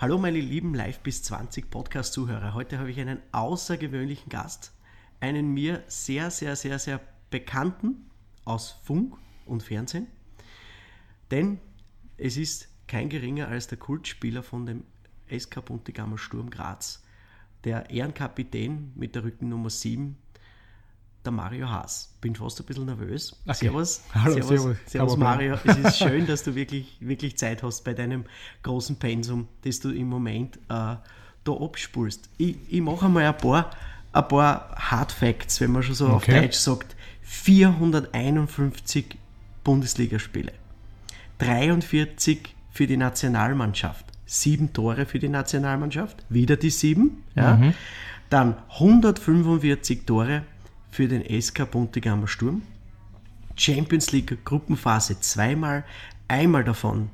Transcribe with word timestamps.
Hallo 0.00 0.16
meine 0.16 0.38
lieben 0.38 0.74
Live 0.74 1.00
bis 1.00 1.24
20 1.24 1.70
Podcast 1.70 2.12
Zuhörer. 2.12 2.54
Heute 2.54 2.78
habe 2.78 2.88
ich 2.88 3.00
einen 3.00 3.20
außergewöhnlichen 3.32 4.28
Gast, 4.28 4.72
einen 5.18 5.52
mir 5.52 5.82
sehr 5.88 6.30
sehr 6.30 6.54
sehr 6.54 6.78
sehr 6.78 7.00
bekannten 7.30 8.08
aus 8.44 8.76
Funk 8.84 9.16
und 9.44 9.64
Fernsehen. 9.64 10.06
Denn 11.32 11.58
es 12.16 12.36
ist 12.36 12.68
kein 12.86 13.08
geringer 13.08 13.48
als 13.48 13.66
der 13.66 13.78
Kultspieler 13.78 14.44
von 14.44 14.66
dem 14.66 14.84
SK 15.36 15.64
Buntigammer 15.64 16.16
Sturm 16.16 16.48
Graz, 16.48 17.02
der 17.64 17.90
Ehrenkapitän 17.90 18.92
mit 18.94 19.16
der 19.16 19.24
Rückennummer 19.24 19.68
7 19.68 20.16
der 21.24 21.32
Mario 21.32 21.68
Haas. 21.68 22.14
Bin 22.20 22.34
fast 22.34 22.60
ein 22.60 22.66
bisschen 22.66 22.86
nervös. 22.86 23.36
Okay. 23.44 23.54
Servus. 23.54 24.02
Hallo, 24.14 24.34
servus, 24.34 24.48
servus. 24.48 24.76
servus 24.86 25.16
Mario. 25.16 25.58
Es 25.64 25.76
ist 25.76 25.98
schön, 25.98 26.26
dass 26.28 26.42
du 26.42 26.54
wirklich, 26.54 26.96
wirklich 27.00 27.36
Zeit 27.36 27.62
hast 27.62 27.84
bei 27.84 27.94
deinem 27.94 28.24
großen 28.62 28.96
Pensum, 28.96 29.48
das 29.62 29.80
du 29.80 29.90
im 29.90 30.08
Moment 30.08 30.56
äh, 30.56 30.58
da 30.68 31.00
abspulst. 31.46 32.28
Ich, 32.38 32.56
ich 32.68 32.80
mache 32.80 33.06
einmal 33.06 33.24
ein 33.24 33.36
paar, 33.36 33.70
ein 34.12 34.28
paar 34.28 34.74
Hard 34.76 35.12
Facts, 35.12 35.60
wenn 35.60 35.72
man 35.72 35.82
schon 35.82 35.94
so 35.94 36.08
auf 36.08 36.22
Okay. 36.22 36.40
Deutsch 36.40 36.56
sagt. 36.56 36.96
451 37.22 39.16
Bundesligaspiele. 39.62 40.52
43 41.38 42.54
für 42.70 42.86
die 42.86 42.96
Nationalmannschaft, 42.96 44.06
sieben 44.24 44.72
Tore 44.72 45.04
für 45.04 45.18
die 45.18 45.28
Nationalmannschaft, 45.28 46.24
wieder 46.28 46.56
die 46.56 46.70
sieben. 46.70 47.22
Ja. 47.34 47.60
Dann 48.30 48.56
145 48.74 50.04
Tore 50.06 50.42
für 50.90 51.08
den 51.08 51.22
SK 51.40 51.70
Buntigammer 51.70 52.28
Sturm. 52.28 52.62
Champions 53.56 54.12
League 54.12 54.44
Gruppenphase 54.44 55.20
zweimal, 55.20 55.84
einmal 56.28 56.64
davon, 56.64 57.10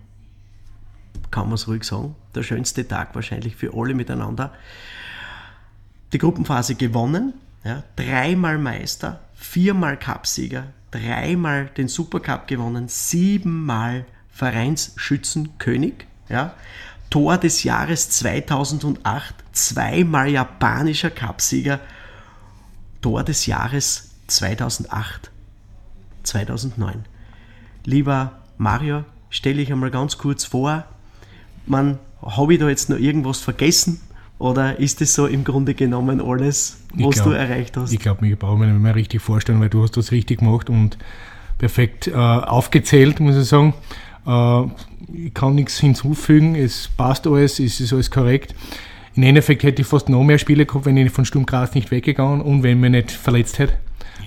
kann 1.30 1.46
man 1.46 1.54
es 1.54 1.66
ruhig 1.66 1.84
sagen, 1.84 2.14
der 2.34 2.42
schönste 2.42 2.86
Tag 2.86 3.14
wahrscheinlich 3.14 3.56
für 3.56 3.72
alle 3.74 3.94
miteinander. 3.94 4.52
Die 6.12 6.18
Gruppenphase 6.18 6.74
gewonnen, 6.74 7.34
ja, 7.64 7.82
dreimal 7.96 8.58
Meister, 8.58 9.20
viermal 9.34 9.98
Cupsieger, 9.98 10.66
dreimal 10.90 11.66
den 11.66 11.88
Supercup 11.88 12.46
gewonnen, 12.46 12.88
siebenmal 12.88 14.04
Vereinsschützenkönig, 14.30 16.06
ja, 16.28 16.54
Tor 17.10 17.38
des 17.38 17.62
Jahres 17.62 18.10
2008, 18.10 19.34
zweimal 19.52 20.28
japanischer 20.28 21.10
Cupsieger, 21.10 21.80
Tor 23.04 23.22
des 23.22 23.44
Jahres 23.44 24.12
2008, 24.28 25.30
2009. 26.22 27.04
Lieber 27.84 28.32
Mario, 28.56 29.04
stell 29.28 29.56
dich 29.56 29.70
einmal 29.70 29.90
ganz 29.90 30.16
kurz 30.16 30.46
vor, 30.46 30.84
man, 31.66 31.98
habe 32.22 32.54
ich 32.54 32.60
da 32.60 32.66
jetzt 32.70 32.88
noch 32.88 32.96
irgendwas 32.96 33.40
vergessen 33.40 34.00
oder 34.38 34.78
ist 34.78 35.02
es 35.02 35.12
so 35.12 35.26
im 35.26 35.44
Grunde 35.44 35.74
genommen 35.74 36.22
alles, 36.22 36.78
Ich 36.96 37.04
was 37.04 37.16
glaub- 37.16 37.26
du 37.26 37.32
erreicht 37.32 37.76
hast? 37.76 37.92
Ich 37.92 37.98
glaube, 37.98 38.26
ich 38.26 38.38
brauche 38.38 38.56
mir 38.56 38.68
nicht 38.68 38.80
mehr 38.80 38.94
richtig 38.94 39.20
vorstellen, 39.20 39.60
weil 39.60 39.68
du 39.68 39.82
hast 39.82 39.98
das 39.98 40.10
richtig 40.10 40.38
gemacht 40.38 40.70
und 40.70 40.96
perfekt 41.58 42.06
äh, 42.06 42.14
aufgezählt, 42.14 43.20
muss 43.20 43.36
ich 43.36 43.46
sagen. 43.46 43.74
Äh, 44.26 44.62
ich 45.26 45.34
kann 45.34 45.56
nichts 45.56 45.78
hinzufügen, 45.78 46.54
es 46.54 46.88
passt 46.96 47.26
alles, 47.26 47.60
es 47.60 47.80
ist 47.80 47.92
alles 47.92 48.10
korrekt. 48.10 48.54
Im 49.16 49.22
Endeffekt 49.22 49.62
hätte 49.62 49.82
ich 49.82 49.88
fast 49.88 50.08
noch 50.08 50.22
mehr 50.22 50.38
Spiele 50.38 50.66
gehabt, 50.66 50.86
wenn 50.86 50.96
ich 50.96 51.10
von 51.10 51.24
Sturm 51.24 51.46
Graz 51.46 51.74
nicht 51.74 51.90
weggegangen 51.90 52.40
und 52.40 52.62
wenn 52.62 52.80
mich 52.80 52.90
nicht 52.90 53.10
verletzt 53.12 53.58
hätte. 53.58 53.74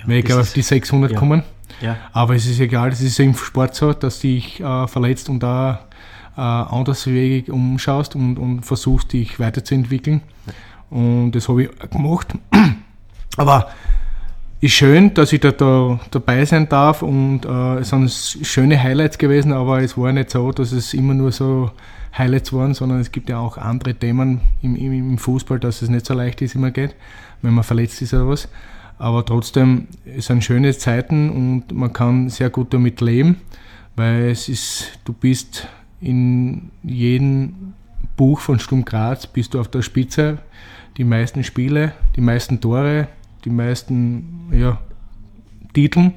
Wäre 0.06 0.20
ich 0.20 0.26
das 0.26 0.30
glaube 0.30 0.42
ist- 0.44 0.48
auf 0.50 0.54
die 0.54 0.62
600 0.62 1.12
ja. 1.12 1.20
kommen. 1.20 1.44
Ja. 1.82 1.98
Aber 2.14 2.36
es 2.36 2.46
ist 2.46 2.60
egal, 2.60 2.90
es 2.90 3.02
ist 3.02 3.18
ja 3.18 3.26
im 3.26 3.36
Sport 3.36 3.76
so, 3.76 3.94
dass 3.94 4.20
du 4.22 4.28
dich 4.28 4.60
äh, 4.62 4.88
verletzt 4.88 5.30
und 5.30 5.44
da 5.44 5.82
äh, 6.36 6.42
anderswegig 6.42 7.52
umschaust 7.52 8.16
und, 8.16 8.38
und 8.38 8.62
versuchst, 8.66 9.14
dich 9.14 9.40
weiterzuentwickeln. 9.40 10.22
Und 10.90 11.32
das 11.32 11.50
habe 11.50 11.64
ich 11.64 11.70
gemacht. 11.92 12.34
Aber 13.38 13.68
ist 14.62 14.72
schön, 14.74 15.14
dass 15.14 15.34
ich 15.34 15.40
da, 15.42 15.52
da 15.52 16.00
dabei 16.10 16.46
sein 16.46 16.68
darf 16.70 17.02
und 17.04 17.46
äh, 17.46 17.80
es 17.80 17.90
sind 17.90 18.10
schöne 18.46 18.82
Highlights 18.82 19.20
gewesen, 19.20 19.54
aber 19.54 19.84
es 19.84 19.96
war 20.00 20.12
nicht 20.12 20.32
so, 20.32 20.52
dass 20.52 20.72
es 20.72 20.96
immer 20.96 21.14
nur 21.14 21.32
so 21.32 21.70
Highlights 22.18 22.54
waren, 22.54 22.74
sondern 22.74 23.00
es 23.00 23.12
gibt 23.12 23.30
ja 23.30 23.40
auch 23.40 23.58
andere 23.58 23.94
Themen 23.94 24.42
im, 24.62 24.76
im, 24.76 25.18
Fußball, 25.18 25.60
dass 25.60 25.82
es 25.82 25.90
nicht 25.90 26.06
so 26.06 26.14
leicht 26.14 26.42
ist, 26.42 26.56
immer 26.56 26.72
geht, 26.72 26.96
wenn 27.42 27.54
man 27.54 27.64
verletzt 27.64 28.02
ist 28.02 28.14
oder 28.14 28.28
was. 28.30 28.50
Aber 28.98 29.26
trotzdem, 29.26 29.88
es 30.06 30.26
sind 30.26 30.44
schöne 30.44 30.76
Zeiten 30.76 31.30
und 31.30 31.72
man 31.72 31.94
kann 31.94 32.30
sehr 32.30 32.50
gut 32.50 32.74
damit 32.74 33.00
leben, 33.02 33.38
weil 33.96 34.30
es 34.30 34.50
ist, 34.50 35.00
du 35.06 35.14
bist 35.14 35.68
in 36.02 36.72
jedem 36.84 37.74
Buch 38.16 38.40
von 38.40 38.60
Sturm 38.60 38.84
Graz 38.84 39.28
bist 39.28 39.54
du 39.54 39.60
auf 39.60 39.70
der 39.70 39.84
Spitze, 39.84 40.40
die 40.98 41.04
meisten 41.04 41.44
Spiele, 41.44 41.94
die 42.16 42.22
meisten 42.22 42.60
Tore, 42.60 43.08
die 43.46 43.52
meisten 43.52 44.50
ja, 44.52 44.80
Titeln. 45.74 46.14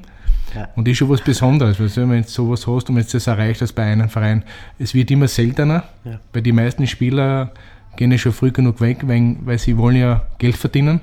Ja. 0.55 0.69
Und 0.75 0.87
das 0.87 0.93
ist 0.93 0.97
schon 0.97 1.09
was 1.09 1.21
Besonderes, 1.21 1.79
weißt 1.79 1.97
du, 1.97 2.09
wenn 2.09 2.21
du 2.23 2.27
sowas 2.27 2.67
hast 2.67 2.89
und 2.89 2.95
wenn 2.95 3.03
du 3.05 3.09
das 3.11 3.27
erreicht 3.27 3.61
hast 3.61 3.73
bei 3.73 3.83
einem 3.83 4.09
Verein. 4.09 4.43
Es 4.79 4.93
wird 4.93 5.09
immer 5.11 5.27
seltener, 5.27 5.83
Ja. 6.03 6.19
weil 6.33 6.41
die 6.41 6.51
meisten 6.51 6.85
Spieler 6.87 7.51
gehen 7.95 8.11
ja 8.11 8.17
schon 8.17 8.31
früh 8.33 8.51
genug 8.51 8.81
weg, 8.81 8.99
weil, 9.03 9.35
weil 9.45 9.57
sie 9.59 9.77
wollen 9.77 9.95
ja 9.97 10.25
Geld 10.39 10.55
verdienen. 10.57 11.01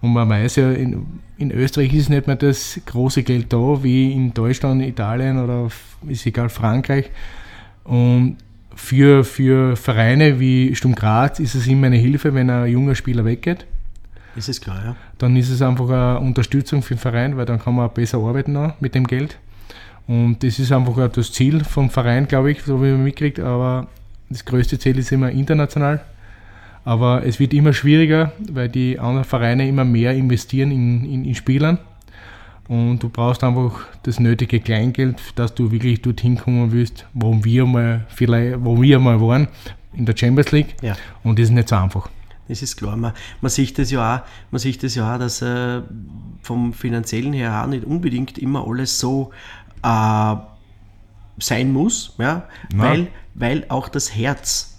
Und 0.00 0.12
man 0.12 0.28
weiß 0.28 0.56
ja, 0.56 0.70
in, 0.72 1.06
in 1.38 1.50
Österreich 1.50 1.94
ist 1.94 2.10
nicht 2.10 2.26
mehr 2.26 2.36
das 2.36 2.78
große 2.84 3.22
Geld 3.22 3.52
da, 3.52 3.82
wie 3.82 4.12
in 4.12 4.34
Deutschland, 4.34 4.82
Italien 4.82 5.42
oder 5.42 5.68
ist 6.06 6.26
egal, 6.26 6.50
Frankreich. 6.50 7.10
Und 7.84 8.36
für, 8.74 9.24
für 9.24 9.76
Vereine 9.76 10.40
wie 10.40 10.74
Sturm 10.74 10.94
Graz 10.94 11.38
ist 11.40 11.54
es 11.54 11.66
immer 11.66 11.86
eine 11.86 11.96
Hilfe, 11.96 12.34
wenn 12.34 12.50
ein 12.50 12.70
junger 12.70 12.94
Spieler 12.94 13.24
weggeht. 13.24 13.66
Das 14.34 14.48
ist 14.48 14.60
klar, 14.60 14.84
ja. 14.84 14.96
Dann 15.18 15.36
ist 15.36 15.50
es 15.50 15.62
einfach 15.62 15.88
eine 15.88 16.20
Unterstützung 16.20 16.82
für 16.82 16.94
den 16.94 17.00
Verein, 17.00 17.36
weil 17.36 17.46
dann 17.46 17.58
kann 17.58 17.74
man 17.74 17.88
auch 17.88 17.92
besser 17.92 18.18
arbeiten 18.18 18.56
auch 18.56 18.72
mit 18.80 18.94
dem 18.94 19.06
Geld. 19.06 19.38
Und 20.06 20.42
das 20.42 20.58
ist 20.58 20.72
einfach 20.72 20.98
auch 20.98 21.08
das 21.08 21.32
Ziel 21.32 21.64
vom 21.64 21.88
Verein, 21.90 22.28
glaube 22.28 22.52
ich, 22.52 22.62
so 22.62 22.82
wie 22.82 22.90
man 22.90 23.04
mitkriegt. 23.04 23.40
Aber 23.40 23.86
das 24.28 24.44
größte 24.44 24.78
Ziel 24.78 24.98
ist 24.98 25.12
immer 25.12 25.30
international. 25.30 26.00
Aber 26.84 27.24
es 27.24 27.40
wird 27.40 27.54
immer 27.54 27.72
schwieriger, 27.72 28.32
weil 28.50 28.68
die 28.68 28.98
anderen 28.98 29.24
Vereine 29.24 29.66
immer 29.66 29.84
mehr 29.84 30.12
investieren 30.12 30.70
in, 30.70 31.04
in, 31.04 31.24
in 31.24 31.34
Spielern. 31.34 31.78
Und 32.68 33.02
du 33.02 33.08
brauchst 33.08 33.44
einfach 33.44 33.86
das 34.02 34.20
nötige 34.20 34.60
Kleingeld, 34.60 35.20
dass 35.36 35.54
du 35.54 35.70
wirklich 35.70 36.02
dorthin 36.02 36.38
kommen 36.38 36.72
willst, 36.72 37.06
wo 37.12 37.44
wir 37.44 37.66
mal 37.66 38.06
vielleicht, 38.08 38.62
wo 38.64 38.80
wir 38.80 38.98
mal 38.98 39.20
waren, 39.20 39.48
in 39.92 40.06
der 40.06 40.16
Champions 40.16 40.52
League. 40.52 40.74
Ja. 40.82 40.96
Und 41.22 41.38
das 41.38 41.44
ist 41.44 41.52
nicht 41.52 41.68
so 41.68 41.76
einfach. 41.76 42.08
Das 42.48 42.60
ist 42.62 42.76
klar. 42.76 42.96
Man, 42.96 43.12
man 43.40 43.50
sieht 43.50 43.78
das 43.78 43.90
ja 43.90 44.16
auch, 44.16 44.20
man 44.50 44.58
sieht 44.58 44.82
das 44.82 44.94
ja 44.94 45.14
auch, 45.14 45.18
dass 45.18 45.40
äh, 45.42 45.80
vom 46.42 46.72
finanziellen 46.74 47.32
her 47.32 47.62
auch 47.62 47.66
nicht 47.68 47.84
unbedingt 47.84 48.36
immer 48.38 48.66
alles 48.68 48.98
so 49.00 49.30
äh, 49.82 50.34
sein 51.38 51.72
muss, 51.72 52.14
ja, 52.18 52.46
Nein. 52.74 52.80
weil, 52.80 53.08
weil 53.34 53.64
auch 53.68 53.88
das 53.88 54.14
Herz 54.14 54.78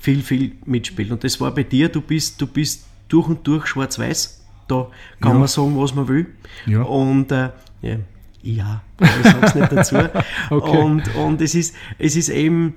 viel, 0.00 0.22
viel 0.22 0.56
mitspielt. 0.64 1.10
Und 1.10 1.22
das 1.24 1.40
war 1.40 1.50
bei 1.52 1.62
dir, 1.64 1.88
du 1.88 2.00
bist, 2.00 2.40
du 2.40 2.46
bist 2.46 2.86
durch 3.08 3.28
und 3.28 3.46
durch 3.46 3.66
schwarz-weiß. 3.66 4.40
Da 4.68 4.88
kann 5.20 5.32
Ja. 5.32 5.38
man 5.38 5.48
sagen, 5.48 5.78
was 5.78 5.94
man 5.94 6.08
will. 6.08 6.26
Ja. 6.66 6.82
Und 6.82 7.30
äh, 7.32 7.50
ja, 7.82 7.96
ja, 8.42 8.82
ich 9.00 9.24
sag's 9.30 9.54
nicht 9.54 9.72
dazu. 9.72 9.96
Okay. 10.50 10.78
Und, 10.78 11.14
und 11.14 11.40
es 11.40 11.54
ist, 11.54 11.74
es 11.98 12.16
ist 12.16 12.28
eben, 12.30 12.74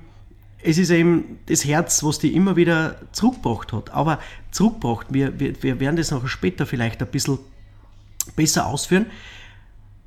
es 0.66 0.78
ist 0.78 0.90
eben 0.90 1.38
das 1.46 1.64
Herz, 1.64 2.02
was 2.02 2.18
die 2.18 2.34
immer 2.34 2.56
wieder 2.56 2.96
zurückgebracht 3.12 3.72
hat. 3.72 3.90
Aber 3.90 4.18
zurückgebracht, 4.50 5.06
wir, 5.10 5.38
wir, 5.38 5.62
wir 5.62 5.78
werden 5.78 5.96
das 5.96 6.10
noch 6.10 6.26
später 6.26 6.66
vielleicht 6.66 7.00
ein 7.00 7.08
bisschen 7.08 7.38
besser 8.34 8.66
ausführen. 8.66 9.06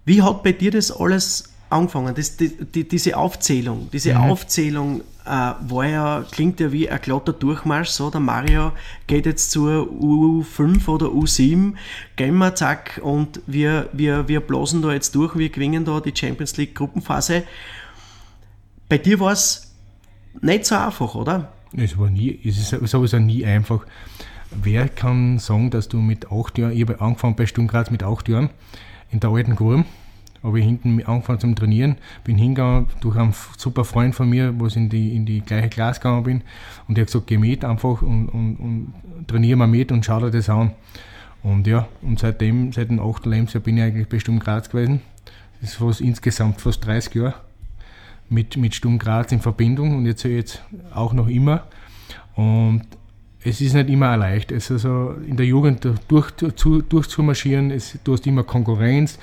Wie 0.03 0.21
hat 0.21 0.43
bei 0.43 0.51
dir 0.51 0.71
das 0.71 0.91
alles 0.91 1.53
angefangen? 1.69 2.13
Das, 2.13 2.35
die, 2.35 2.49
die, 2.49 2.87
diese 2.87 3.15
Aufzählung, 3.15 3.89
diese 3.93 4.19
Aufzählung 4.19 5.01
äh, 5.25 5.29
war 5.29 5.85
ja, 5.85 6.25
klingt 6.29 6.59
ja 6.59 6.73
wie 6.73 6.89
ein 6.89 6.99
glatter 6.99 7.31
Durchmarsch. 7.31 7.89
So, 7.89 8.09
der 8.09 8.19
Mario 8.19 8.73
geht 9.07 9.25
jetzt 9.25 9.51
zur 9.51 9.83
U5 9.83 10.89
oder 10.89 11.05
U7, 11.07 11.75
gehen 12.17 12.37
wir, 12.37 12.53
zack, 12.55 12.99
und 13.01 13.39
wir, 13.47 13.87
wir, 13.93 14.27
wir 14.27 14.41
blasen 14.41 14.81
da 14.81 14.91
jetzt 14.91 15.15
durch, 15.15 15.37
wir 15.37 15.49
gewinnen 15.49 15.85
da 15.85 16.01
die 16.01 16.13
Champions 16.13 16.57
League 16.57 16.75
Gruppenphase. 16.75 17.43
bei 18.89 18.97
dir 18.97 19.21
war 19.21 19.31
es 19.31 19.68
nicht 20.41 20.65
so 20.65 20.75
einfach, 20.75 21.15
oder? 21.15 21.51
Es 21.75 21.97
war 21.97 22.09
nie, 22.09 22.39
es 22.43 22.57
ist 22.57 22.89
sowieso 22.89 23.19
nie 23.19 23.45
einfach. 23.45 23.85
Wer 24.51 24.89
kann 24.89 25.37
sagen, 25.37 25.69
dass 25.69 25.87
du 25.87 25.97
mit 25.97 26.31
acht 26.31 26.57
Jahren, 26.57 26.71
ich 26.71 26.81
habe 26.81 26.99
angefangen 26.99 27.35
bei 27.35 27.45
Graz 27.45 27.91
mit 27.91 28.03
acht 28.03 28.27
Jahren 28.27 28.49
in 29.11 29.19
der 29.19 29.29
alten 29.29 29.55
Gruppe, 29.55 29.85
habe 30.41 30.59
ich 30.59 30.65
hinten 30.65 31.03
angefangen 31.05 31.39
zum 31.39 31.55
Trainieren, 31.55 31.97
bin 32.23 32.37
hingegangen 32.37 32.87
durch 33.01 33.17
einen 33.17 33.35
super 33.57 33.83
Freund 33.83 34.15
von 34.15 34.29
mir, 34.29 34.59
wo 34.59 34.67
ich 34.67 34.75
in 34.75 34.89
die, 34.89 35.15
in 35.15 35.25
die 35.25 35.41
gleiche 35.41 35.69
Klasse 35.69 35.99
gegangen 35.99 36.23
bin 36.23 36.41
und 36.87 36.97
der 36.97 37.03
hat 37.03 37.07
gesagt, 37.07 37.27
geh 37.27 37.37
mit 37.37 37.63
einfach 37.63 38.01
und, 38.01 38.29
und, 38.29 38.55
und 38.55 38.93
trainiere 39.27 39.57
mal 39.57 39.67
mit 39.67 39.91
und 39.91 40.05
schau 40.05 40.19
dir 40.19 40.31
das 40.31 40.49
an. 40.49 40.71
Und 41.43 41.67
ja, 41.67 41.87
und 42.01 42.19
seitdem, 42.19 42.73
seit 42.73 42.89
dem 42.89 42.99
8. 42.99 43.25
Lebensjahr 43.25 43.63
bin 43.63 43.77
ich 43.77 43.83
eigentlich 43.83 44.09
bei 44.09 44.19
Sturm 44.19 44.39
Graz 44.39 44.69
gewesen. 44.69 45.01
Das 45.61 45.71
ist 45.71 45.75
fast 45.77 46.01
insgesamt 46.01 46.59
fast 46.59 46.85
30 46.85 47.15
Jahre 47.15 47.35
mit, 48.29 48.57
mit 48.57 48.75
Sturm 48.75 48.99
Graz 48.99 49.31
in 49.31 49.39
Verbindung 49.39 49.97
und 49.97 50.05
jetzt, 50.05 50.23
jetzt 50.23 50.63
auch 50.93 51.13
noch 51.13 51.27
immer. 51.27 51.67
Und 52.35 52.83
es 53.43 53.61
ist 53.61 53.73
nicht 53.73 53.89
immer 53.89 54.15
leicht. 54.17 54.51
Es 54.51 54.71
also 54.71 55.15
in 55.25 55.37
der 55.37 55.45
Jugend 55.45 55.87
durch, 56.07 56.31
zu, 56.55 56.81
durchzumarschieren, 56.81 57.71
es, 57.71 57.97
du 58.03 58.13
hast 58.13 58.27
immer 58.27 58.43
Konkurrenz, 58.43 59.17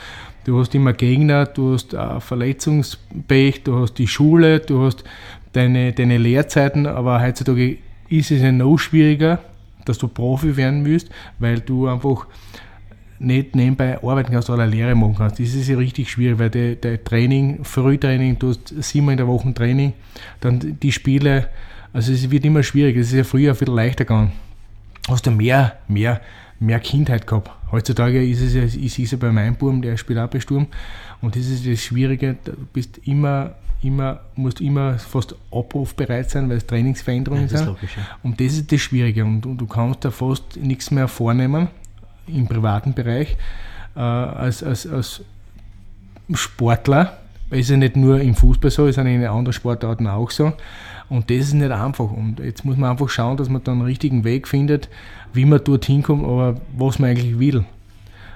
du 0.45 0.59
hast 0.59 0.75
immer 0.75 0.93
Gegner, 0.93 1.47
du 1.47 1.75
hast 1.75 1.93
äh, 1.95 2.21
Verletzungspech, 2.21 3.63
du 3.63 3.81
hast 3.81 3.95
die 3.95 4.07
Schule, 4.07 4.61
du 4.61 4.85
hast 4.85 5.05
deine, 5.53 5.93
deine 5.93 6.19
Lehrzeiten, 6.19 6.87
aber 6.87 7.21
heutzutage 7.23 7.79
ist 8.09 8.31
es 8.31 8.43
ja 8.43 8.53
noch 8.53 8.79
schwieriger, 8.79 9.41
dass 9.85 9.99
du 9.99 10.09
Profi 10.09 10.57
werden 10.57 10.85
willst, 10.85 11.11
weil 11.39 11.61
du 11.61 11.87
einfach 11.87 12.27
nicht 13.19 13.57
nebenbei 13.57 14.03
arbeiten 14.03 14.33
kannst 14.33 14.51
oder 14.51 14.63
eine 14.63 14.73
Lehre 14.73 14.95
machen 14.95 15.15
kannst. 15.17 15.41
Das 15.41 15.55
ist 15.55 15.69
ja 15.69 15.77
richtig 15.77 16.11
schwierig, 16.11 16.39
weil 16.39 16.51
der, 16.51 16.75
der 16.75 17.03
Training, 17.03 17.65
Frühtraining, 17.65 18.39
du 18.39 18.51
hast 18.51 18.75
siebenmal 18.83 19.13
in 19.13 19.19
der 19.19 19.27
Woche 19.27 19.53
Training, 19.55 19.93
dann 20.41 20.79
die 20.81 20.93
Spiele, 20.93 21.49
also 21.93 22.13
es 22.13 22.31
wird 22.31 22.45
immer 22.45 22.63
schwieriger. 22.63 23.01
Es 23.01 23.09
ist 23.09 23.15
ja 23.15 23.25
früher 23.25 23.55
viel 23.55 23.71
leichter 23.71 24.05
gegangen. 24.05 24.33
Hast 25.09 25.27
du 25.27 25.31
mehr, 25.31 25.79
mehr, 25.89 26.21
mehr 26.59 26.81
Kindheit 26.81 27.27
gehabt. 27.27 27.51
Heutzutage 27.71 28.25
ist 28.29 28.41
es 28.41 28.55
ja, 28.55 28.63
ich 28.65 28.99
ja 28.99 29.19
bei 29.19 29.33
meinem 29.33 29.57
Buben, 29.57 29.83
der 29.83 29.97
spielt 29.97 30.19
auch 30.19 30.29
bei 30.29 30.41
Sturm. 30.41 30.67
Und 31.21 31.37
das 31.37 31.47
ist 31.47 31.67
das 31.67 31.81
Schwierige, 31.81 32.37
du 32.45 32.53
bist 32.73 32.99
immer, 33.05 33.55
immer, 33.83 34.21
musst 34.35 34.61
immer 34.61 34.99
fast 34.99 35.35
abrufbereit 35.51 36.31
sein, 36.31 36.49
weil 36.49 36.59
es 36.59 36.67
Trainingsveränderungen 36.67 37.49
ja, 37.49 37.57
sind. 37.57 37.67
Logisch, 37.67 37.97
ja. 37.97 38.03
Und 38.23 38.41
das 38.41 38.53
ist 38.55 38.71
das 38.71 38.81
Schwierige. 38.81 39.25
Und, 39.25 39.47
und, 39.47 39.59
du 39.59 39.67
kannst 39.67 40.05
da 40.05 40.11
fast 40.11 40.57
nichts 40.57 40.91
mehr 40.91 41.09
vornehmen 41.09 41.69
im 42.27 42.47
privaten 42.47 42.95
Bereich 42.95 43.37
äh, 43.95 44.01
als, 44.01 44.63
als, 44.63 44.87
als 44.87 45.23
Sportler. 46.35 47.19
Ist 47.51 47.71
ja 47.71 47.77
nicht 47.77 47.97
nur 47.97 48.21
im 48.21 48.35
Fußball 48.35 48.71
so, 48.71 48.87
ist 48.87 48.99
in 48.99 49.25
anderen 49.25 49.53
Sportarten 49.53 50.07
auch 50.09 50.31
so. 50.31 50.53
Und 51.09 51.31
das 51.31 51.39
ist 51.39 51.55
nicht 51.55 51.71
einfach. 51.71 52.11
Und 52.11 52.41
jetzt 52.41 52.65
muss 52.65 52.77
man 52.77 52.91
einfach 52.91 53.09
schauen, 53.09 53.37
dass 53.37 53.49
man 53.49 53.63
dann 53.63 53.75
einen 53.75 53.87
richtigen 53.87 54.25
Weg 54.25 54.49
findet, 54.49 54.89
wie 55.33 55.45
man 55.45 55.63
dorthin 55.63 56.03
kommt, 56.03 56.25
aber 56.25 56.57
was 56.77 56.99
man 56.99 57.11
eigentlich 57.11 57.39
will. 57.39 57.65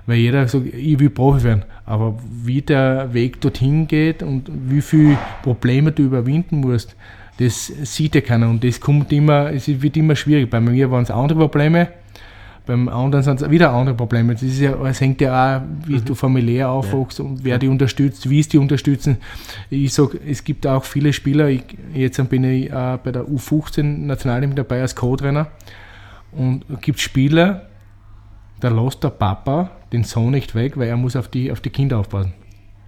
Weil 0.06 0.18
jeder 0.18 0.46
sagt, 0.46 0.66
ich 0.66 0.98
will 0.98 1.10
Profi 1.10 1.42
werden. 1.44 1.64
Aber 1.84 2.18
wie 2.30 2.62
der 2.62 3.12
Weg 3.12 3.40
dorthin 3.40 3.88
geht 3.88 4.22
und 4.22 4.50
wie 4.68 4.80
viele 4.80 5.18
Probleme 5.42 5.92
du 5.92 6.04
überwinden 6.04 6.60
musst, 6.60 6.94
das 7.38 7.66
sieht 7.66 8.14
ja 8.14 8.20
keiner. 8.20 8.48
Und 8.48 8.62
das 8.62 8.80
kommt 8.80 9.12
immer, 9.12 9.50
es 9.50 9.66
wird 9.66 9.96
immer 9.96 10.14
schwierig. 10.14 10.50
Bei 10.50 10.60
mir 10.60 10.90
waren 10.90 11.02
es 11.02 11.10
andere 11.10 11.40
Probleme, 11.40 11.88
beim 12.70 12.88
anderen 12.88 13.24
sind 13.24 13.42
es 13.42 13.50
wieder 13.50 13.72
andere 13.72 13.96
Probleme. 13.96 14.32
Das 14.32 14.44
ist 14.44 14.60
ja, 14.60 14.80
es 14.86 15.00
hängt 15.00 15.20
ja 15.20 15.58
auch, 15.58 15.62
wie 15.86 15.96
mhm. 15.96 16.04
du 16.04 16.14
familiär 16.14 16.70
aufwachst 16.70 17.18
ja. 17.18 17.24
und 17.24 17.42
wer 17.42 17.58
die 17.58 17.66
unterstützt, 17.66 18.30
wie 18.30 18.38
es 18.38 18.48
die 18.48 18.58
unterstützen. 18.58 19.16
Ich 19.70 19.92
sage, 19.92 20.20
es 20.24 20.44
gibt 20.44 20.68
auch 20.68 20.84
viele 20.84 21.12
Spieler, 21.12 21.48
ich, 21.48 21.64
jetzt 21.92 22.28
bin 22.28 22.44
ich 22.44 22.70
äh, 22.70 22.98
bei 23.02 23.10
der 23.10 23.24
U15 23.24 23.82
Nationalteam 23.82 24.54
dabei 24.54 24.82
als 24.82 24.94
Co-Trainer 24.94 25.48
und 26.30 26.64
es 26.72 26.80
gibt 26.80 27.00
Spieler, 27.00 27.66
da 28.60 28.68
lässt 28.68 29.02
der 29.02 29.10
Papa 29.10 29.72
den 29.92 30.04
Sohn 30.04 30.30
nicht 30.30 30.54
weg, 30.54 30.76
weil 30.76 30.86
er 30.86 30.96
muss 30.96 31.16
auf 31.16 31.26
die, 31.26 31.50
auf 31.50 31.60
die 31.60 31.70
Kinder 31.70 31.98
aufpassen. 31.98 32.34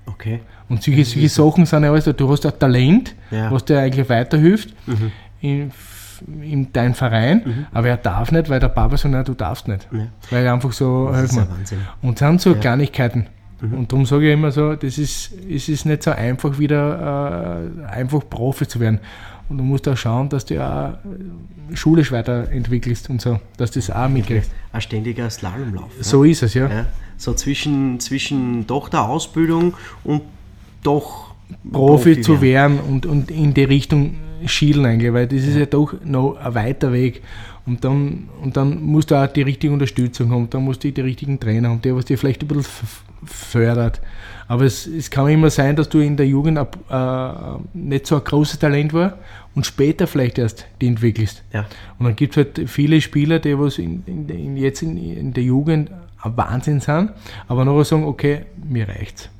Okay. 0.07 0.43
Und 0.69 0.81
solche, 0.81 1.05
solche 1.05 1.29
Sachen 1.29 1.67
sind 1.67 1.83
ja 1.83 1.91
alles, 1.91 2.05
du 2.05 2.31
hast 2.31 2.47
ein 2.47 2.57
Talent, 2.57 3.17
ja. 3.33 3.51
was 3.51 3.65
dir 3.65 3.81
eigentlich 3.81 4.09
weiterhilft. 4.09 4.73
Mhm. 4.87 5.13
In, 5.41 5.73
in 6.43 6.73
deinem 6.73 6.95
Verein, 6.95 7.43
mhm. 7.45 7.67
aber 7.73 7.89
er 7.89 7.97
darf 7.97 8.33
nicht, 8.33 8.49
weil 8.49 8.61
der 8.61 8.69
Papa 8.69 8.97
sagt, 8.97 9.13
nein, 9.13 9.25
du 9.25 9.35
darfst 9.35 9.69
nicht. 9.69 9.89
Ja. 9.93 10.07
Weil 10.31 10.45
er 10.45 10.55
einfach 10.55 10.73
so, 10.73 11.09
das 11.09 11.17
helf 11.17 11.33
mir. 11.33 11.47
Und 12.03 12.21
das 12.21 12.29
sind 12.29 12.41
so 12.41 12.53
ja. 12.53 12.61
Kleinigkeiten. 12.61 13.27
Mhm. 13.61 13.75
Und 13.75 13.93
darum 13.93 14.07
sage 14.07 14.27
ich 14.29 14.35
immer 14.35 14.51
so, 14.51 14.75
das 14.75 14.99
ist, 14.99 15.33
es 15.49 15.69
ist 15.69 15.87
nicht 15.87 16.03
so 16.03 16.11
einfach, 16.11 16.59
wieder 16.59 17.61
äh, 17.81 17.87
einfach 17.87 18.23
Profi 18.29 18.67
zu 18.67 18.81
werden. 18.81 19.01
Und 19.49 19.59
du 19.59 19.65
musst 19.65 19.87
auch 19.89 19.97
schauen, 19.97 20.29
dass 20.29 20.47
du 20.47 20.65
auch 20.65 20.95
schulisch 21.75 22.11
weiterentwickelst 22.13 23.11
und 23.11 23.21
so, 23.21 23.39
dass 23.57 23.71
du 23.71 23.81
das 23.81 23.91
auch 23.91 24.09
mitkriegst. 24.09 24.51
Ein 24.73 24.81
ständiger 24.81 25.29
Slalomlauf. 25.29 25.91
So 26.01 26.25
ist 26.25 26.43
es, 26.43 26.55
ja. 26.55 26.69
ja. 26.69 26.87
So 27.17 27.35
zwischen, 27.35 28.01
zwischen 28.01 28.67
doch 28.67 28.89
der 28.89 29.03
Ausbildung 29.03 29.75
und 30.05 30.23
doch 30.83 31.35
Profi, 31.71 32.15
Profi 32.15 32.21
zu 32.23 32.41
werden 32.41 32.81
und, 32.81 33.07
und 33.07 33.31
in 33.31 33.55
die 33.55 33.65
Richtung 33.65 34.15
schielen 34.47 34.85
eigentlich, 34.87 35.13
weil 35.13 35.27
das 35.27 35.43
ist 35.43 35.57
ja 35.57 35.67
doch 35.67 35.95
noch 36.05 36.37
ein 36.37 36.55
weiter 36.55 36.93
Weg. 36.93 37.23
Und 37.65 37.85
dann, 37.85 38.29
und 38.43 38.57
dann 38.57 38.83
musst 38.83 39.11
du 39.11 39.15
auch 39.15 39.29
die 39.29 39.43
richtige 39.43 39.73
Unterstützung 39.73 40.33
haben, 40.33 40.51
dann 40.51 40.65
musst 40.65 40.83
du 40.83 40.91
die 40.91 41.01
richtigen 41.01 41.39
Trainer 41.39 41.69
haben, 41.69 41.83
der 41.83 41.95
was 41.95 42.05
dir 42.05 42.19
vielleicht 42.19 42.43
ein 42.43 42.49
bisschen 42.49 42.89
fördert. 43.25 44.01
Aber 44.49 44.65
es, 44.65 44.87
es 44.87 45.11
kann 45.11 45.29
immer 45.29 45.49
sein, 45.49 45.77
dass 45.77 45.89
du 45.89 46.01
in 46.01 46.17
der 46.17 46.27
Jugend 46.27 46.59
äh, 46.59 47.35
nicht 47.73 48.07
so 48.07 48.17
ein 48.17 48.25
großes 48.25 48.59
Talent 48.59 48.93
war 48.93 49.19
und 49.55 49.65
später 49.65 50.07
vielleicht 50.07 50.39
erst 50.39 50.67
die 50.81 50.89
entwickelst. 50.89 51.43
Ja. 51.53 51.67
Und 51.99 52.07
dann 52.07 52.17
gibt 52.17 52.37
es 52.37 52.45
halt 52.45 52.69
viele 52.69 53.01
Spieler, 53.01 53.39
die 53.39 53.59
was 53.59 53.79
in, 53.79 54.03
in, 54.07 54.29
in 54.29 54.57
jetzt 54.57 54.83
in, 54.83 54.97
in, 54.97 55.33
der 55.33 55.45
Jugend 55.45 55.91
ein 56.21 56.37
Wahnsinn 56.37 56.81
sind, 56.81 57.13
aber 57.49 57.65
nachher 57.65 57.85
sagen, 57.85 58.05
okay, 58.05 58.47
mir 58.69 58.89
reicht's. 58.89 59.31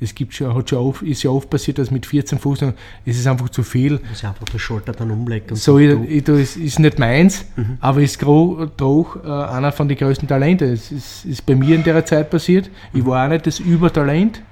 Es 0.00 0.14
gibt 0.14 0.34
schon, 0.34 0.54
hat 0.54 0.70
schon 0.70 0.78
oft, 0.78 1.02
ist 1.02 1.22
ja 1.22 1.30
oft 1.30 1.48
passiert, 1.48 1.78
dass 1.78 1.90
mit 1.90 2.04
14, 2.04 2.38
15 2.38 2.74
ist 3.04 3.18
es 3.18 3.26
einfach 3.26 3.48
zu 3.48 3.62
viel. 3.62 4.00
Muss 4.08 4.22
ja 4.22 4.30
einfach 4.30 4.48
die 4.48 4.58
Schulter 4.58 4.92
dann 4.92 5.10
umlegen. 5.10 5.56
So, 5.56 5.78
ich, 5.78 5.92
ich, 6.08 6.56
ist 6.56 6.78
nicht 6.78 6.98
meins, 6.98 7.44
mhm. 7.56 7.78
aber 7.80 8.00
ist 8.00 8.20
doch 8.22 9.16
äh, 9.24 9.28
einer 9.28 9.72
von 9.72 9.88
den 9.88 9.96
größten 9.96 10.28
Talenten. 10.28 10.72
Es 10.72 10.90
ist, 10.90 11.24
ist, 11.24 11.46
bei 11.46 11.54
mir 11.54 11.76
in 11.76 11.84
der 11.84 12.04
Zeit 12.04 12.30
passiert. 12.30 12.70
Ich 12.92 13.02
mhm. 13.02 13.06
war 13.06 13.24
auch 13.24 13.30
nicht 13.30 13.46
das 13.46 13.60
Übertalent, 13.60 14.42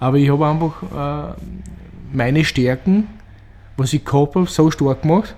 aber 0.00 0.16
ich 0.16 0.30
habe 0.30 0.46
einfach 0.46 1.32
äh, 1.32 1.34
meine 2.12 2.44
Stärken, 2.44 3.06
was 3.76 3.92
ich 3.92 4.04
gehabt 4.04 4.34
habe, 4.34 4.46
so 4.46 4.70
stark 4.70 5.02
gemacht, 5.02 5.34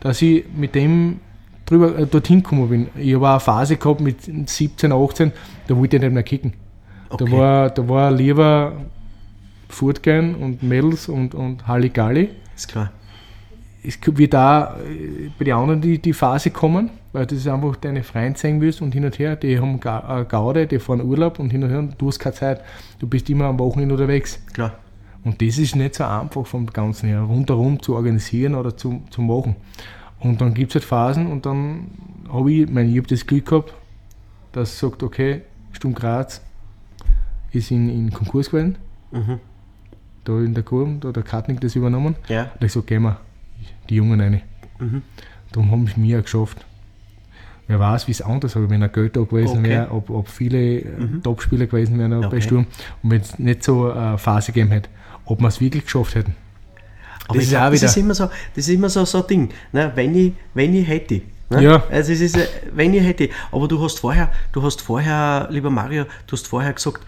dass 0.00 0.20
ich 0.22 0.44
mit 0.54 0.74
dem 0.74 1.20
drüber, 1.68 1.98
äh, 1.98 2.06
dorthin 2.06 2.42
gekommen 2.42 2.68
bin. 2.68 2.88
Ich 2.96 3.14
habe 3.14 3.26
auch 3.26 3.32
eine 3.32 3.40
Phase 3.40 3.76
gehabt 3.76 4.00
mit 4.00 4.22
17, 4.22 4.92
18, 4.92 5.32
da 5.66 5.76
wollte 5.76 5.96
ich 5.96 6.02
nicht 6.02 6.12
mehr 6.12 6.22
kicken. 6.22 6.52
Okay. 7.10 7.24
Da, 7.24 7.32
war, 7.32 7.70
da 7.70 7.88
war 7.88 8.10
lieber 8.10 8.74
fortgehen 9.68 10.34
und 10.34 10.62
Mädels 10.62 11.08
und, 11.08 11.34
und 11.34 11.66
Halligalli. 11.66 12.30
Ist 12.54 12.68
klar. 12.68 12.90
Es 13.82 13.98
wird 14.04 14.34
da 14.34 14.76
äh, 14.80 15.30
bei 15.38 15.46
den 15.46 15.54
anderen 15.54 15.80
die, 15.80 15.98
die 15.98 16.12
Phase 16.12 16.50
kommen, 16.50 16.90
weil 17.12 17.26
das 17.26 17.38
ist 17.38 17.48
einfach 17.48 17.76
deine 17.76 18.02
Freunde 18.02 18.38
sein 18.38 18.60
willst 18.60 18.82
und 18.82 18.92
hin 18.92 19.04
und 19.04 19.18
her. 19.18 19.36
Die 19.36 19.58
haben 19.58 19.80
äh, 19.82 20.24
Gaude, 20.28 20.66
die 20.66 20.78
fahren 20.78 21.00
Urlaub 21.00 21.38
und 21.38 21.50
hin 21.50 21.62
und 21.62 21.70
her 21.70 21.78
und 21.78 21.94
du 21.98 22.08
hast 22.08 22.18
keine 22.18 22.34
Zeit. 22.34 22.60
Du 22.98 23.06
bist 23.06 23.30
immer 23.30 23.46
am 23.46 23.58
Wochenende 23.58 23.94
unterwegs. 23.94 24.40
Klar. 24.52 24.74
Und 25.24 25.40
das 25.42 25.58
ist 25.58 25.76
nicht 25.76 25.94
so 25.94 26.04
einfach 26.04 26.46
vom 26.46 26.66
Ganzen 26.66 27.08
her, 27.08 27.20
rundherum 27.20 27.80
zu 27.82 27.94
organisieren 27.94 28.54
oder 28.54 28.76
zu, 28.76 29.02
zu 29.10 29.22
machen. 29.22 29.56
Und 30.20 30.40
dann 30.40 30.54
gibt 30.54 30.72
es 30.72 30.76
halt 30.76 30.84
Phasen 30.84 31.26
und 31.26 31.46
dann 31.46 31.88
habe 32.32 32.52
ich, 32.52 32.68
mein, 32.68 32.90
ich 32.90 32.98
habe 32.98 33.08
das 33.08 33.26
Glück 33.26 33.46
gehabt, 33.46 33.74
dass 34.52 34.70
es 34.70 34.78
sagt, 34.78 35.02
okay, 35.02 35.42
Sturm 35.72 35.94
Graz, 35.94 36.42
ist 37.52 37.70
in, 37.70 37.88
in 37.88 38.12
Konkurs 38.12 38.50
gewesen. 38.50 38.76
Mhm. 39.10 39.40
Da 40.24 40.38
in 40.40 40.54
der 40.54 40.62
Kurve, 40.62 40.96
da 41.00 41.08
hat 41.08 41.16
der 41.16 41.22
Kartnick 41.22 41.60
das 41.60 41.74
übernommen. 41.74 42.16
Ja. 42.28 42.50
Und 42.54 42.64
ich 42.66 42.72
so, 42.72 42.82
gehen 42.82 43.02
wir, 43.02 43.20
die 43.88 43.96
Jungen 43.96 44.20
rein. 44.20 44.42
Mhm. 44.78 45.02
Darum 45.52 45.70
haben 45.70 45.84
es 45.84 45.96
mir 45.96 46.20
geschafft. 46.20 46.64
Wer 47.66 47.78
weiß, 47.80 48.08
wie 48.08 48.12
es 48.12 48.22
anders 48.22 48.54
wäre, 48.56 48.70
wenn 48.70 48.82
ein 48.82 48.92
Geld 48.92 49.16
da 49.16 49.22
gewesen 49.22 49.58
okay. 49.58 49.68
wäre, 49.68 49.90
ob, 49.90 50.08
ob 50.08 50.28
viele 50.28 50.80
äh, 50.80 51.00
mhm. 51.00 51.22
Topspieler 51.22 51.66
gewesen 51.66 51.98
wären 51.98 52.14
okay. 52.14 52.28
bei 52.30 52.40
Sturm 52.40 52.66
und 53.02 53.10
wenn 53.10 53.20
es 53.20 53.38
nicht 53.38 53.62
so 53.62 53.92
eine 53.92 54.16
Phase 54.16 54.52
gegeben 54.52 54.70
hätte, 54.70 54.88
ob 55.26 55.40
wir 55.40 55.48
es 55.48 55.60
wirklich 55.60 55.84
geschafft 55.84 56.14
hätten. 56.14 56.34
Aber 57.26 57.36
das, 57.36 57.44
ist, 57.44 57.50
glaub, 57.50 57.70
das 57.72 57.82
ist 57.82 57.96
immer 57.98 58.14
so, 58.14 58.24
das 58.24 58.68
ist 58.68 58.70
immer 58.70 58.88
so, 58.88 59.04
so 59.04 59.20
ein 59.20 59.26
Ding. 59.26 59.48
Ne? 59.72 59.92
Wenn, 59.94 60.14
ich, 60.14 60.32
wenn 60.54 60.74
ich 60.74 60.88
hätte, 60.88 61.20
Ne? 61.50 61.62
Ja. 61.62 61.82
Also 61.90 62.12
es 62.12 62.20
ist, 62.20 62.38
wenn 62.74 62.92
ich 62.92 63.02
hätte, 63.02 63.30
aber 63.50 63.68
du 63.68 63.82
hast 63.82 64.00
vorher, 64.00 64.30
du 64.52 64.62
hast 64.62 64.82
vorher, 64.82 65.48
lieber 65.50 65.70
Mario, 65.70 66.04
du 66.26 66.32
hast 66.32 66.46
vorher 66.46 66.74
gesagt, 66.74 67.02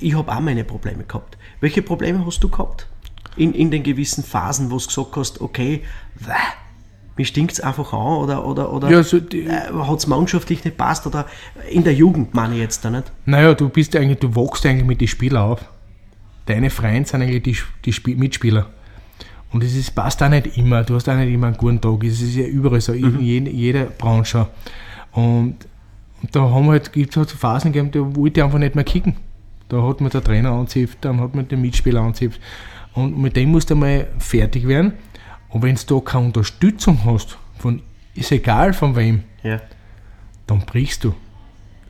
ich 0.00 0.16
habe 0.16 0.30
auch 0.32 0.40
meine 0.40 0.64
Probleme 0.64 1.04
gehabt. 1.04 1.36
Welche 1.60 1.82
Probleme 1.82 2.24
hast 2.24 2.40
du 2.40 2.48
gehabt? 2.48 2.86
In, 3.36 3.54
in 3.54 3.70
den 3.70 3.82
gewissen 3.82 4.24
Phasen, 4.24 4.70
wo 4.70 4.78
du 4.78 4.86
gesagt 4.86 5.16
hast, 5.16 5.40
okay, 5.40 5.82
wäh, 6.16 6.32
mir 7.16 7.24
stinkt 7.24 7.52
es 7.52 7.60
einfach 7.60 7.92
an 7.92 8.22
oder, 8.22 8.46
oder, 8.46 8.72
oder 8.72 8.90
ja, 8.90 9.02
so 9.02 9.18
äh, 9.18 9.48
hat 9.72 9.98
es 9.98 10.06
mannschaftlich 10.06 10.64
nicht 10.64 10.76
passt 10.76 11.06
oder 11.06 11.26
in 11.70 11.84
der 11.84 11.94
Jugend 11.94 12.32
meine 12.34 12.54
ich 12.54 12.60
jetzt 12.60 12.84
da 12.84 12.90
nicht. 12.90 13.12
Naja, 13.26 13.54
du 13.54 13.68
bist 13.68 13.94
eigentlich, 13.96 14.18
du 14.18 14.34
wachst 14.34 14.64
eigentlich 14.64 14.86
mit 14.86 15.00
den 15.00 15.08
Spielern 15.08 15.50
auf. 15.50 15.64
Deine 16.46 16.70
Freunde 16.70 17.08
sind 17.08 17.22
eigentlich 17.22 17.42
die, 17.42 17.92
die 17.92 18.14
Mitspieler. 18.14 18.66
Und 19.50 19.64
es 19.64 19.74
ist, 19.74 19.94
passt 19.94 20.22
auch 20.22 20.28
nicht 20.28 20.56
immer. 20.56 20.84
Du 20.84 20.94
hast 20.94 21.08
auch 21.08 21.16
nicht 21.16 21.32
immer 21.32 21.48
einen 21.48 21.56
guten 21.56 21.80
Tag. 21.80 22.04
Es 22.04 22.20
ist 22.20 22.36
ja 22.36 22.46
überall 22.46 22.80
so, 22.80 22.92
in 22.92 23.20
jeder, 23.20 23.50
jeder 23.50 23.84
Branche. 23.84 24.46
Und, 25.12 25.56
und 26.22 26.36
da 26.36 26.40
haben 26.40 26.66
wir 26.66 26.72
halt, 26.72 26.92
gibt 26.92 27.10
es 27.10 27.16
halt 27.16 27.30
Phasen 27.30 27.72
gegeben, 27.72 27.90
da 27.90 28.16
wollte 28.16 28.40
ich 28.40 28.44
einfach 28.44 28.58
nicht 28.58 28.74
mehr 28.74 28.84
kicken. 28.84 29.16
Da 29.68 29.82
hat 29.82 30.00
mir 30.00 30.08
der 30.10 30.24
Trainer 30.24 30.52
anzipft, 30.52 30.98
dann 31.02 31.20
hat 31.20 31.34
mir 31.34 31.44
der 31.44 31.58
Mitspieler 31.58 32.00
anzipft. 32.00 32.40
Und 32.94 33.18
mit 33.18 33.36
dem 33.36 33.50
musst 33.50 33.70
du 33.70 33.74
mal 33.74 34.08
fertig 34.18 34.66
werden. 34.66 34.94
Und 35.50 35.62
wenn 35.62 35.76
du 35.76 35.82
da 35.86 36.00
keine 36.04 36.26
Unterstützung 36.26 37.04
hast, 37.04 37.38
von, 37.58 37.82
ist 38.14 38.32
egal 38.32 38.72
von 38.72 38.96
wem, 38.96 39.24
Ja, 39.42 39.60
dann 40.46 40.60
brichst 40.60 41.04
du. 41.04 41.14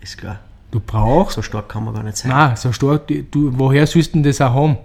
ist 0.01 0.19
klar. 0.19 0.41
Du 0.71 0.81
brauchst 0.81 1.37
So 1.37 1.43
stark 1.43 1.69
kann 1.69 1.85
man 1.85 1.95
gar 1.95 2.03
nicht 2.03 2.17
sein. 2.19 2.31
Nein, 2.31 2.57
so 2.57 2.73
stark, 2.73 3.07
du, 3.09 3.59
woher 3.59 3.87
sollst 3.87 4.11
du 4.11 4.13
denn 4.19 4.23
das 4.25 4.41
auch 4.41 4.53
haben? 4.53 4.77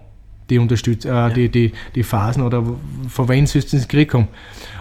Die 0.49 0.59
Unterstützung, 0.59 1.11
äh, 1.11 1.33
die, 1.33 1.49
die, 1.49 1.71
die 1.95 2.03
Phasen 2.03 2.43
oder 2.43 2.63
von 3.07 3.29
wem 3.29 3.45
sollst 3.47 3.71
du 3.71 3.77
ins 3.77 3.87
Krieg 3.87 4.13
haben? 4.13 4.27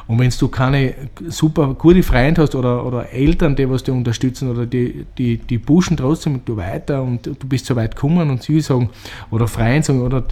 Und 0.09 0.19
wenn 0.19 0.31
du 0.31 0.49
keine 0.49 0.95
super 1.29 1.75
gute 1.75 2.03
Freunde 2.03 2.43
hast 2.43 2.55
oder, 2.55 2.85
oder 2.85 3.13
Eltern, 3.13 3.55
die 3.55 3.69
was 3.71 3.85
dich 3.85 3.95
unterstützen 3.95 4.51
oder 4.51 4.67
die, 4.67 5.07
die, 5.17 5.39
die 5.39 5.59
pushen 5.59 5.97
trotzdem 5.97 6.41
du 6.45 6.57
weiter 6.57 7.03
und 7.03 7.27
du 7.27 7.49
bist 7.49 7.67
so 7.67 7.77
weit 7.77 7.95
gekommen 7.95 8.29
und 8.31 8.43
sie 8.43 8.61
sagen, 8.61 8.91
oder 9.31 9.47
Freunde 9.47 9.85
sagen, 9.85 10.03
oder 10.03 10.25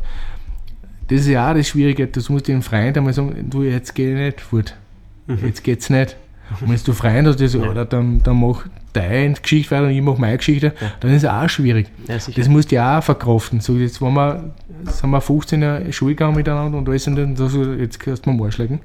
das 1.08 1.20
ist 1.20 1.28
ja 1.28 1.50
auch 1.50 1.54
das 1.54 1.68
Schwierige, 1.68 2.06
das 2.06 2.28
musst 2.28 2.48
du 2.48 2.52
den 2.52 2.62
Freund 2.62 2.96
einmal 2.96 3.12
sagen, 3.12 3.48
du, 3.48 3.62
jetzt 3.62 3.94
geh 3.94 4.12
ich 4.12 4.18
nicht 4.18 4.40
fort. 4.40 4.76
Jetzt 5.42 5.62
geht's 5.62 5.90
nicht. 5.90 6.16
Und 6.60 6.68
wenn 6.70 6.80
du 6.84 6.92
Freunde 6.92 7.30
hast, 7.30 7.38
die 7.38 7.48
sagen, 7.48 7.68
oder 7.68 7.84
dann, 7.84 8.22
dann 8.22 8.40
mach 8.40 8.64
deine 8.92 9.34
Geschichte 9.34 9.70
weiter 9.70 9.84
und 9.84 9.90
ich 9.90 10.02
mach 10.02 10.18
meine 10.18 10.36
Geschichte, 10.36 10.72
dann 11.00 11.10
ist 11.12 11.22
es 11.22 11.28
auch 11.28 11.48
schwierig. 11.48 11.88
Ja. 12.08 12.16
Das 12.16 12.48
musst 12.48 12.70
du 12.70 12.76
ja 12.76 12.98
auch 12.98 13.02
verkraften. 13.02 13.60
So, 13.60 13.76
jetzt 13.76 14.00
waren 14.00 14.14
wir, 14.14 14.54
sind 14.84 15.10
wir 15.10 15.20
15 15.20 15.62
Jahre 15.62 15.92
Schule 15.92 16.14
gegangen 16.14 16.36
miteinander 16.36 16.78
und 16.78 16.88
alles 16.88 17.06
und 17.06 17.16
dann 17.16 17.36
so, 17.36 17.72
jetzt 17.72 18.00
kannst 18.00 18.26
du 18.26 18.30
mir 18.30 18.36
mal 18.36 18.52
schlägen. 18.52 18.80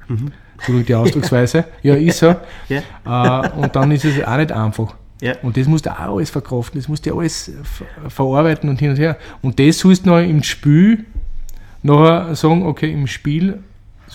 So 0.66 0.80
die 0.80 0.96
Ausdrucksweise. 0.96 1.66
ja, 1.84 1.96
ist 1.96 2.20
so. 2.20 2.36
Ja. 2.70 3.46
Äh, 3.46 3.50
und 3.58 3.76
dann 3.76 3.92
ist 3.92 4.06
es 4.06 4.24
auch 4.24 4.38
nicht 4.38 4.52
einfach. 4.52 4.96
Ja. 5.22 5.34
Und 5.42 5.58
das 5.58 5.68
musst 5.68 5.86
du 5.86 5.92
auch 5.92 6.18
alles 6.18 6.30
verkraften, 6.30 6.80
das 6.80 6.88
musst 6.88 7.06
du 7.06 7.18
alles 7.18 7.52
ver 7.64 8.10
verarbeiten 8.10 8.70
und 8.70 8.80
hin 8.80 8.92
und 8.92 9.00
her. 9.00 9.18
Und 9.42 9.60
das 9.60 9.80
sollst 9.80 10.06
du 10.06 10.10
noch 10.10 10.20
im 10.20 10.44
Spiel 10.44 11.06
nachher 11.84 12.36
sagen, 12.36 12.66
okay, 12.66 12.92
im 12.92 13.08
Spiel 13.08 13.60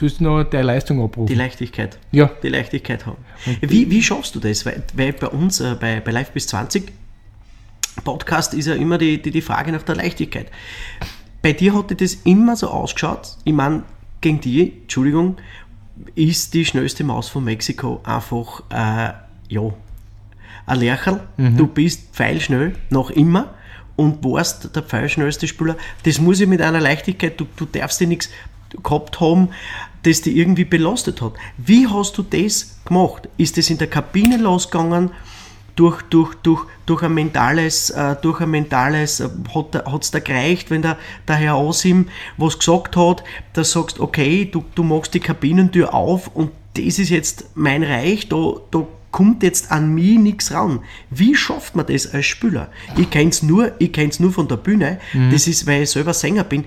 sollst 0.00 0.20
du 0.20 0.24
noch 0.24 0.44
deine 0.44 0.64
Leistung 0.64 0.98
Die 0.98 1.04
abrufen. 1.04 1.36
Leichtigkeit. 1.36 1.98
Ja, 2.10 2.30
Die 2.42 2.48
Leichtigkeit 2.48 3.06
haben. 3.06 3.18
Wie, 3.60 3.90
wie 3.90 4.02
schaffst 4.02 4.34
du 4.34 4.40
das? 4.40 4.64
Weil, 4.64 4.82
weil 4.94 5.12
bei 5.12 5.28
uns, 5.28 5.60
äh, 5.60 5.76
bei, 5.78 6.00
bei 6.00 6.10
Live 6.10 6.32
bis 6.32 6.46
20 6.48 6.90
Podcast 8.04 8.54
ist 8.54 8.66
ja 8.66 8.74
immer 8.74 8.98
die, 8.98 9.20
die, 9.20 9.30
die 9.30 9.42
Frage 9.42 9.72
nach 9.72 9.82
der 9.82 9.96
Leichtigkeit. 9.96 10.46
Bei 11.42 11.52
dir 11.52 11.74
hatte 11.74 11.94
das 11.94 12.14
immer 12.24 12.56
so 12.56 12.68
ausgeschaut, 12.68 13.36
ich 13.44 13.52
meine, 13.52 13.82
gegen 14.20 14.40
die, 14.40 14.72
Entschuldigung, 14.82 15.36
ist 16.14 16.54
die 16.54 16.64
schnellste 16.64 17.04
Maus 17.04 17.28
von 17.28 17.44
Mexiko 17.44 18.00
einfach, 18.04 18.62
äh, 18.70 19.12
ja, 19.48 19.62
ein 20.66 20.78
Lercherl. 20.78 21.20
Du 21.36 21.66
bist 21.66 22.14
pfeilschnell, 22.14 22.74
noch 22.90 23.10
immer, 23.10 23.54
und 23.96 24.22
warst 24.24 24.74
der 24.74 24.82
pfeilschnellste 24.82 25.46
Spieler. 25.48 25.76
Das 26.04 26.20
muss 26.20 26.40
ich 26.40 26.46
mit 26.48 26.62
einer 26.62 26.80
Leichtigkeit, 26.80 27.38
du, 27.40 27.46
du 27.56 27.66
darfst 27.66 28.00
dir 28.00 28.06
nichts 28.06 28.30
gehabt 28.82 29.20
haben, 29.20 29.48
das 30.02 30.22
dich 30.22 30.36
irgendwie 30.36 30.64
belastet 30.64 31.20
hat. 31.20 31.34
Wie 31.56 31.86
hast 31.86 32.16
du 32.18 32.22
das 32.22 32.80
gemacht? 32.84 33.28
Ist 33.36 33.56
das 33.56 33.70
in 33.70 33.78
der 33.78 33.88
Kabine 33.88 34.36
losgegangen? 34.36 35.10
Durch, 35.76 36.02
durch, 36.02 36.34
durch, 36.42 36.66
durch 36.84 37.02
ein 37.02 37.14
mentales, 37.14 37.90
äh, 37.90 38.16
durch 38.20 38.40
ein 38.40 38.50
mentales, 38.50 39.20
äh, 39.20 39.28
hat 39.54 40.02
es 40.02 40.10
da 40.10 40.18
gereicht, 40.18 40.70
wenn 40.70 40.82
der, 40.82 40.98
der 41.26 41.36
Herr 41.36 41.58
Osim 41.58 42.08
was 42.36 42.58
gesagt 42.58 42.96
hat, 42.96 43.24
da 43.54 43.64
sagst, 43.64 43.98
okay, 43.98 44.44
du, 44.50 44.64
du 44.74 44.82
machst 44.82 45.14
die 45.14 45.20
Kabinentür 45.20 45.94
auf 45.94 46.28
und 46.34 46.50
das 46.74 46.98
ist 46.98 47.08
jetzt 47.08 47.50
mein 47.54 47.82
Reich, 47.82 48.28
da, 48.28 48.54
da 48.70 48.86
kommt 49.10 49.42
jetzt 49.42 49.72
an 49.72 49.94
mich 49.94 50.18
nichts 50.18 50.52
ran. 50.52 50.80
Wie 51.10 51.34
schafft 51.34 51.74
man 51.76 51.86
das 51.86 52.12
als 52.12 52.26
Spieler? 52.26 52.68
Ich 52.96 53.10
kenn's 53.10 53.42
nur, 53.42 53.72
ich 53.78 53.92
kenn's 53.92 54.20
nur 54.20 54.32
von 54.32 54.48
der 54.48 54.56
Bühne, 54.56 55.00
das 55.32 55.46
ist, 55.46 55.66
weil 55.66 55.82
ich 55.82 55.90
selber 55.90 56.14
Sänger 56.14 56.44
bin. 56.44 56.64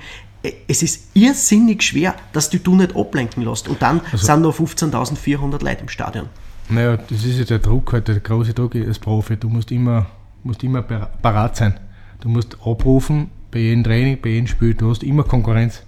Es 0.67 0.83
ist 0.83 1.15
irrsinnig 1.15 1.81
schwer, 1.83 2.15
dass 2.33 2.49
du 2.49 2.59
du 2.59 2.75
nicht 2.75 2.95
ablenken 2.95 3.43
lässt. 3.43 3.67
Und 3.69 3.81
dann 3.81 4.01
sind 4.13 4.41
noch 4.41 4.53
15.400 4.55 5.63
Leute 5.63 5.81
im 5.81 5.87
Stadion. 5.89 6.27
naja, 6.69 6.97
das 6.97 7.23
ist 7.23 7.37
ja 7.39 7.45
der 7.45 7.59
Druck, 7.59 7.93
halt, 7.93 8.07
der 8.09 8.19
große 8.19 8.53
Druck 8.53 8.75
als 8.75 8.99
Profi. 8.99 9.37
Du 9.37 9.47
musst 9.49 9.71
immer, 9.71 10.07
musst 10.43 10.63
immer 10.63 10.81
parat 10.81 11.55
sein. 11.55 11.79
Du 12.19 12.27
musst 12.29 12.57
abrufen 12.65 13.29
bei 13.51 13.59
jedem 13.59 13.83
Training, 13.83 14.19
bei 14.21 14.29
jedem 14.29 14.47
Spiel. 14.47 14.73
Du 14.73 14.89
hast 14.89 15.03
immer 15.03 15.23
Konkurrenz. 15.23 15.81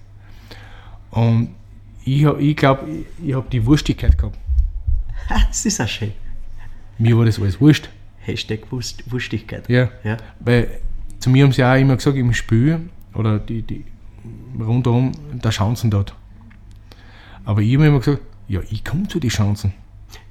Und 1.10 1.50
ich, 2.04 2.24
hab- 2.24 2.40
ich 2.40 2.56
glaube, 2.56 2.86
ich, 3.24 3.34
habe 3.34 3.46
die 3.50 3.64
Wurstigkeit 3.66 4.16
gehabt. 4.16 4.38
Ha, 5.28 5.36
Das 5.48 5.64
ist 5.66 5.80
auch 5.80 5.88
schön. 5.88 6.12
Mir 6.98 7.16
war 7.18 7.24
das 7.24 7.38
alles 7.40 7.60
wurscht. 7.60 7.88
Hashtag 8.20 8.60
Wurst, 8.70 9.02
Wurstigkeit. 9.10 9.68
Ja. 9.68 9.90
Ja. 10.04 10.16
Weil 10.40 10.78
zu 11.18 11.30
mir 11.30 11.44
haben 11.44 11.52
sie 11.52 11.62
auch 11.64 11.74
immer 11.78 11.96
gesagt, 11.96 12.16
im 12.16 12.32
Spiel 12.32 12.88
oder 13.14 13.38
die, 13.38 13.62
die 13.62 13.84
rundherum, 14.58 15.12
der 15.32 15.50
Chancen 15.50 15.90
dort. 15.90 16.14
Aber 17.44 17.60
ich 17.60 17.74
habe 17.74 17.86
immer 17.86 17.98
gesagt, 17.98 18.22
ja, 18.48 18.60
ich 18.70 18.84
komme 18.84 19.08
zu 19.08 19.20
den 19.20 19.30
Chancen. 19.30 19.72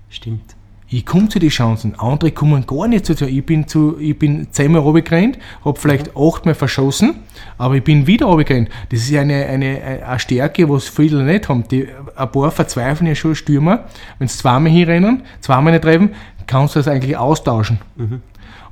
Stimmt. 0.09 0.55
Ich 0.87 1.05
komme 1.05 1.29
zu 1.29 1.39
den 1.39 1.49
Chancen. 1.49 1.95
Andere 1.99 2.31
kommen 2.31 2.65
gar 2.67 2.87
nicht 2.87 3.05
zu. 3.05 3.13
Ich 3.25 3.45
bin, 3.45 3.67
zu, 3.67 3.97
ich 3.99 4.17
bin 4.17 4.47
zehnmal 4.51 4.81
runtergerannt, 4.81 5.39
habe 5.63 5.79
vielleicht 5.79 6.15
achtmal 6.15 6.53
verschossen, 6.53 7.15
aber 7.57 7.75
ich 7.75 7.83
bin 7.83 8.05
wieder 8.05 8.27
runtergerannt. 8.27 8.69
Das 8.89 8.99
ist 9.01 9.15
eine, 9.15 9.45
eine, 9.45 9.81
eine 9.81 10.19
Stärke, 10.19 10.69
was 10.69 10.87
viele 10.87 11.23
nicht 11.23 11.49
haben. 11.49 11.67
Die, 11.69 11.87
ein 12.15 12.31
paar 12.31 12.51
verzweifeln 12.51 13.07
ja 13.07 13.15
schon 13.15 13.33
Stürmer. 13.33 13.85
Wenn 14.19 14.27
sie 14.27 14.37
zweimal 14.37 14.71
hinrennen, 14.71 15.23
zweimal 15.41 15.73
nicht 15.73 15.81
treffen, 15.81 16.11
kannst 16.45 16.75
du 16.75 16.79
das 16.79 16.87
eigentlich 16.87 17.17
austauschen. 17.17 17.79
Und 17.97 18.21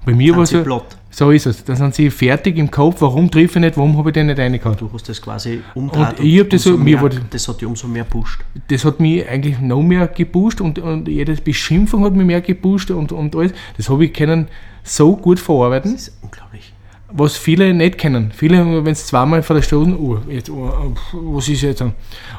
bei 0.05 0.13
mir 0.13 0.37
war 0.37 0.45
so, 0.45 0.63
platt. 0.63 0.97
So 1.15 1.29
ist 1.31 1.45
es. 1.45 1.63
Dann 1.63 1.75
sind 1.75 1.93
sie 1.93 2.09
fertig 2.09 2.57
im 2.57 2.71
Kopf, 2.71 2.95
warum 3.01 3.29
treffe 3.29 3.59
ich 3.59 3.65
nicht, 3.65 3.77
warum 3.77 3.95
habe 3.97 4.09
ich 4.09 4.13
den 4.13 4.25
nicht 4.27 4.39
reingehauen. 4.39 4.75
Du 4.77 4.89
hast 4.91 5.07
das 5.07 5.21
quasi 5.21 5.61
umdreht. 5.75 6.19
Und 6.19 6.25
ich 6.25 6.39
hab 6.39 6.49
das 6.49 6.63
so- 6.63 6.75
mehr, 6.77 6.99
wurde- 7.01 7.21
das 7.29 7.47
hat 7.47 7.61
dich 7.61 7.67
umso 7.67 7.87
mehr 7.87 8.03
pusht. 8.03 8.41
das 8.67 8.83
hat 8.83 8.99
mich 8.99 9.27
eigentlich 9.29 9.59
noch 9.59 9.81
mehr 9.83 10.07
gepusht 10.07 10.59
und, 10.59 10.79
und 10.79 11.07
jede 11.07 11.33
Beschimpfung 11.35 12.03
hat 12.03 12.13
mich 12.13 12.25
mehr 12.25 12.41
gepusht 12.41 12.89
und, 12.91 13.11
und 13.11 13.35
alles. 13.35 13.53
Das 13.77 13.89
habe 13.89 14.05
ich 14.05 14.13
können 14.13 14.47
so 14.83 15.15
gut 15.15 15.39
verarbeiten, 15.39 15.93
Das 15.93 16.07
ist 16.07 16.17
unglaublich. 16.21 16.73
was 17.11 17.37
viele 17.37 17.73
nicht 17.73 17.97
kennen. 17.99 18.31
Viele, 18.35 18.83
wenn 18.83 18.91
es 18.91 19.05
zweimal 19.05 19.43
vor 19.43 19.55
der 19.55 19.61
Stunde, 19.63 19.97
oh, 19.99 20.17
jetzt, 20.27 20.49
oh, 20.49 20.93
oh, 21.13 21.35
was 21.35 21.47
ist 21.47 21.61
jetzt? 21.61 21.81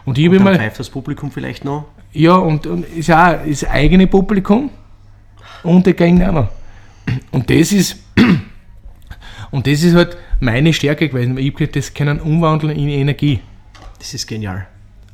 Und 0.04 0.19
ich 0.19 0.26
habe 0.26 0.38
Dann 0.38 0.57
pfeift 0.57 0.81
das 0.81 0.90
Publikum 0.90 1.31
vielleicht 1.31 1.64
noch. 1.64 1.85
ja, 2.12 2.35
und, 2.37 2.66
und 2.66 2.85
ist 2.88 3.07
ja 3.07 3.35
auch 3.40 3.47
das 3.47 3.64
eigene 3.64 4.07
Publikum 4.09 4.69
und 5.62 5.87
der 5.87 5.95
Gegner. 5.95 6.49
Und 7.31 7.49
das 7.49 7.71
ist, 7.73 7.97
und 9.54 9.66
das 9.66 9.82
ist 9.82 9.94
halt 9.94 10.16
meine 10.40 10.73
Stärke 10.73 11.08
gewesen. 11.08 11.38
Ich 11.38 11.54
habe 11.54 11.66
das 11.68 11.94
können 11.94 12.20
umwandeln 12.20 12.76
in 12.76 12.88
Energie. 12.88 13.40
Das 13.99 14.12
ist 14.12 14.26
genial. 14.26 14.66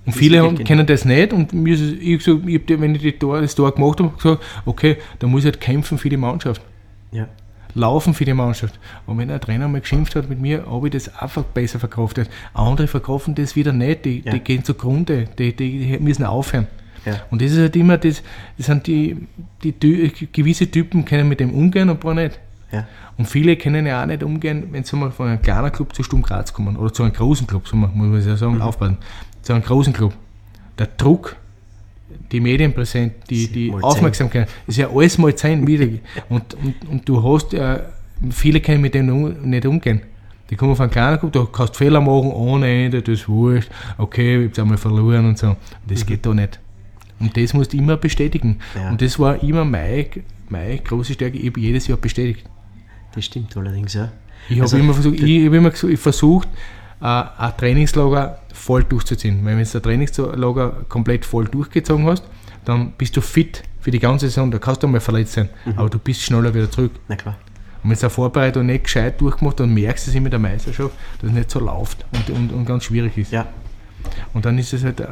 Und 0.06 0.14
Das 0.14 0.16
viele 0.16 0.40
haben, 0.42 0.56
kennen 0.64 0.86
das 0.86 1.04
nicht 1.04 1.32
und 1.32 1.52
mir 1.52 1.74
ist, 1.74 1.82
ich, 2.00 2.18
gesagt, 2.18 2.40
ich 2.46 2.54
hab, 2.58 2.66
die- 2.66 2.80
wenn 2.80 2.94
ich 2.94 3.02
die 3.02 3.16
das 3.18 3.54
Tor 3.54 3.72
gemacht 3.74 4.00
habe, 4.00 4.10
gesagt, 4.16 4.42
okay, 4.64 4.96
da 5.18 5.26
muss 5.26 5.42
ich 5.42 5.52
halt 5.52 5.60
kämpfen 5.60 5.98
für 5.98 6.08
die 6.08 6.16
Mannschaft, 6.16 6.62
Ja. 7.12 7.28
laufen 7.74 8.14
für 8.14 8.24
die 8.24 8.32
Mannschaft. 8.32 8.80
Und 9.06 9.18
wenn 9.18 9.30
ein 9.30 9.40
Trainer 9.40 9.68
mal 9.68 9.80
geschimpft 9.82 10.16
hat 10.16 10.28
mit 10.30 10.40
mir, 10.40 10.64
habe 10.68 10.88
ich 10.88 10.92
das 10.92 11.14
einfach 11.20 11.44
besser 11.44 11.78
verkraftet. 11.78 12.30
Andere 12.54 12.86
verkaufen 12.88 13.34
das 13.34 13.54
wieder 13.56 13.72
nicht, 13.74 14.06
die, 14.06 14.22
Ja. 14.24 14.32
die 14.32 14.40
gehen 14.40 14.64
zugrunde, 14.64 15.28
die, 15.38 15.54
die 15.54 15.98
müssen 16.00 16.24
aufhören. 16.24 16.66
Ja. 17.04 17.20
Und 17.30 17.40
das 17.42 17.52
ist 17.52 17.58
halt 17.58 17.76
immer, 17.76 17.96
das, 17.98 18.22
das 18.56 18.66
sind 18.66 18.86
die, 18.86 19.16
die, 19.62 19.72
Ty- 19.72 20.28
gewisse 20.32 20.70
Typen 20.70 21.04
können 21.04 21.28
mit 21.28 21.40
dem 21.40 21.52
umgehen 21.52 21.88
und 21.90 21.96
ein 21.96 22.00
paar 22.00 22.14
nicht. 22.14 22.38
Ja. 22.72 22.86
Und 23.18 23.26
viele 23.26 23.56
können 23.56 23.86
ja 23.86 24.02
auch 24.02 24.06
nicht 24.06 24.22
umgehen, 24.22 24.68
wenn 24.70 24.84
sie 24.84 24.96
mal 24.96 25.10
von 25.10 25.28
einem 25.28 25.42
kleinen 25.42 25.72
Club 25.72 25.94
zu 25.94 26.02
Sturm 26.02 26.22
Graz 26.22 26.52
kommen 26.52 26.76
oder 26.76 26.92
zu 26.92 27.02
einem 27.02 27.12
großen 27.12 27.46
Club, 27.46 27.66
so 27.66 27.76
muss 27.76 27.90
man 27.92 28.26
ja 28.26 28.36
sagen, 28.36 28.60
aufpassen, 28.60 28.98
zu 29.42 29.52
einem 29.52 29.62
großen 29.62 29.92
Club. 29.92 30.14
Der 30.78 30.88
Druck, 30.96 31.36
die 32.32 32.40
Medienpräsenz, 32.40 33.12
die, 33.28 33.48
die 33.48 33.72
Aufmerksamkeit, 33.72 34.48
ist 34.66 34.78
ja 34.78 34.88
alles 34.88 35.18
mal 35.18 35.34
zehn 35.34 35.66
wieder. 35.66 35.86
Und, 36.28 36.54
und, 36.54 36.88
und 36.88 37.08
du 37.08 37.22
hast, 37.22 37.54
äh, 37.54 37.80
viele 38.30 38.60
können 38.60 38.80
mit 38.80 38.94
dem 38.94 39.08
um, 39.08 39.32
nicht 39.42 39.66
umgehen. 39.66 40.02
Die 40.48 40.56
kommen 40.56 40.74
von 40.74 40.84
einem 40.84 40.92
kleinen 40.92 41.18
Club, 41.18 41.32
du 41.32 41.46
kannst 41.46 41.76
Fehler 41.76 42.00
machen 42.00 42.32
ohne 42.32 42.68
Ende, 42.68 43.02
das 43.02 43.20
ist 43.20 43.28
wurscht, 43.28 43.70
okay, 43.98 44.40
ich 44.40 44.48
hab's 44.48 44.58
einmal 44.58 44.78
verloren 44.78 45.26
und 45.26 45.38
so. 45.38 45.56
Das 45.86 46.04
geht 46.04 46.26
da 46.26 46.34
nicht. 46.34 46.58
Und 47.20 47.36
das 47.36 47.54
musst 47.54 47.72
du 47.72 47.76
immer 47.76 47.96
bestätigen. 47.96 48.58
Ja. 48.74 48.90
Und 48.90 49.02
das 49.02 49.18
war 49.18 49.40
immer 49.42 49.64
meine, 49.64 50.06
meine 50.48 50.78
große 50.78 51.12
Stärke, 51.12 51.38
ich 51.38 51.46
habe 51.48 51.60
jedes 51.60 51.86
Jahr 51.86 51.98
bestätigt. 51.98 52.44
Das 53.14 53.24
stimmt 53.24 53.56
allerdings, 53.56 53.94
ja. 53.94 54.10
Ich 54.48 54.56
habe 54.56 54.62
Also, 54.62 54.76
immer 54.78 54.94
versucht, 54.94 55.20
ich 55.20 55.46
habe 55.46 55.56
immer 55.56 55.72
versucht, 55.72 56.48
äh, 57.00 57.04
ein 57.04 57.52
Trainingslager 57.56 58.38
voll 58.52 58.84
durchzuziehen. 58.84 59.44
Weil 59.44 59.56
wenn 59.56 59.64
du 59.64 59.78
ein 59.78 59.82
Trainingslager 59.82 60.72
komplett 60.88 61.24
voll 61.24 61.46
durchgezogen 61.46 62.06
hast, 62.06 62.24
dann 62.64 62.92
bist 62.98 63.16
du 63.16 63.20
fit 63.20 63.62
für 63.80 63.90
die 63.90 63.98
ganze 63.98 64.26
Saison. 64.28 64.50
Da 64.50 64.58
kannst 64.58 64.82
du 64.82 64.88
mal 64.88 65.00
verletzt 65.00 65.32
sein, 65.32 65.48
Mhm. 65.64 65.72
aber 65.76 65.88
du 65.90 65.98
bist 65.98 66.22
schneller 66.22 66.52
wieder 66.54 66.70
zurück. 66.70 66.92
Na 67.08 67.16
klar. 67.16 67.36
Und 67.82 67.90
wenn 67.90 67.96
du 67.96 68.02
eine 68.02 68.10
Vorbereitung 68.10 68.66
nicht 68.66 68.84
gescheit 68.84 69.18
durchgemacht 69.20 69.58
dann 69.58 69.72
merkst 69.72 70.06
du 70.06 70.10
es 70.10 70.14
immer 70.14 70.26
in 70.26 70.30
der 70.32 70.38
Meisterschaft, 70.40 70.90
dass 71.20 71.30
es 71.30 71.34
nicht 71.36 71.50
so 71.50 71.60
läuft 71.60 72.04
und, 72.12 72.28
und, 72.36 72.52
und 72.52 72.64
ganz 72.66 72.84
schwierig 72.84 73.16
ist. 73.16 73.32
Ja. 73.32 73.46
Und 74.34 74.44
dann 74.44 74.58
ist 74.58 74.72
es 74.74 74.84
halt, 74.84 75.00
äh, 75.00 75.06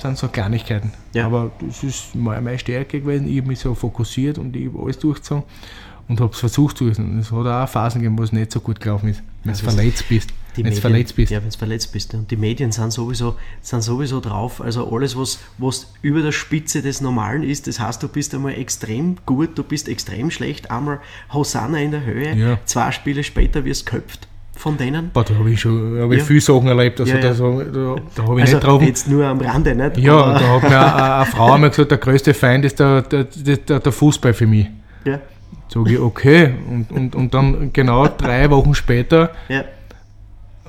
sind 0.00 0.16
so 0.16 0.28
Kleinigkeiten. 0.28 0.92
Ja. 1.12 1.26
Aber 1.26 1.50
das 1.60 1.82
ist 1.82 2.14
meine 2.14 2.40
meine 2.40 2.58
Stärke 2.58 3.00
gewesen. 3.00 3.26
Ich 3.28 3.38
habe 3.38 3.48
mich 3.48 3.58
so 3.58 3.74
fokussiert 3.74 4.38
und 4.38 4.54
ich 4.54 4.68
habe 4.68 4.80
alles 4.82 4.98
durchgezogen 5.00 5.42
und 6.08 6.20
habe 6.20 6.32
es 6.32 6.38
versucht. 6.40 6.80
Es 6.80 6.98
hat 7.32 7.46
auch 7.46 7.68
Phasen 7.68 8.00
gegeben, 8.00 8.18
wo 8.18 8.22
es 8.22 8.32
nicht 8.32 8.50
so 8.52 8.60
gut 8.60 8.80
gelaufen 8.80 9.08
ist. 9.10 9.22
Wenn 9.44 9.52
du 9.54 9.60
das- 9.62 9.74
verletzt 9.74 10.08
bist. 10.08 10.30
Wenn 10.56 10.64
du 10.64 10.72
verletzt 10.72 11.14
bist. 11.14 11.30
Ja, 11.30 11.40
wenn 11.40 11.50
du 11.50 11.56
verletzt 11.56 11.92
bist. 11.92 12.14
Und 12.14 12.28
die 12.32 12.36
Medien 12.36 12.72
sind 12.72 12.92
sowieso, 12.92 13.36
sind 13.62 13.80
sowieso 13.82 14.18
drauf. 14.18 14.60
Also 14.60 14.90
alles, 14.92 15.16
was, 15.16 15.38
was 15.58 15.92
über 16.02 16.20
der 16.20 16.32
Spitze 16.32 16.82
des 16.82 17.00
Normalen 17.00 17.44
ist, 17.44 17.68
das 17.68 17.78
heißt, 17.78 18.02
du 18.02 18.08
bist 18.08 18.34
einmal 18.34 18.54
extrem 18.54 19.16
gut, 19.24 19.56
du 19.56 19.62
bist 19.62 19.88
extrem 19.88 20.32
schlecht, 20.32 20.72
einmal 20.72 20.98
Hosanna 21.32 21.78
in 21.78 21.92
der 21.92 22.04
Höhe, 22.04 22.34
Ja. 22.34 22.58
zwei 22.64 22.90
Spiele 22.90 23.22
später 23.22 23.64
wirst 23.64 23.82
du 23.88 23.92
geköpft 23.92 24.26
von 24.56 24.76
denen. 24.76 25.10
Boah, 25.12 25.22
da 25.22 25.34
habe 25.36 25.48
ich 25.52 25.60
schon 25.60 26.00
hab 26.00 26.10
ich 26.10 26.18
Ja. 26.18 26.24
viele 26.24 26.40
Sachen 26.40 26.66
erlebt. 26.66 26.98
Also 26.98 27.12
Ja, 27.14 27.20
ja. 27.20 27.32
da, 27.32 27.34
da, 27.34 27.96
da 28.16 28.22
habe 28.24 28.34
ich 28.40 28.46
Also 28.46 28.54
nicht 28.56 28.66
drauf. 28.66 28.82
jetzt 28.82 29.06
nur 29.08 29.24
am 29.26 29.40
Rande, 29.40 29.76
nicht? 29.76 29.98
Ja, 29.98 30.16
Aber- 30.16 30.38
da 30.40 30.48
hat 30.48 30.62
mir 30.64 30.68
eine, 30.96 31.14
eine 31.18 31.26
Frau 31.26 31.52
einmal 31.52 31.70
gesagt, 31.70 31.92
der 31.92 31.98
größte 31.98 32.34
Feind 32.34 32.64
ist 32.64 32.80
der, 32.80 33.02
der, 33.02 33.24
der, 33.24 33.78
der 33.78 33.92
Fußball 33.92 34.34
für 34.34 34.48
mich. 34.48 34.66
ja, 35.04 35.20
Sag 35.68 35.86
ich, 35.88 35.98
okay. 35.98 36.54
Und, 36.70 36.90
und, 36.90 37.14
und 37.14 37.34
dann 37.34 37.72
genau 37.72 38.06
drei 38.08 38.48
Wochen 38.50 38.74
später 38.74 39.30
ja, 39.48 39.64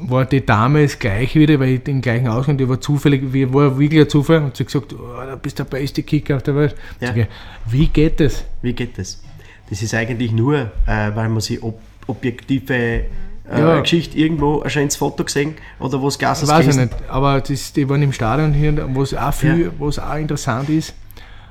war 0.02 0.26
die 0.26 0.46
Dame 0.46 0.84
das 0.84 0.98
gleiche 1.00 1.40
wieder, 1.40 1.60
weil 1.60 1.70
ich 1.70 1.84
den 1.84 2.02
gleichen 2.02 2.28
Ausgang, 2.28 2.58
die 2.58 2.68
war 2.68 2.80
zufällig, 2.80 3.34
wie- 3.34 3.54
war 3.54 3.78
wirklich 3.78 4.02
ein 4.02 4.10
Zufall, 4.10 4.38
und 4.44 4.56
sie 4.56 4.64
hat 4.64 4.68
gesagt, 4.68 4.94
oh, 4.94 5.30
du 5.30 5.38
bist 5.38 5.60
der 5.60 5.66
beste 5.66 6.04
Kicker 6.04 6.38
auf 6.38 6.44
der 6.44 6.56
Welt. 6.56 6.76
Ja. 7.02 7.14
Ich, 7.16 7.28
wie 7.68 7.88
geht 7.88 8.20
das? 8.20 8.44
wie 8.62 8.74
geht 8.74 8.98
das? 8.98 9.22
Das 9.70 9.82
ist 9.82 9.94
eigentlich 9.94 10.32
nur, 10.32 10.56
äh, 10.88 11.12
weil 11.16 11.30
man 11.30 11.42
sich 11.42 11.62
ob, 11.62 11.80
objektive 12.08 12.74
äh, 12.74 13.04
Ja. 13.52 13.80
Geschichte 13.82 14.18
irgendwo 14.18 14.62
ein 14.62 14.70
schönes 14.70 14.96
Foto 14.96 15.24
gesehen 15.24 15.56
oder 15.80 16.02
was 16.02 16.18
Gas 16.18 16.48
Weiß 16.48 16.68
ich 16.68 16.76
nicht, 16.76 16.90
aber 17.10 17.40
das, 17.42 17.74
die 17.74 17.88
waren 17.90 18.02
im 18.02 18.12
Stadion 18.14 18.54
hier, 18.54 18.88
was 18.96 19.14
auch, 19.14 19.34
viel, 19.34 19.66
Ja. 19.66 19.70
was 19.80 20.00
auch 20.00 20.16
interessant 20.16 20.70
ist, 20.70 20.94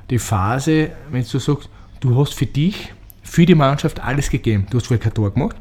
die 0.09 0.19
Phase, 0.19 0.89
wenn 1.11 1.23
du 1.23 1.39
sagst, 1.39 1.69
du 1.99 2.15
hast 2.19 2.33
für 2.33 2.45
dich, 2.47 2.93
für 3.29 3.45
die 3.45 3.55
Mannschaft 3.55 3.99
alles 3.99 4.29
gegeben. 4.29 4.65
Du 4.69 4.77
hast 4.77 4.87
vorher 4.87 5.03
kein 5.03 5.13
Tor 5.13 5.31
gemacht, 5.33 5.55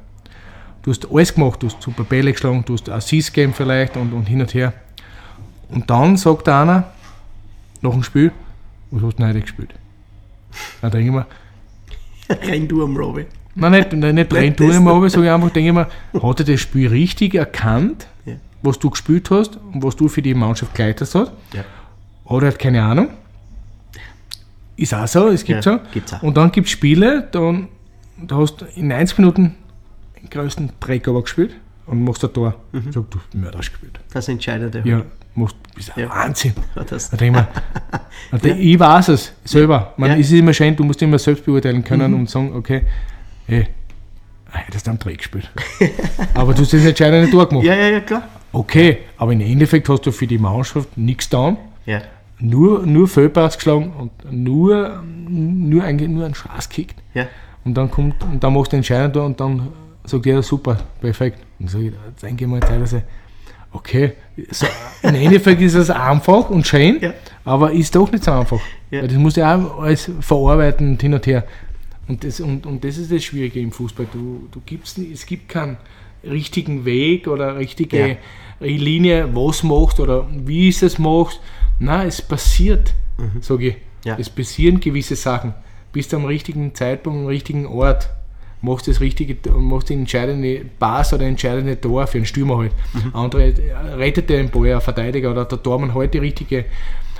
du 0.82 0.90
hast 0.90 1.10
alles 1.10 1.34
gemacht, 1.34 1.62
du 1.62 1.66
hast 1.68 1.82
super 1.82 2.04
Bälle 2.04 2.32
geschlagen, 2.32 2.64
du 2.66 2.74
hast 2.74 2.88
Assist 2.88 3.34
gegeben 3.34 3.52
vielleicht 3.54 3.96
und, 3.96 4.12
und 4.12 4.26
hin 4.26 4.40
und 4.40 4.52
her. 4.54 4.72
Und 5.68 5.88
dann 5.90 6.16
sagt 6.16 6.48
einer, 6.48 6.90
nach 7.82 7.92
dem 7.92 8.02
Spiel, 8.02 8.32
was 8.90 9.02
hast 9.02 9.12
du 9.14 9.16
denn 9.18 9.28
heute 9.28 9.40
gespielt? 9.42 9.74
Dann 10.80 10.90
denke 10.90 11.06
ich 11.08 11.12
mir, 11.12 11.26
Renn 12.50 12.66
du 12.66 12.82
am 12.82 12.96
Robbie. 12.96 13.26
Nein, 13.54 13.72
nicht, 13.72 13.92
nicht, 13.92 14.14
nicht 14.14 14.34
rein 14.34 14.54
im 14.54 14.88
aber 14.88 15.10
sage 15.10 15.26
ich 15.26 15.32
einfach, 15.32 15.50
denke 15.50 15.68
ich 15.68 15.74
mir, 15.74 16.22
hat 16.22 16.40
er 16.40 16.46
das 16.46 16.60
Spiel 16.60 16.88
richtig 16.88 17.34
erkannt, 17.34 18.06
Ja. 18.24 18.34
was 18.62 18.78
du 18.78 18.88
gespielt 18.90 19.30
hast 19.30 19.58
und 19.72 19.82
was 19.82 19.96
du 19.96 20.08
für 20.08 20.22
die 20.22 20.32
Mannschaft 20.34 20.74
geleitet 20.74 21.12
hast? 21.14 21.32
Ja. 21.52 21.64
Oder 22.24 22.46
er 22.46 22.52
hat 22.52 22.58
keine 22.58 22.82
Ahnung. 22.82 23.08
Ist 24.78 24.94
auch 24.94 25.06
so, 25.06 25.28
es 25.28 25.44
gibt 25.44 25.64
Ja, 25.64 25.72
so. 25.74 25.80
gibt's 25.92 26.14
auch. 26.14 26.22
Und 26.22 26.36
dann 26.36 26.50
gibt 26.52 26.66
es 26.68 26.72
Spiele, 26.72 27.28
dann, 27.32 27.68
da 28.16 28.36
hast 28.36 28.60
du 28.62 28.64
in 28.76 28.88
90 28.88 29.18
Minuten 29.18 29.54
den 30.20 30.30
größten 30.30 30.70
Dreck 30.80 31.06
aber 31.08 31.22
gespielt 31.22 31.54
und 31.86 32.02
machst 32.04 32.24
ein 32.24 32.32
Tor. 32.32 32.54
Mhm. 32.72 32.92
Sag 32.92 33.10
du, 33.10 33.18
Mörder 33.36 33.58
gespielt. 33.58 33.98
Das 34.12 34.28
entscheidende. 34.28 34.82
Ja, 34.84 35.02
machst, 35.34 35.56
ist 35.76 35.94
ein 35.96 36.04
Ja. 36.04 36.10
Wahnsinn. 36.10 36.54
Das, 36.88 37.10
Da 37.10 37.24
ich 37.24 37.30
mir, 37.32 37.48
der- 38.42 38.56
ich 38.58 38.78
weiß 38.78 39.08
es 39.08 39.32
selber. 39.44 39.94
Man, 39.96 40.10
Ja. 40.10 40.14
Mhm. 40.16 40.20
Es 40.22 40.28
ist 40.30 40.38
immer 40.38 40.52
schön, 40.54 40.76
du 40.76 40.84
musst 40.84 41.02
immer 41.02 41.18
selbst 41.18 41.44
beurteilen 41.44 41.82
können 41.82 42.14
und 42.14 42.30
sagen, 42.30 42.52
okay, 42.54 42.82
hey, 43.46 43.66
hättest 44.50 44.86
du 44.86 44.92
am 44.92 44.98
Dreck 45.00 45.18
gespielt. 45.18 45.50
aber 46.34 46.54
du 46.54 46.62
hast 46.62 46.72
das 46.72 46.84
entscheidende 46.84 47.28
Tor 47.30 47.48
gemacht. 47.48 47.64
ja, 47.64 47.74
ja, 47.74 47.88
ja, 47.88 48.00
klar. 48.00 48.28
Okay, 48.52 48.98
aber 49.16 49.32
im 49.32 49.40
Endeffekt 49.40 49.88
hast 49.88 50.06
du 50.06 50.12
für 50.12 50.26
die 50.26 50.38
Mannschaft 50.38 50.96
nichts 50.96 51.28
getan, 51.28 51.56
Ja, 51.84 52.00
nur, 52.40 52.86
nur 52.86 53.08
Fehlpass 53.08 53.56
geschlagen 53.56 53.92
und 53.98 54.10
nur, 54.32 55.02
nur, 55.28 55.82
eigentlich 55.84 56.08
nur 56.08 56.24
einen 56.24 56.34
Schaß 56.34 56.68
gekickt. 56.68 56.96
ja, 57.14 57.26
Und 57.64 57.74
dann 57.74 57.90
kommt, 57.90 58.22
und 58.24 58.42
dann 58.42 58.54
machst 58.54 58.68
du 58.72 58.76
den 58.76 58.78
entscheidenden 58.78 59.12
Tor 59.12 59.24
und 59.26 59.40
dann 59.40 59.68
sagt 60.04 60.26
er, 60.26 60.42
super, 60.42 60.78
perfekt. 61.00 61.38
Und 61.58 61.70
so, 61.70 61.78
jetzt 61.78 62.22
denke 62.22 62.44
ich 62.44 62.50
mal 62.50 62.60
teilweise, 62.60 63.02
okay, 63.72 64.12
so, 64.50 64.66
im 65.02 65.14
Endeffekt 65.14 65.60
ist 65.60 65.74
es 65.74 65.90
einfach 65.90 66.48
und 66.50 66.66
schön, 66.66 66.98
Ja. 67.00 67.12
aber 67.44 67.72
ist 67.72 67.94
doch 67.94 68.10
nicht 68.10 68.24
so 68.24 68.30
einfach. 68.32 68.60
Ja. 68.90 69.02
Weil 69.02 69.08
das 69.08 69.16
musst 69.18 69.36
du 69.36 69.40
ja 69.40 69.56
auch 69.56 69.82
alles 69.82 70.10
verarbeiten 70.20 70.90
und 70.92 71.02
hin 71.02 71.12
und 71.14 71.26
her. 71.26 71.44
Und 72.06 72.24
das, 72.24 72.40
und, 72.40 72.64
und 72.64 72.82
das 72.84 72.96
ist 72.96 73.12
das 73.12 73.22
Schwierige 73.24 73.60
im 73.60 73.70
Fußball. 73.72 74.06
Du, 74.12 74.48
du 74.50 74.62
gibst, 74.64 74.96
es 74.98 75.26
gibt 75.26 75.48
keinen 75.50 75.76
richtigen 76.24 76.84
Weg 76.84 77.28
oder 77.28 77.58
richtige 77.58 78.16
Linie, 78.60 79.28
was 79.34 79.62
machst 79.62 80.00
oder 80.00 80.26
wie 80.32 80.68
es 80.68 80.82
es 80.82 80.98
machst. 80.98 81.40
Nein, 81.78 82.08
es 82.08 82.20
passiert, 82.22 82.94
sage 83.40 83.68
ich. 83.68 83.74
Mhm. 83.74 83.80
Ja. 84.04 84.16
Es 84.18 84.30
passieren 84.30 84.80
gewisse 84.80 85.16
Sachen. 85.16 85.54
Bist 85.92 86.12
du 86.12 86.16
am 86.16 86.24
richtigen 86.24 86.74
Zeitpunkt, 86.74 87.20
am 87.20 87.26
richtigen 87.26 87.66
Ort, 87.66 88.10
machst 88.62 88.88
das 88.88 89.00
richtige, 89.00 89.36
machst 89.52 89.90
den 89.90 90.00
entscheidende 90.00 90.64
Pass 90.78 91.12
oder 91.12 91.24
entscheidende 91.26 91.80
Tor 91.80 92.06
für 92.06 92.18
einen 92.18 92.26
Stürmer 92.26 92.58
halt. 92.58 92.72
Mhm. 92.94 93.14
Andere 93.14 93.54
rettet 93.96 94.30
den 94.30 94.50
Ball, 94.50 94.74
ein 94.74 94.80
Verteidiger 94.80 95.30
oder 95.30 95.44
der 95.44 95.62
Tormann 95.62 95.94
halt 95.94 96.14
die 96.14 96.18
richtige. 96.18 96.64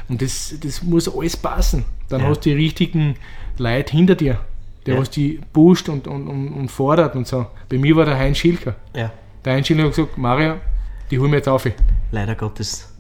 Und 0.09 0.23
das, 0.23 0.55
das 0.63 0.83
muss 0.83 1.09
alles 1.15 1.37
passen. 1.37 1.85
Dann 2.09 2.23
Ja. 2.23 2.29
hast 2.29 2.41
du 2.47 2.51
die 2.51 2.57
richtigen 2.57 3.17
Leute 3.59 3.93
hinter 3.97 4.15
dir, 4.15 4.39
der 4.87 4.95
Ja. 4.95 5.01
was 5.01 5.11
die 5.11 5.41
pusht 5.53 5.89
und, 5.89 6.07
und, 6.09 6.27
und, 6.29 6.49
und 6.49 6.71
fordert 6.71 7.15
und 7.17 7.27
so. 7.27 7.47
Bei 7.69 7.77
mir 7.79 7.95
war 7.97 8.05
der 8.07 8.17
Heinz 8.19 8.39
Schilker. 8.39 8.75
ja. 8.95 9.13
Der 9.45 9.55
Heinz 9.55 9.67
Schilker 9.69 9.85
hat 9.85 9.91
gesagt, 9.91 10.19
Mario, 10.19 10.55
die 11.11 11.19
holen 11.19 11.31
wir 11.31 11.39
jetzt 11.39 11.49
auf. 11.49 11.67
Leider 12.11 12.35
Gottes 12.35 12.93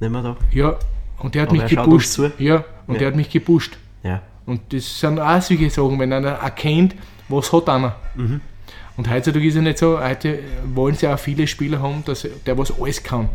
nicht 0.00 0.10
mehr 0.10 0.22
da. 0.22 0.36
Ja, 0.52 0.76
und 1.18 1.34
der 1.34 1.42
hat 1.42 1.48
Aber 1.50 1.62
mich 1.62 1.72
er 1.72 1.84
gepusht. 1.84 2.20
Ja, 2.38 2.64
und 2.86 2.94
Ja. 2.94 2.98
der 2.98 3.08
hat 3.08 3.16
mich 3.16 3.30
gepusht. 3.30 3.76
Ja, 4.02 4.22
Und 4.44 4.72
das 4.72 5.00
sind 5.00 5.18
auch 5.18 5.40
solche 5.42 5.68
Sachen, 5.70 5.98
wenn 5.98 6.12
einer 6.12 6.28
erkennt, 6.30 6.94
was 7.28 7.52
hat 7.52 7.68
einer. 7.68 7.96
Mhm. 8.14 8.40
Und 8.96 9.10
heutzutage 9.10 9.46
ist 9.46 9.56
es 9.56 9.60
nicht 9.62 9.78
so, 9.78 10.00
heute 10.00 10.38
wollen 10.74 10.94
sie 10.94 11.08
auch 11.08 11.18
viele 11.18 11.46
Spieler 11.46 11.80
haben, 11.82 12.02
dass 12.04 12.26
der 12.46 12.56
was 12.56 12.72
alles 12.80 13.02
kann. 13.02 13.28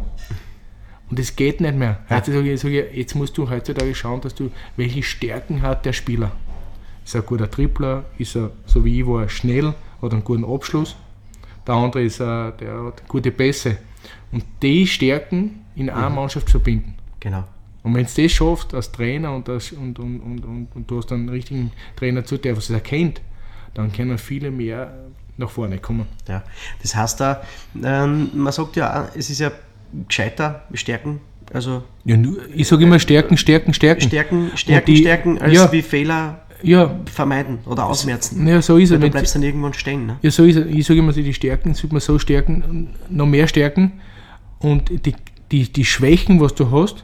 Und 1.10 1.20
das 1.20 1.36
geht 1.36 1.60
nicht 1.60 1.76
mehr. 1.76 2.00
Heutzutage 2.10 2.58
sage 2.58 2.82
ich, 2.84 2.98
jetzt 2.98 3.16
musst 3.16 3.38
du 3.38 3.50
heutzutage 3.50 3.94
schauen, 3.94 4.22
dass 4.22 4.34
du, 4.34 4.50
welche 4.78 5.04
Stärken 5.04 5.62
hat 5.62 5.86
der 5.86 5.92
Spieler. 5.94 6.32
Ist 7.04 7.16
er 7.16 7.22
ein 7.22 7.28
guter 7.28 7.52
Tripler, 7.52 8.06
ist 8.18 8.36
er, 8.38 8.52
so 8.66 8.86
wie 8.86 9.02
ich 9.02 9.06
war, 9.08 9.28
schnell, 9.28 9.74
hat 10.02 10.14
einen 10.14 10.24
guten 10.24 10.46
Abschluss. 10.46 10.96
Der 11.68 11.76
andere 11.76 12.04
ist, 12.04 12.20
äh, 12.22 12.52
der 12.60 12.86
hat 12.86 13.08
gute 13.08 13.32
Pässe. 13.32 13.78
Und 14.32 14.44
die 14.62 14.88
Stärken 14.88 15.62
in 15.76 15.90
einer 15.90 16.10
Mhm. 16.10 16.16
Mannschaft 16.16 16.48
zu 16.48 16.52
verbinden. 16.54 16.96
genau. 17.20 17.44
Und 17.84 17.96
wenn 17.96 18.06
du 18.06 18.22
das 18.22 18.32
schaffst 18.32 18.76
als 18.76 18.92
Trainer 18.92 19.34
und, 19.36 19.50
als, 19.50 19.72
und, 19.72 19.98
und, 19.98 20.20
und, 20.20 20.46
und, 20.46 20.68
und 20.76 20.92
du 20.92 20.98
hast 21.00 21.12
einen 21.12 21.30
richtigen 21.30 21.72
Trainer 21.96 22.24
zu, 22.24 22.38
der 22.38 22.56
was 22.56 22.66
es 22.66 22.70
erkennt, 22.70 23.22
dann 23.74 23.92
können 23.92 24.20
viele 24.20 24.52
mehr 24.52 24.94
nach 25.38 25.50
vorne 25.50 25.80
kommen. 25.80 26.06
Ja. 26.28 26.44
Das 26.84 26.96
heißt 26.96 27.20
da, 27.20 27.42
ähm, 27.84 28.30
man 28.36 28.54
sagt 28.54 28.76
ja, 28.76 29.02
auch, 29.02 29.16
es 29.16 29.32
ist 29.32 29.40
ja 29.40 29.52
gescheiter 30.08 30.62
Stärken, 30.76 31.22
also 31.52 31.82
Ja, 32.06 32.18
nur, 32.18 32.38
ich 32.54 32.68
sage 32.68 32.84
immer 32.84 33.00
Stärken, 33.00 33.36
Stärken, 33.36 33.74
Stärken. 33.74 34.02
Stärken, 34.08 34.52
Stärken, 34.56 34.86
die- 34.86 34.98
Stärken, 34.98 35.42
als 35.42 35.54
ja. 35.54 35.72
wie 35.72 35.82
Fehler 35.82 36.40
Ja, 36.62 37.00
vermeiden 37.12 37.58
oder 37.66 37.88
ausmerzen. 37.88 38.48
ja, 38.48 38.62
so 38.62 38.78
ist 38.78 38.92
Weil 38.92 39.00
es. 39.00 39.04
du 39.06 39.10
bleibst 39.10 39.34
dann 39.36 39.42
irgendwann 39.42 39.74
stehen. 39.74 40.06
Ne? 40.06 40.18
Ja, 40.22 40.30
so 40.30 40.44
ist 40.46 40.56
es. 40.58 40.68
Ich 40.68 40.86
sage 40.86 41.00
immer, 41.00 41.14
die 41.14 41.34
Stärken 41.34 41.74
sollte 41.74 41.96
man 41.96 42.02
so 42.02 42.20
stärken, 42.20 42.90
noch 43.10 43.26
mehr 43.26 43.48
stärken. 43.48 43.94
Und 44.62 45.06
die, 45.06 45.16
die, 45.52 45.72
die 45.72 45.86
Schwächen, 45.86 46.40
was 46.40 46.56
du 46.56 46.72
hast, 46.72 47.04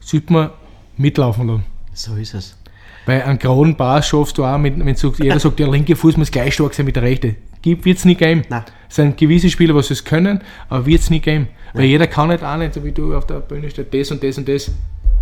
sollte 0.00 0.32
man 0.32 0.50
mitlaufen 0.96 1.46
lassen. 1.46 1.64
So 1.92 2.14
ist 2.14 2.34
es. 2.34 2.56
Bei 3.06 3.24
einem 3.24 3.38
geraden 3.38 3.76
Pass 3.76 4.08
schaffst 4.08 4.38
du 4.38 4.44
auch, 4.44 4.58
mit, 4.58 4.78
wenn 4.78 4.86
du 4.86 4.96
sagst, 4.96 5.20
jeder 5.20 5.40
sagt, 5.40 5.58
der 5.58 5.68
linke 5.68 5.96
Fuß 5.96 6.16
muss 6.16 6.30
gleich 6.30 6.54
stark 6.54 6.74
sein 6.74 6.86
mit 6.86 6.96
der 6.96 7.02
rechten. 7.02 7.36
Wird 7.64 7.86
es 7.86 8.04
nicht 8.04 8.18
geben. 8.18 8.42
Nein. 8.48 8.64
Es 8.88 8.96
sind 8.96 9.16
gewisse 9.16 9.50
Spieler, 9.50 9.74
was 9.74 9.90
es 9.90 10.04
können, 10.04 10.40
aber 10.68 10.86
wird 10.86 11.00
es 11.02 11.10
nicht 11.10 11.24
geben. 11.24 11.48
Weil 11.74 11.84
jeder 11.84 12.06
kann 12.06 12.28
nicht 12.28 12.42
auch 12.42 12.56
nicht, 12.56 12.74
so 12.74 12.82
wie 12.84 12.92
du 12.92 13.14
auf 13.14 13.26
der 13.26 13.40
Bühne 13.40 13.68
stehst, 13.70 13.92
das 13.92 14.10
und 14.10 14.22
das 14.22 14.38
und 14.38 14.48
das. 14.48 14.70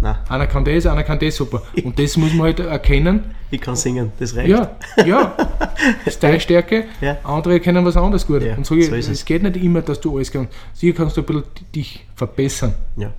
Nein, 0.00 0.14
Einer 0.28 0.46
kann 0.46 0.62
das, 0.64 0.84
einer 0.86 1.02
kann 1.04 1.18
das 1.18 1.36
super. 1.36 1.62
Und 1.82 1.98
das 1.98 2.18
muss 2.18 2.34
man 2.34 2.48
halt 2.48 2.60
erkennen. 2.60 3.34
ich 3.50 3.62
kann 3.62 3.76
singen, 3.76 4.12
das 4.18 4.36
reicht. 4.36 4.50
Ja, 4.50 4.76
ja. 5.06 5.34
Das 6.04 6.14
ist 6.14 6.22
deine 6.22 6.38
Stärke. 6.38 6.84
Ja. 7.00 7.16
Andere 7.24 7.60
können 7.60 7.82
was 7.84 7.96
anderes 7.96 8.26
gut. 8.26 8.42
Ja, 8.42 8.56
und 8.56 8.66
so, 8.66 8.74
so 8.74 8.80
ist 8.80 8.92
es 8.92 9.08
es. 9.08 9.24
geht 9.24 9.42
nicht 9.42 9.56
immer, 9.56 9.80
dass 9.80 9.98
du 10.00 10.14
alles 10.16 10.30
kannst. 10.30 10.52
Sicher 10.74 10.94
kannst 10.94 11.16
du 11.16 11.22
ein 11.22 11.26
bisschen 11.26 11.44
dich 11.74 12.04
verbessern. 12.14 12.74
Ja, 12.98 13.10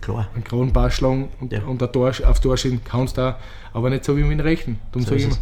klar. 0.00 0.28
Einen 0.34 0.42
grauen 0.42 0.72
Pass 0.72 0.94
schlagen 0.94 1.28
und, 1.40 1.52
Ja. 1.52 1.62
und 1.62 1.80
ein 1.80 1.92
Tor, 1.92 2.08
aufs 2.08 2.40
Tor 2.40 2.56
schießen 2.56 2.80
kannst 2.84 3.18
du 3.18 3.22
auch, 3.22 3.34
aber 3.72 3.90
nicht 3.90 4.04
so 4.04 4.16
wie 4.16 4.22
mit 4.24 4.40
dem 4.40 4.40
rechten. 4.40 4.80
Darum 4.90 5.02
So 5.04 5.10
sage 5.10 5.20
ich 5.20 5.26
immer. 5.28 5.36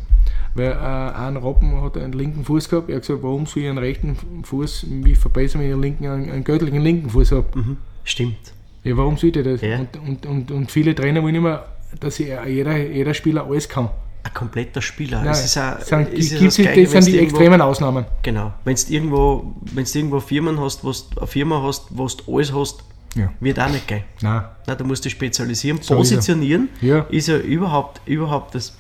Weil 0.55 0.71
äh, 0.73 0.75
ein 0.77 1.37
Rappen 1.37 1.83
hat 1.83 1.97
einen 1.97 2.13
linken 2.13 2.45
Fuß 2.45 2.69
gehabt. 2.69 2.89
Er 2.89 2.97
hat 2.97 3.03
gesagt, 3.03 3.23
warum 3.23 3.47
soll 3.47 3.65
ich 3.65 3.69
einen 3.69 3.79
rechten 3.79 4.17
Fuß 4.45 4.87
mich 4.89 5.19
verbessern, 5.19 5.61
wenn 5.61 5.69
ich 5.69 5.73
einen, 5.75 5.83
linken, 5.83 6.07
einen, 6.07 6.31
einen 6.31 6.45
göttlichen 6.45 6.81
linken 6.81 7.11
Fuß 7.11 7.33
habe? 7.33 7.45
Mhm. 7.55 7.77
Stimmt. 8.05 8.37
Ja, 8.85 8.97
warum 8.97 9.17
sollte 9.17 9.41
ich 9.41 9.47
das? 9.47 9.61
Ja. 9.63 9.79
Und, 9.81 9.97
und, 10.09 10.27
und, 10.27 10.51
und 10.51 10.71
viele 10.71 10.95
Trainer 10.95 11.23
wollen 11.23 11.35
immer, 11.35 11.65
dass 12.01 12.19
jeder, 12.19 12.77
jeder 12.77 13.15
Spieler 13.15 13.45
alles 13.47 13.69
kann. 13.69 13.89
Ein 14.23 14.33
kompletter 14.33 14.81
Spieler. 14.81 15.21
Nein, 15.23 15.33
es 15.33 15.45
ist 15.45 15.57
das 15.57 15.87
sind, 15.89 16.09
ist 16.11 16.33
ja 16.33 16.39
gibt's- 16.39 16.57
das 16.57 16.65
Gleiche, 16.65 16.83
das 16.85 16.93
sind 16.93 17.07
die 17.07 17.11
irgendwo- 17.19 17.37
extremen 17.37 17.61
Ausnahmen. 17.61 18.05
Genau. 18.23 18.53
Wenn 18.65 18.75
du 18.77 18.83
irgendwo, 18.93 19.55
wenn's 19.75 19.95
irgendwo 19.95 20.21
Firmen 20.21 20.59
hast, 20.61 20.83
wo 20.85 20.93
du 20.93 21.19
eine 21.21 21.27
Firma 21.27 21.63
hast, 21.63 21.87
wo 21.91 22.07
du 22.07 22.37
alles 22.37 22.53
hast, 22.55 22.85
Ja. 23.17 23.33
Wird 23.41 23.61
auch 23.61 23.69
nicht 23.69 23.87
gehen. 23.87 24.03
Nein. 24.23 24.43
Na, 24.67 24.75
du 24.75 24.85
musst 24.85 25.05
dich 25.05 25.13
spezialisieren. 25.13 25.79
So 25.81 25.95
ist 26.01 26.11
er. 26.11 26.17
Positionieren 26.17 26.69
Ja. 26.81 27.01
ist 27.11 27.29
ja 27.29 27.37
überhaupt, 27.39 28.01
überhaupt 28.07 28.55
das, 28.55 28.77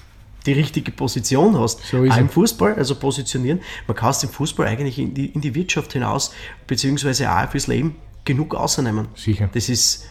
die 0.47 0.53
richtige 0.53 0.93
Position 0.93 1.59
hast. 1.59 1.81
So 1.87 2.05
ist 2.05 2.13
auch 2.13 2.19
im 2.19 2.29
Fußball, 2.29 2.75
also 2.75 2.95
positionieren. 2.97 3.61
Man 3.87 3.97
kann 3.97 4.11
es 4.11 4.23
im 4.23 4.29
Fußball 4.29 4.67
eigentlich 4.67 4.99
in 4.99 5.15
die, 5.15 5.27
in 5.27 5.41
die 5.41 5.55
Wirtschaft 5.55 5.93
hinaus, 5.95 6.33
beziehungsweise 6.67 7.31
auch 7.33 7.49
fürs 7.51 7.67
Leben 7.67 7.97
genug 8.25 8.55
ausnehmen. 8.55 9.09
Sicher. 9.15 9.49
Das 9.53 9.69
ist 9.69 10.07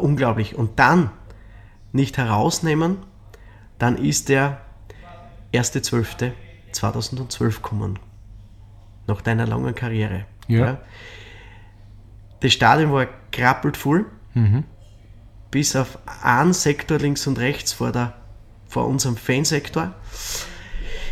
unglaublich. 0.00 0.54
Und 0.54 0.78
dann 0.78 1.10
nicht 1.92 2.18
herausnehmen, 2.18 2.98
dann 3.78 3.96
ist 3.96 4.28
der 4.28 4.60
1.12.2012 5.54 7.60
kommen. 7.60 7.98
Nach 9.06 9.20
deiner 9.20 9.46
langen 9.46 9.74
Karriere. 9.74 10.24
Ja. 10.48 10.78
Das 12.40 12.52
Stadion 12.52 12.92
war 12.92 13.06
krappelt 13.30 13.76
voll, 13.76 14.06
Mhm. 14.34 14.64
bis 15.50 15.76
auf 15.76 15.98
einen 16.22 16.54
Sektor 16.54 16.98
links 16.98 17.26
und 17.26 17.38
rechts 17.38 17.74
vor, 17.74 17.92
der, 17.92 18.14
vor 18.72 18.86
unserem 18.86 19.18
Fansektor. 19.18 19.92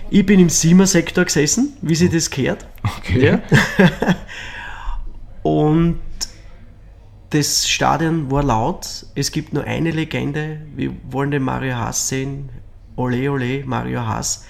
Ich 0.08 0.24
bin 0.24 0.40
im 0.40 0.48
Siemer-Sektor 0.48 1.26
gesessen, 1.26 1.76
wie 1.82 1.94
sie 1.94 2.08
das 2.08 2.30
gehört. 2.30 2.66
Okay. 2.82 3.26
Ja. 3.26 3.42
Und 5.42 6.00
das 7.28 7.68
Stadion 7.68 8.30
war 8.30 8.42
laut. 8.42 9.04
Es 9.14 9.30
gibt 9.30 9.52
nur 9.52 9.64
eine 9.64 9.90
Legende. 9.90 10.62
Wir 10.74 10.92
wollen 11.10 11.30
den 11.30 11.42
Mario 11.42 11.74
Haas 11.74 12.08
sehen. 12.08 12.48
Ole, 12.96 13.30
ole, 13.30 13.62
Mario 13.66 14.06
Haas. 14.06 14.46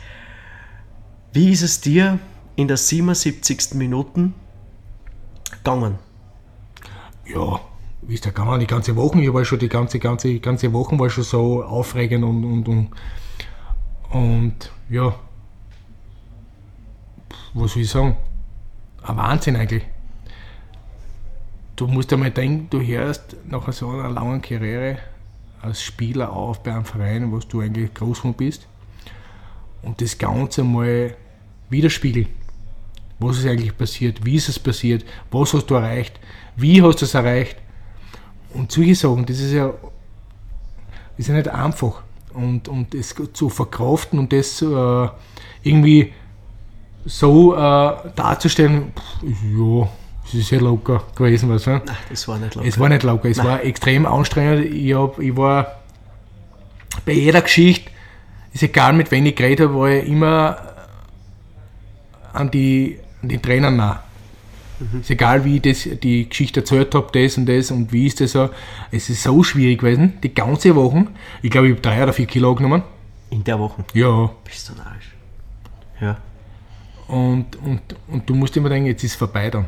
Wie 1.32 1.50
ist 1.50 1.62
es 1.62 1.80
dir 1.80 2.20
in 2.54 2.68
der 2.68 2.76
77. 2.76 3.74
Minute 3.74 4.30
gegangen? 5.50 5.98
Ja, 7.26 7.60
ist 8.14 8.24
der 8.24 8.32
gegangen? 8.32 8.60
Die 8.60 8.66
ganze 8.66 8.96
Woche, 8.96 9.20
ich 9.20 9.32
war 9.32 9.44
schon 9.44 9.58
die 9.58 9.68
ganze, 9.68 9.98
ganze, 9.98 10.38
ganze 10.40 10.72
Woche 10.72 10.98
war 10.98 11.10
schon 11.10 11.24
so 11.24 11.62
aufregend 11.62 12.24
und, 12.24 12.44
und, 12.44 12.68
und, 12.68 12.90
und 14.10 14.72
ja, 14.88 15.14
was 17.54 17.76
will 17.76 17.82
ich 17.82 17.90
sagen? 17.90 18.16
Ein 19.02 19.16
Wahnsinn 19.16 19.56
eigentlich. 19.56 19.84
Du 21.76 21.86
musst 21.86 22.12
einmal 22.12 22.30
denken, 22.30 22.68
du 22.70 22.80
hörst 22.80 23.36
nach 23.48 23.72
so 23.72 23.88
einer 23.88 24.10
langen 24.10 24.42
Karriere 24.42 24.98
als 25.62 25.82
Spieler 25.82 26.32
auf 26.32 26.62
bei 26.62 26.72
einem 26.72 26.84
Verein, 26.84 27.32
was 27.32 27.48
du 27.48 27.60
eigentlich 27.60 27.94
groß 27.94 28.22
bist 28.36 28.66
und 29.82 30.00
das 30.00 30.18
Ganze 30.18 30.64
mal 30.64 31.16
widerspiegeln. 31.68 32.28
Was 33.18 33.38
ist 33.38 33.46
eigentlich 33.46 33.76
passiert? 33.76 34.24
Wie 34.24 34.36
ist 34.36 34.48
es 34.48 34.58
passiert? 34.58 35.04
Was 35.30 35.52
hast 35.52 35.66
du 35.66 35.74
erreicht? 35.74 36.18
Wie 36.56 36.82
hast 36.82 37.00
du 37.00 37.04
es 37.04 37.14
erreicht? 37.14 37.56
Und 38.54 38.72
solche 38.72 38.94
Sachen, 38.94 39.26
das 39.26 39.38
ist 39.38 39.52
ja, 39.52 39.72
ist 41.16 41.28
ja 41.28 41.34
nicht 41.34 41.48
einfach. 41.48 42.02
Und, 42.34 42.68
und 42.68 42.94
das 42.94 43.14
zu 43.32 43.48
verkraften 43.48 44.18
und 44.18 44.32
das 44.32 44.62
äh, 44.62 45.08
irgendwie 45.62 46.12
so 47.04 47.54
äh, 47.54 47.58
darzustellen, 48.14 48.92
pff, 48.94 49.24
ja, 49.58 49.88
es 50.26 50.34
ist 50.34 50.48
sehr 50.48 50.60
locker 50.60 51.02
gewesen. 51.14 51.48
Was, 51.50 51.66
ne? 51.66 51.82
Ach, 51.88 51.96
das 52.08 52.28
war 52.28 52.38
nicht 52.38 52.54
locker. 52.54 52.68
Es 52.68 52.78
war 52.78 52.88
nicht 52.88 53.02
locker, 53.02 53.28
es 53.28 53.38
war 53.42 53.64
extrem 53.64 54.06
anstrengend. 54.06 54.72
Ich, 54.72 54.94
hab, 54.94 55.18
ich 55.18 55.36
war 55.36 55.80
bei 57.04 57.12
jeder 57.12 57.42
Geschichte, 57.42 57.90
ist 58.52 58.62
egal 58.62 58.92
mit 58.92 59.10
wem 59.10 59.26
ich 59.26 59.34
geredet 59.34 59.68
habe, 59.68 59.78
war 59.78 59.90
ich 59.90 60.06
immer 60.06 60.56
an 62.32 62.50
die, 62.50 62.98
an 63.22 63.28
die 63.28 63.38
Trainer 63.38 63.70
nah. 63.70 64.02
Ist 65.00 65.10
egal, 65.10 65.44
wie 65.44 65.56
ich 65.56 65.62
das, 65.62 65.88
die 66.00 66.28
Geschichte 66.28 66.60
erzählt 66.60 66.94
habe, 66.94 67.08
das 67.12 67.36
und 67.36 67.46
das 67.46 67.70
und 67.70 67.92
wie 67.92 68.06
ist 68.06 68.20
das 68.20 68.32
so. 68.32 68.50
Es 68.90 69.10
ist 69.10 69.22
so 69.22 69.42
schwierig 69.42 69.80
gewesen, 69.80 70.14
die 70.22 70.32
ganze 70.32 70.74
Woche. 70.74 71.06
Ich 71.42 71.50
glaube, 71.50 71.68
ich 71.68 71.72
habe 71.74 71.82
drei 71.82 72.02
oder 72.02 72.12
vier 72.12 72.26
Kilo 72.26 72.54
genommen. 72.54 72.82
In 73.30 73.44
der 73.44 73.58
Woche. 73.58 73.84
Ja. 73.94 74.30
Bist 74.44 74.68
du 74.68 74.74
narrisch. 74.74 75.14
Ja. 76.00 76.16
Und, 77.08 77.56
und, 77.56 77.80
und 78.08 78.28
du 78.28 78.34
musst 78.34 78.56
immer 78.56 78.68
denken, 78.68 78.86
jetzt 78.86 79.04
ist 79.04 79.12
es 79.12 79.16
vorbei 79.16 79.50
dann. 79.50 79.66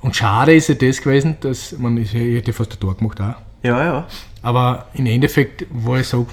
Und 0.00 0.16
schade 0.16 0.54
ist 0.54 0.68
ja 0.68 0.74
das 0.74 1.00
gewesen, 1.00 1.36
dass 1.40 1.76
man, 1.78 1.96
ich 1.96 2.12
hätte 2.12 2.52
fast 2.52 2.72
ein 2.72 2.80
Tor 2.80 2.96
gemacht 2.96 3.20
auch. 3.20 3.34
Ja, 3.62 3.84
ja. 3.84 4.06
Aber 4.42 4.86
im 4.94 5.06
Endeffekt 5.06 5.66
war 5.70 5.98
es 5.98 6.10
so, 6.10 6.26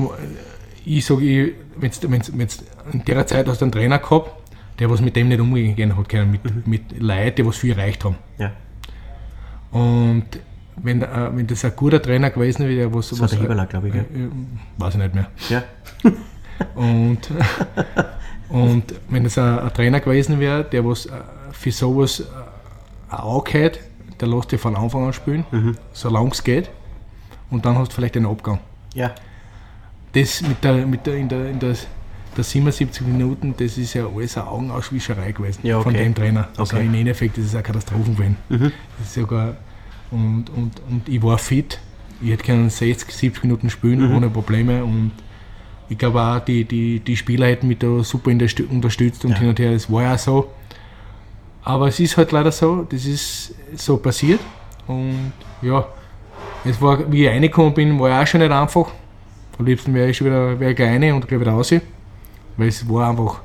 ich 0.86 1.06
sage, 1.06 1.54
wenn 1.78 1.92
du 1.92 2.42
in 2.92 3.06
der 3.06 3.28
Zeit 3.28 3.48
hast 3.48 3.62
du 3.62 3.66
einen 3.66 3.72
Trainer 3.72 4.00
gehabt, 4.00 4.32
der 4.80 4.90
was 4.90 5.02
mit 5.02 5.16
dem 5.16 5.28
nicht 5.28 5.40
umgehen 5.40 5.98
hat 5.98 6.10
können, 6.10 6.32
mit, 6.32 6.68
mit 6.68 7.00
Leuten, 7.00 7.36
die 7.36 7.46
was 7.46 7.58
viel 7.58 7.72
erreicht 7.72 8.04
haben. 8.04 8.16
Ja. 8.38 8.52
Und 9.72 10.26
wenn, 10.78 11.02
äh, 11.02 11.30
wenn 11.34 11.48
das 11.48 11.64
ein 11.66 11.74
guter 11.76 12.02
Trainer 12.02 12.30
gewesen 12.30 12.68
wäre, 12.68 12.76
der 12.76 12.94
was... 12.94 13.10
Das 13.10 13.20
war 13.20 13.28
der 13.28 13.40
Heberler, 13.40 13.66
glaube 13.66 13.88
ich, 13.88 13.94
gell? 13.94 14.06
äh, 14.14 14.82
weiß 14.82 14.96
ich 14.96 15.02
nicht 15.02 15.16
mehr. 15.16 15.28
Ja. 15.50 15.64
Und, 16.76 17.20
und 18.48 18.84
wenn 19.10 19.26
es 19.26 19.38
ein, 19.40 19.60
ein 19.60 19.74
Trainer 19.74 20.00
gewesen 20.00 20.40
wäre, 20.40 20.64
der 20.64 20.86
was 20.86 21.08
äh, 21.08 21.12
für 21.52 21.72
sowas 21.72 22.20
äh, 22.20 22.24
ein 23.10 23.20
Auge 23.20 23.66
hat, 23.66 23.80
der 24.22 24.28
lässt 24.28 24.52
dich 24.52 24.62
von 24.62 24.76
Anfang 24.76 25.08
an 25.08 25.14
spielen, 25.14 25.46
solange 25.92 26.30
es 26.30 26.44
geht. 26.44 26.70
Und 27.50 27.66
dann 27.66 27.78
hast 27.78 27.92
du 27.92 27.96
vielleicht 27.96 28.16
einen 28.16 28.28
Abgang. 28.28 28.60
Ja. 28.94 29.14
Das 30.14 30.42
mit 30.42 30.64
der, 30.64 30.86
mit 30.86 31.06
der, 31.06 31.16
in 31.16 31.28
der, 31.28 31.50
in 31.50 31.60
der, 31.60 31.76
der 32.36 32.44
77 32.44 33.06
Minuten, 33.06 33.54
das 33.58 33.78
ist 33.78 33.94
ja 33.94 34.08
alles 34.08 34.38
eine 34.38 34.48
Augenauswischerei 34.48 35.32
gewesen 35.32 35.60
Ja, 35.66 35.82
von 35.82 35.94
okay. 35.94 36.04
dem 36.04 36.16
Trainer. 36.16 36.48
Also 36.58 36.76
Okay. 36.78 36.86
im 36.86 36.94
Endeffekt 36.94 37.38
ist 37.38 37.46
es 37.48 37.54
eine 37.56 37.64
Katastrophe 37.64 38.12
gewesen. 38.12 38.38
Das 38.50 38.62
ist 39.08 39.14
sogar, 39.14 39.56
und, 40.12 40.46
und, 40.56 40.72
und 40.90 41.08
ich 41.10 41.22
war 41.22 41.38
fit. 41.38 41.80
Ich 42.22 42.30
hätte 42.32 42.44
können 42.44 42.70
60, 42.70 43.12
70 43.14 43.44
Minuten 43.44 43.70
spielen 43.70 44.14
ohne 44.16 44.30
Probleme. 44.30 44.84
Und 44.84 45.12
ich 45.90 45.98
glaube 45.98 46.22
auch, 46.22 46.40
die, 46.40 46.64
die, 46.66 47.00
die 47.00 47.16
Spieler 47.18 47.48
hätten 47.48 47.68
mich 47.68 47.80
da 47.80 48.04
super 48.04 48.32
unterstü- 48.32 48.68
unterstützt 48.70 49.26
und 49.26 49.32
Ja. 49.32 49.38
hin 49.40 49.50
und 49.50 49.60
her. 49.60 49.74
Das 49.74 49.92
war 49.92 50.04
ja 50.04 50.18
so. 50.18 50.50
Aber 51.64 51.88
es 51.88 52.00
ist 52.00 52.16
halt 52.18 52.32
leider 52.32 52.52
so, 52.52 52.86
das 52.90 53.06
ist 53.06 53.54
so 53.76 53.98
passiert. 53.98 54.40
Und 54.88 55.32
ja, 55.62 55.86
es 56.66 56.82
war, 56.82 57.12
wie 57.12 57.24
ich 57.26 57.30
reingekommen 57.30 57.74
bin, 57.74 58.00
war 58.00 58.22
auch 58.22 58.28
schon 58.28 58.42
nicht 58.42 58.52
einfach. 58.52 58.88
Am 59.58 59.66
liebsten 59.66 59.94
wäre 59.94 60.10
ich 60.10 60.18
schon 60.18 60.28
wieder, 60.28 60.60
wäre 60.60 60.72
ich 60.74 60.80
rein 60.82 61.14
und 61.14 61.28
gleich 61.28 61.40
wieder 61.40 61.52
raus. 61.52 61.74
Weil 62.58 62.68
es 62.70 62.88
war 62.90 63.10
einfach. 63.10 63.42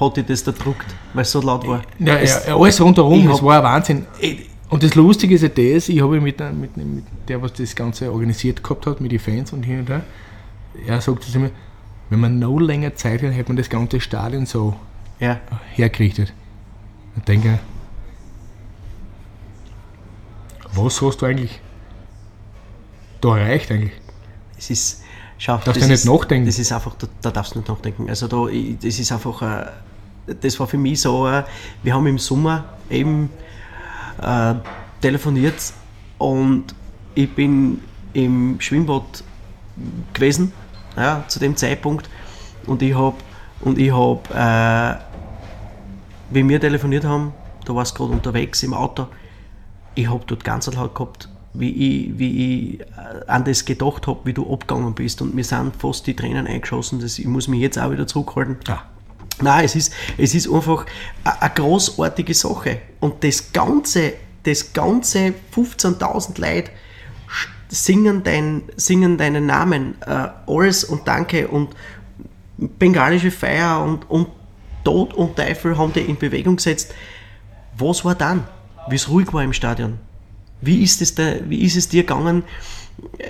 Hat 0.00 0.16
dich 0.16 0.26
das 0.26 0.42
da 0.42 0.52
druckt, 0.52 0.86
weil 1.14 1.22
es 1.22 1.30
so 1.30 1.40
laut 1.40 1.66
war? 1.66 1.82
Ja, 1.98 2.16
Es- 2.16 2.46
ja, 2.46 2.56
alles 2.56 2.80
rundherum, 2.80 3.28
es 3.30 3.42
war 3.42 3.58
ein 3.58 3.62
Wahnsinn. 3.62 4.06
Und 4.70 4.82
das 4.82 4.94
Lustige 4.94 5.34
ist 5.34 5.42
ja 5.42 5.48
das, 5.48 5.88
ich 5.90 6.00
habe 6.02 6.18
mit, 6.20 6.40
mit, 6.58 6.76
mit 6.76 7.04
der, 7.28 7.40
was 7.42 7.52
das 7.52 7.74
Ganze 7.76 8.10
organisiert 8.10 8.62
gehabt 8.64 8.86
hat, 8.86 9.00
mit 9.00 9.12
den 9.12 9.18
Fans 9.18 9.52
und 9.52 9.62
hin 9.64 9.80
und 9.80 9.88
her, 9.90 10.02
er 10.86 11.00
sagt 11.00 11.24
zu 11.24 11.38
mir, 11.38 11.50
wenn 12.08 12.20
man 12.20 12.38
noch 12.38 12.58
länger 12.58 12.94
Zeit 12.94 13.22
hat, 13.22 13.32
hätte 13.32 13.50
man 13.50 13.58
das 13.58 13.68
ganze 13.68 14.00
Stadion 14.00 14.46
so 14.46 14.74
Ja. 15.20 15.40
hergerichtet. 15.74 16.32
Ich 17.16 17.22
denke, 17.24 17.58
was 20.74 21.00
hast 21.02 21.18
du 21.20 21.26
eigentlich 21.26 21.60
da 23.20 23.36
erreicht 23.36 23.70
eigentlich? 23.70 23.92
Es 24.58 24.70
ist, 24.70 25.01
schau, 25.42 25.56
Darfst 25.56 25.82
das 25.82 25.86
du 25.86 25.88
nicht 25.88 26.04
nachdenken? 26.04 26.46
Das 26.46 26.58
ist 26.58 26.72
einfach, 26.72 26.94
da, 26.94 27.06
da 27.20 27.30
darfst 27.30 27.54
du 27.54 27.58
nicht 27.58 27.68
nachdenken. 27.68 28.08
Also 28.08 28.28
da, 28.28 28.46
ich, 28.48 28.78
das 28.78 28.98
ist 28.98 29.10
einfach, 29.12 29.42
äh, 29.42 29.66
das 30.40 30.58
war 30.60 30.66
für 30.66 30.78
mich 30.78 31.00
so, 31.00 31.26
äh, 31.28 31.44
wir 31.82 31.94
haben 31.94 32.06
im 32.06 32.18
Sommer 32.18 32.64
eben 32.88 33.30
äh, 34.20 34.54
telefoniert 35.00 35.72
und 36.18 36.74
ich 37.14 37.34
bin 37.34 37.80
im 38.12 38.60
Schwimmbad 38.60 39.24
gewesen, 40.12 40.52
ja, 40.96 41.24
zu 41.28 41.38
dem 41.38 41.56
Zeitpunkt 41.56 42.08
und 42.66 42.82
ich 42.82 42.94
habe, 42.94 43.16
und 43.62 43.78
ich 43.78 43.92
habe, 43.92 44.20
äh, 44.34 45.00
wie 46.30 46.48
wir 46.48 46.60
telefoniert 46.60 47.04
haben, 47.04 47.32
da 47.64 47.74
warst 47.74 47.98
du 47.98 47.98
gerade 47.98 48.12
unterwegs 48.12 48.62
im 48.62 48.74
Auto, 48.74 49.08
ich 49.94 50.08
habe 50.08 50.22
dort 50.26 50.44
ganz 50.44 50.72
laut 50.72 50.94
gehabt, 50.94 51.28
wie 51.54 51.70
ich, 51.70 52.18
wie 52.18 52.74
ich 52.74 52.80
äh, 52.80 52.84
an 53.26 53.44
das 53.44 53.64
gedacht 53.64 54.06
habe, 54.06 54.20
wie 54.24 54.32
du 54.32 54.50
abgegangen 54.52 54.94
bist. 54.94 55.20
Und 55.22 55.34
mir 55.34 55.44
sind 55.44 55.76
fast 55.76 56.06
die 56.06 56.14
Tränen 56.14 56.46
eingeschossen. 56.46 57.00
Das, 57.00 57.18
ich 57.18 57.26
muss 57.26 57.48
mich 57.48 57.60
jetzt 57.60 57.78
auch 57.78 57.90
wieder 57.90 58.06
zurückhalten. 58.06 58.58
Ja. 58.66 58.84
Nein, 59.40 59.64
es 59.64 59.74
ist, 59.74 59.92
es 60.18 60.34
ist 60.34 60.48
einfach 60.50 60.86
eine 61.24 61.50
großartige 61.54 62.34
Sache. 62.34 62.78
Und 63.00 63.24
das 63.24 63.52
ganze, 63.52 64.14
das 64.44 64.72
ganze 64.72 65.34
15.000 65.54 66.40
Leute 66.40 66.70
singen, 67.68 68.22
dein, 68.22 68.62
singen 68.76 69.18
deinen 69.18 69.46
Namen. 69.46 69.96
Äh, 70.02 70.28
alles 70.46 70.84
und 70.84 71.08
Danke 71.08 71.48
und 71.48 71.70
bengalische 72.56 73.30
Feier 73.30 73.82
und, 73.82 74.08
und 74.10 74.28
Tod 74.84 75.14
und 75.14 75.36
Teufel 75.36 75.78
haben 75.78 75.92
die 75.92 76.00
in 76.00 76.16
Bewegung 76.16 76.56
gesetzt. 76.56 76.94
Was 77.76 78.04
war 78.04 78.14
dann? 78.14 78.44
Wie 78.88 78.96
es 78.96 79.08
ruhig 79.08 79.32
war 79.32 79.42
im 79.42 79.52
Stadion? 79.52 79.98
Wie 80.62 80.82
ist 80.82 81.02
es, 81.02 81.14
da, 81.14 81.34
wie 81.46 81.62
ist 81.62 81.76
es 81.76 81.88
dir 81.88 82.02
gegangen, 82.02 82.44
äh, 83.18 83.26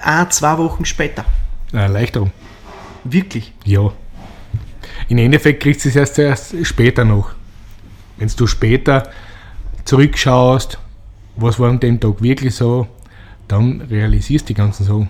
ein, 0.00 0.30
zwei 0.30 0.56
Wochen 0.56 0.84
später? 0.84 1.24
Erleichterung. 1.72 2.30
Wirklich? 3.04 3.52
Ja. 3.64 3.92
Im 5.08 5.18
Endeffekt 5.18 5.62
kriegst 5.62 5.84
du 5.84 5.90
es 5.90 5.96
erst, 5.96 6.18
erst 6.18 6.66
später 6.66 7.04
noch. 7.04 7.32
Wenn 8.16 8.30
du 8.34 8.46
später 8.46 9.10
zurückschaust 9.84 10.78
was 11.36 11.58
war 11.58 11.70
an 11.70 11.80
dem 11.80 12.00
Tag 12.00 12.22
wirklich 12.22 12.54
so, 12.54 12.86
dann 13.48 13.80
realisierst 13.82 14.48
du 14.48 14.48
die 14.48 14.54
ganzen 14.54 14.84
Sachen. 14.84 15.08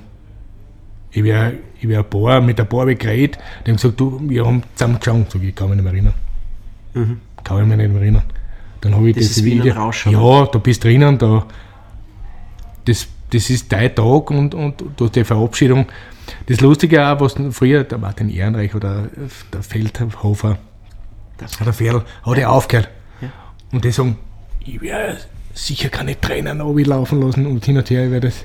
Ich 1.10 1.22
wäre 1.22 1.54
ich 1.80 1.88
wär 1.88 2.00
ein 2.00 2.10
paar, 2.10 2.40
mit 2.40 2.58
ein 2.58 2.68
paar 2.68 2.80
habe 2.80 2.92
ich 2.92 2.98
geredet, 2.98 3.38
die 3.64 3.70
haben 3.70 3.76
gesagt, 3.76 4.00
du, 4.00 4.20
wir 4.28 4.44
haben 4.44 4.62
zusammen 4.74 4.98
geschaut. 4.98 5.30
Sag 5.30 5.42
ich, 5.42 5.48
ich 5.48 5.54
kann 5.54 5.68
mich 5.68 5.76
nicht 5.76 5.84
mehr 5.84 5.92
erinnern. 5.92 6.14
Mhm. 6.94 7.20
Kann 7.44 7.62
ich 7.62 7.68
mich 7.68 7.76
nicht 7.76 7.92
mehr 7.92 8.02
erinnern. 8.02 8.22
Dann 8.84 8.94
habe 8.94 9.10
ich 9.10 9.16
Das 9.16 9.26
das, 9.28 9.36
ist 9.38 9.44
wie 9.44 9.52
ein 9.54 9.58
Video. 9.64 9.74
Rausch, 9.74 10.06
ja, 10.06 10.46
da 10.46 10.58
bist 10.58 10.84
drinnen, 10.84 11.18
da, 11.18 11.44
das, 12.84 13.08
das 13.30 13.50
ist 13.50 13.72
dein 13.72 13.94
Tag 13.94 14.30
und, 14.30 14.54
und 14.54 14.84
du 14.96 15.04
hast 15.06 15.16
die 15.16 15.24
Verabschiedung. 15.24 15.86
Das 16.46 16.60
Lustige 16.60 17.06
auch, 17.06 17.20
was 17.20 17.34
früher 17.50 17.84
der 17.84 17.98
Martin 17.98 18.30
Ehrenreich 18.30 18.74
oder 18.74 19.08
der 19.52 19.62
Feldhofer, 19.62 20.58
Das- 21.38 21.58
der 21.58 21.72
Ferl, 21.72 22.04
hat 22.24 22.38
er 22.38 22.50
aufgehört. 22.50 22.88
Ja. 23.20 23.28
Und 23.72 23.84
die 23.84 23.90
sagen, 23.90 24.16
ich 24.60 24.80
werde 24.80 25.18
sicher 25.54 25.88
keine 25.88 26.20
Tränen 26.20 26.58
laufen 26.84 27.20
lassen 27.20 27.46
und 27.46 27.64
hin 27.64 27.76
und 27.76 27.90
her, 27.90 28.04
ich 28.06 28.10
werde 28.10 28.28
das. 28.28 28.44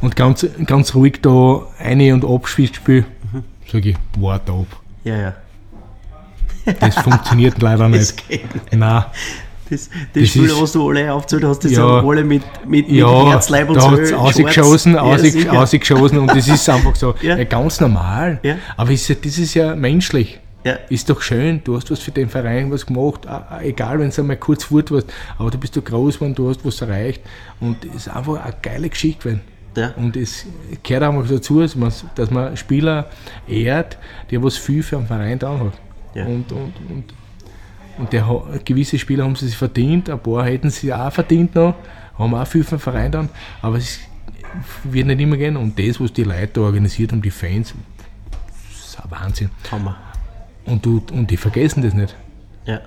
Und 0.00 0.14
ganz, 0.14 0.46
ganz 0.66 0.94
ruhig 0.94 1.20
da 1.22 1.62
eine 1.78 2.14
und 2.14 2.24
abspiel, 2.24 3.04
Mhm. 3.32 3.44
sage 3.70 3.90
ich, 3.90 3.96
warte 4.18 4.52
ab. 4.52 4.66
Ja, 5.04 5.16
ja. 5.16 5.34
Das 6.80 6.96
funktioniert 6.96 7.60
leider 7.62 7.88
Das 7.90 8.14
nicht. 8.14 8.28
geht 8.28 8.54
nicht. 8.54 8.72
Nein. 8.76 9.04
Das, 9.70 9.88
das, 9.88 9.98
Das 10.14 10.28
Spiel, 10.28 10.44
ist- 10.46 10.60
was 10.62 10.72
du 10.72 10.88
alle 10.88 11.12
aufgezählt 11.12 11.44
hast, 11.44 11.64
das 11.64 11.72
Ja. 11.72 12.00
sind 12.00 12.08
alle 12.08 12.24
mit, 12.24 12.42
mit, 12.66 12.88
mit 12.88 12.96
Ja, 12.96 13.30
Herz, 13.30 13.48
Leib 13.48 13.68
und 13.70 13.80
schwarz. 13.80 14.12
ausgeschossen, 14.12 14.94
Ja, 14.94 15.02
ausgeschossen 15.02 16.18
und 16.18 16.28
das 16.30 16.48
ist 16.48 16.68
einfach 16.68 16.94
so 16.96 17.14
Ja. 17.22 17.36
ja. 17.36 17.44
ganz 17.44 17.80
normal. 17.80 18.40
Aber 18.76 18.90
ist 18.90 19.08
das 19.10 19.38
ist 19.38 19.54
ja 19.54 19.74
menschlich. 19.76 20.38
Ist 20.90 21.08
doch 21.08 21.22
schön, 21.22 21.62
du 21.64 21.76
hast 21.76 21.90
was 21.90 22.00
für 22.00 22.10
den 22.10 22.28
Verein 22.28 22.70
was 22.70 22.84
gemacht, 22.84 23.20
egal 23.62 24.00
wenn 24.00 24.08
es 24.08 24.18
einmal 24.18 24.36
kurz 24.36 24.64
fort 24.64 24.90
warst, 24.90 25.06
aber 25.38 25.50
du 25.50 25.56
bist 25.56 25.74
du 25.74 25.80
groß 25.80 26.16
geworden, 26.16 26.34
du 26.34 26.50
hast 26.50 26.62
was 26.64 26.82
erreicht 26.82 27.22
und 27.60 27.76
es 27.86 28.06
ist 28.06 28.08
einfach 28.14 28.44
eine 28.44 28.54
geile 28.60 28.88
Geschichte 28.90 29.18
gewesen. 29.22 29.40
Ja. 29.76 29.92
Und 29.96 30.14
es 30.16 30.44
gehört 30.82 31.04
einfach 31.04 31.26
dazu, 31.26 31.60
dass 31.60 31.74
man, 31.74 31.90
dass 32.16 32.30
man 32.30 32.54
Spieler 32.56 33.06
ehrt, 33.46 33.96
der 34.30 34.42
was 34.42 34.56
viel 34.58 34.82
für 34.82 34.98
einen 34.98 35.06
Verein 35.06 35.38
da 35.38 35.58
hat. 35.58 35.72
Ja. 36.14 36.26
Und, 36.26 36.50
und, 36.52 36.72
und, 36.90 37.04
und 37.98 38.12
der, 38.12 38.26
gewisse 38.64 38.98
Spieler 38.98 39.24
haben 39.24 39.36
sie 39.36 39.46
sich 39.46 39.56
verdient, 39.56 40.08
ein 40.08 40.18
paar 40.18 40.44
hätten 40.44 40.70
sie 40.70 40.92
auch 40.92 41.12
verdient 41.12 41.54
noch, 41.54 41.74
haben 42.18 42.34
auch 42.34 42.46
viel 42.46 42.64
den 42.64 42.78
Verein 42.78 43.12
dann, 43.12 43.28
aber 43.62 43.76
es 43.76 44.00
wird 44.84 45.06
nicht 45.06 45.20
immer 45.20 45.36
gehen. 45.36 45.56
Und 45.56 45.78
das, 45.78 46.00
was 46.00 46.12
die 46.12 46.24
Leute 46.24 46.48
da 46.54 46.60
organisiert 46.62 47.12
haben, 47.12 47.22
die 47.22 47.30
Fans, 47.30 47.74
das 48.70 48.86
ist 48.86 49.00
ein 49.00 49.10
Wahnsinn. 49.10 49.50
Hammer. 49.70 49.96
Und, 50.64 50.84
du, 50.84 51.02
und 51.12 51.30
die 51.30 51.36
vergessen 51.36 51.82
das 51.82 51.94
nicht. 51.94 52.14
Ja. 52.66 52.80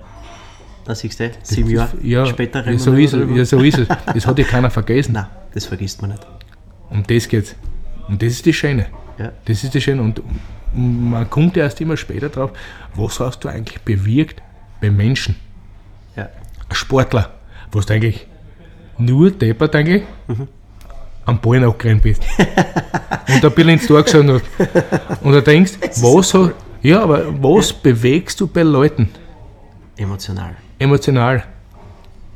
Da 0.84 0.94
siehst 0.94 1.20
du, 1.20 1.30
sieben 1.42 1.70
Jahre 1.70 1.96
ja, 2.02 2.26
später 2.26 2.60
ja, 2.60 2.66
reden 2.66 2.78
so 2.78 2.92
ist 2.94 3.12
drüber. 3.12 3.32
es. 3.32 3.38
Ja, 3.38 3.44
so 3.58 3.64
ist 3.64 3.78
es. 3.78 3.88
Das 3.88 4.26
hat 4.26 4.38
ja 4.38 4.44
keiner 4.44 4.70
vergessen. 4.70 5.12
Nein, 5.14 5.26
das 5.54 5.66
vergisst 5.66 6.00
man 6.02 6.10
nicht. 6.10 6.26
Um 6.90 7.04
das 7.04 7.28
geht's. 7.28 7.54
Und 8.08 8.20
das 8.20 8.32
ist 8.32 8.46
das 8.46 8.54
Schöne. 8.56 8.86
Ja. 9.18 9.30
Das 9.44 9.62
ist 9.62 9.74
das 9.74 9.82
Schöne. 9.82 10.02
Und 10.02 10.22
man 10.74 11.28
kommt 11.30 11.56
erst 11.56 11.80
immer 11.80 11.96
später 11.96 12.28
drauf, 12.30 12.50
was 12.94 13.20
hast 13.20 13.44
du 13.44 13.48
eigentlich 13.48 13.80
bewirkt 13.82 14.42
beim 14.82 14.96
Menschen? 14.96 15.36
Ja. 16.16 16.28
Ein 16.68 16.74
Sportler, 16.74 17.32
was 17.70 17.86
du 17.86 17.94
eigentlich 17.94 18.26
nur 18.98 19.30
deppert 19.30 19.74
eigentlich 19.74 20.02
am 21.24 21.40
Ball 21.40 21.60
nachgerannt 21.60 22.02
bist. 22.02 22.22
und 22.38 23.44
ein 23.44 23.52
bisschen 23.52 23.68
ins 23.70 23.86
Tor 23.86 24.02
geschaut 24.02 24.26
hast. 24.28 25.22
Und 25.22 25.32
du 25.32 25.40
denkst, 25.42 25.72
was, 26.02 26.34
ha- 26.34 26.52
ja, 26.82 27.02
aber 27.02 27.42
was 27.42 27.72
bewegst 27.72 28.40
du 28.40 28.46
bei 28.46 28.62
Leuten? 28.62 29.08
Emotional. 29.96 30.56
emotional. 30.78 31.44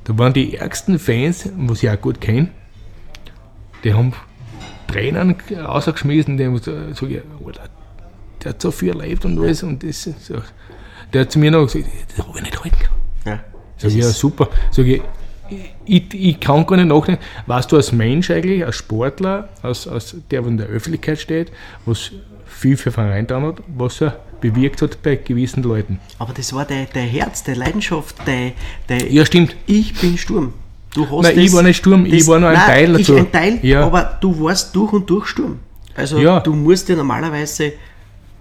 Da 0.05 0.17
waren 0.17 0.33
die 0.33 0.57
ärgsten 0.57 0.99
Fans, 1.01 1.49
was 1.57 1.83
ich 1.83 1.91
auch 1.91 2.01
gut 2.01 2.21
kenne, 2.21 2.49
die 3.83 3.93
haben 3.93 4.13
Tränen 4.87 5.35
rausgeschmissen, 5.53 6.37
die 6.37 6.47
haben 6.47 6.59
so, 6.59 6.73
der 7.11 8.51
hat 8.51 8.63
so 8.63 8.71
viel 8.71 8.91
erlebt 8.91 9.25
und 9.25 9.37
alles 9.41 9.65
und 9.65 9.83
das 9.83 10.07
ist 10.07 10.27
so. 10.27 10.37
Der 11.12 11.23
hat 11.23 11.33
zu 11.33 11.38
mir 11.38 11.51
noch 11.51 11.64
gesagt, 11.66 11.87
das 12.16 12.27
habe 12.27 12.38
ich 12.38 12.45
nicht 12.45 12.62
halten 12.62 12.77
können. 12.79 12.90
Ja. 13.38 13.40
Sag 13.79 13.90
ich, 13.90 13.97
ja 13.97 14.09
super. 14.11 14.49
Sag 14.71 14.87
ich, 14.87 15.03
ich, 15.85 16.14
ich 16.14 16.40
kann 16.40 16.66
gar 16.66 16.77
nicht 16.77 16.88
nachdenken, 16.88 17.23
was 17.47 17.66
du 17.69 17.77
als 17.77 17.92
Mensch 17.92 18.31
eigentlich, 18.31 18.64
als 18.64 18.77
Sportler, 18.77 19.49
als, 19.62 19.87
als 19.87 20.16
der, 20.31 20.40
der 20.42 20.51
in 20.51 20.57
der 20.57 20.66
Öffentlichkeit 20.66 21.19
steht, 21.21 21.53
was 21.85 22.11
viel 22.47 22.77
für 22.77 22.90
Verein 22.90 23.27
getan 23.27 23.45
hat, 23.45 23.57
was 23.69 24.01
er 24.01 24.19
bewirkt 24.40 24.83
hat 24.83 25.03
bei 25.03 25.16
gewissen 25.16 25.62
Leuten. 25.62 25.99
Aber 26.19 26.33
das 26.33 26.53
war 26.53 26.64
dein, 26.64 26.87
dein 26.92 27.09
Herz, 27.09 27.45
deine 27.45 27.59
Leidenschaft, 27.59 28.16
dein, 28.25 28.53
dein 28.87 29.11
Ja, 29.12 29.25
stimmt. 29.25 29.57
Ich 29.66 29.95
bin 30.01 30.19
Sturm. 30.19 30.53
Du 30.95 31.09
hast 31.09 31.23
Nein, 31.25 31.38
ich 31.38 31.53
war 31.53 31.62
nicht 31.62 31.77
Sturm, 31.77 32.07
ich 32.07 32.27
war 32.27 32.38
nur 32.38 32.49
ein 32.49 32.55
nein, 32.55 32.66
Teil 32.66 32.92
dazu. 32.95 33.14
Ich 33.14 33.21
ein 33.21 33.33
Teil, 33.33 33.59
Ja. 33.62 33.85
aber 33.85 34.19
du 34.21 34.40
warst 34.42 34.75
durch 34.75 34.92
und 34.95 35.09
durch 35.09 35.27
Sturm. 35.27 35.59
Also 35.95 36.19
Ja. 36.19 36.40
du 36.40 36.55
musst 36.55 36.88
ja 36.88 36.97
normalerweise 36.97 37.75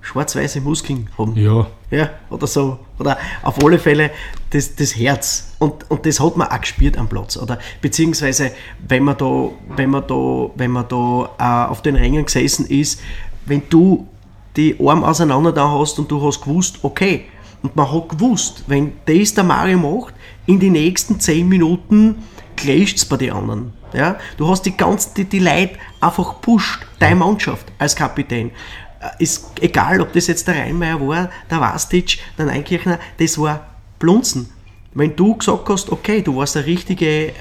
schwarz-weiße 0.06 0.62
Muskeln 0.62 1.10
haben. 1.18 1.36
Ja, 1.36 1.68
Ja, 1.91 2.10
oder 2.30 2.48
so. 2.48 2.80
Oder 3.00 3.18
auf 3.44 3.63
alle 3.63 3.80
Fälle 3.80 4.12
das, 4.52 4.76
das 4.76 4.96
Herz. 4.96 5.56
Und, 5.60 5.89
und 5.89 6.06
das 6.06 6.20
hat 6.20 6.38
man 6.38 6.48
auch 6.48 6.62
gespürt 6.62 6.98
am 6.98 7.08
Platz. 7.08 7.38
Oder 7.38 7.60
beziehungsweise, 7.82 8.52
wenn 8.88 9.04
man 9.04 9.18
da, 9.18 9.50
wenn 9.76 9.89
man 9.89 10.06
da, 10.08 10.50
wenn 10.56 10.72
man 10.72 10.88
da 10.88 11.30
äh, 11.39 11.70
auf 11.70 11.82
den 11.82 11.96
Rängen 11.96 12.26
gesessen 12.26 12.65
ist, 12.68 13.02
wenn 13.46 13.63
du 13.70 14.08
die 14.56 14.76
Arme 14.80 15.08
auseinander 15.08 15.52
da 15.52 15.70
hast 15.70 16.00
und 16.00 16.10
du 16.10 16.26
hast 16.26 16.41
gewusst, 16.41 16.80
okay. 16.84 17.26
Und 17.63 17.76
man 17.76 17.91
hat 17.91 18.10
gewusst, 18.10 18.63
wenn 18.68 18.94
das 19.06 19.34
der 19.34 19.44
Mario 19.44 19.78
macht, 19.78 20.13
in 20.46 20.60
die 20.60 20.70
nächsten 20.70 21.20
10 21.20 21.48
Minuten 21.48 22.24
clasht 22.56 22.98
es 22.98 23.06
bei 23.06 23.18
den 23.18 23.34
anderen. 23.34 23.74
Ja? 23.94 24.18
Du 24.38 24.48
hast 24.48 24.65
die 24.65 24.76
ganzen, 24.76 25.13
die, 25.15 25.26
die 25.26 25.39
Leute 25.39 25.72
einfach 26.00 26.41
pusht, 26.41 26.86
deine 27.00 27.15
Mannschaft 27.15 27.72
als 27.80 27.96
Kapitän. 27.96 28.52
Äh, 28.99 29.23
Ist 29.23 29.45
egal, 29.62 30.01
ob 30.01 30.13
das 30.13 30.27
jetzt 30.27 30.47
der 30.47 30.55
Rheinmeier 30.55 30.99
war, 30.99 31.29
der 31.49 31.62
Vastic, 31.62 32.19
der 32.38 32.47
Einkirchner, 32.47 32.99
das 33.17 33.38
war 33.38 33.65
Blunzen. 33.99 34.49
Wenn 34.93 35.15
du 35.15 35.36
gesagt 35.36 35.67
hast, 35.69 35.91
okay, 35.91 36.21
du 36.21 36.38
warst 36.38 36.55
eine 36.55 36.65
richtige 36.65 37.27
äh, 37.27 37.34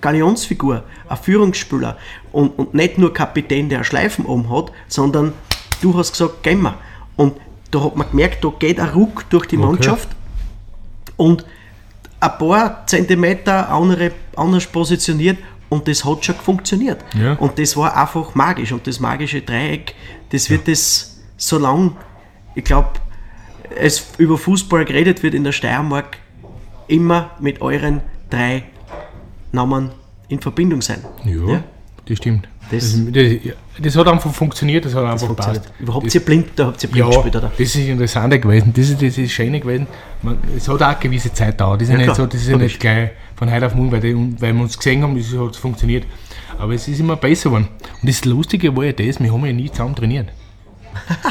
Galionsfigur, 0.00 0.82
ein 1.08 1.16
Führungsspieler 1.16 1.96
und, 2.32 2.58
und 2.58 2.74
nicht 2.74 2.98
nur 2.98 3.12
Kapitän, 3.12 3.68
der 3.68 3.84
Schleifen 3.84 4.26
oben 4.26 4.50
hat, 4.50 4.72
sondern 4.88 5.32
du 5.80 5.96
hast 5.96 6.12
gesagt, 6.12 6.42
gehen 6.42 6.62
wir. 6.62 6.74
Und 7.16 7.34
da 7.70 7.84
hat 7.84 7.96
man 7.96 8.10
gemerkt, 8.10 8.44
da 8.44 8.52
geht 8.58 8.80
ein 8.80 8.88
Ruck 8.88 9.28
durch 9.30 9.46
die 9.46 9.56
Mannschaft 9.56 10.08
und 11.16 11.44
ein 12.20 12.38
paar 12.38 12.86
Zentimeter 12.86 13.68
andere, 13.68 14.12
anders 14.36 14.66
positioniert 14.66 15.38
und 15.68 15.88
das 15.88 16.04
hat 16.04 16.24
schon 16.24 16.34
funktioniert. 16.36 17.04
Ja. 17.14 17.34
Und 17.34 17.58
das 17.58 17.76
war 17.76 17.96
einfach 17.96 18.34
magisch. 18.34 18.72
Und 18.72 18.86
das 18.86 19.00
magische 19.00 19.42
Dreieck, 19.42 19.94
das 20.30 20.50
wird 20.50 20.68
es 20.68 21.22
so 21.36 21.58
lang, 21.58 21.96
ich 22.54 22.64
glaube, 22.64 22.90
es 23.76 24.06
über 24.18 24.38
Fußball 24.38 24.84
geredet 24.84 25.22
wird 25.22 25.34
in 25.34 25.42
der 25.44 25.52
Steiermark, 25.52 26.18
immer 26.86 27.30
mit 27.40 27.60
euren 27.62 28.02
drei 28.30 28.64
Namen 29.52 29.90
in 30.28 30.40
Verbindung 30.40 30.82
sein. 30.82 30.98
ja, 31.48 31.64
das 32.06 32.18
stimmt. 32.18 32.48
Das- 32.70 32.92
Das, 32.92 33.12
das, 33.12 33.44
ja, 33.44 33.52
das 33.80 33.96
hat 33.96 34.06
einfach 34.08 34.32
funktioniert, 34.32 34.84
das 34.84 34.94
hat 34.94 35.04
einfach 35.04 35.26
Funktioniert. 35.26 35.62
gepasst. 35.64 35.80
Überhaupt 35.80 36.06
das, 36.06 36.14
ihr 36.14 36.20
blind, 36.24 36.46
da 36.56 36.66
habt 36.66 36.82
ihr 36.82 36.90
blind 36.90 37.06
ja, 37.08 37.12
gespielt, 37.14 37.36
oder? 37.36 37.48
das 37.50 37.60
ist 37.74 37.76
interessant 37.76 38.40
gewesen, 38.42 38.72
das 38.74 38.88
ist 38.88 39.02
das 39.02 39.18
ist 39.18 39.32
Schöne 39.32 39.60
gewesen. 39.60 39.86
Man, 40.22 40.38
es 40.56 40.68
hat 40.68 40.82
auch 40.82 40.86
eine 40.86 40.96
gewisse 41.00 41.32
Zeit 41.32 41.52
gedauert, 41.58 41.80
das 41.80 41.88
ist 41.88 41.92
ja, 41.92 41.96
nicht 41.98 42.04
klar, 42.06 42.16
so, 42.16 42.26
das 42.26 42.40
ist 42.40 42.48
ja 42.48 42.56
nicht 42.56 42.80
gleich 42.80 43.10
von 43.36 43.50
heute 43.52 43.66
auf 43.66 43.74
morgen, 43.74 43.92
weil, 43.92 44.00
die, 44.00 44.14
weil 44.40 44.52
wir 44.54 44.62
uns 44.62 44.76
gesehen 44.78 45.02
haben, 45.02 45.16
das 45.16 45.36
hat 45.36 45.56
funktioniert. 45.56 46.04
Aber 46.58 46.72
es 46.74 46.86
ist 46.86 47.00
immer 47.00 47.16
besser 47.16 47.48
geworden. 47.50 47.68
Und 48.00 48.08
das 48.08 48.24
Lustige 48.24 48.76
war 48.76 48.84
ja 48.84 48.92
das, 48.92 49.20
wir 49.20 49.32
haben 49.32 49.44
ja 49.44 49.52
nie 49.52 49.70
zusammen 49.70 49.96
trainiert. 49.96 50.28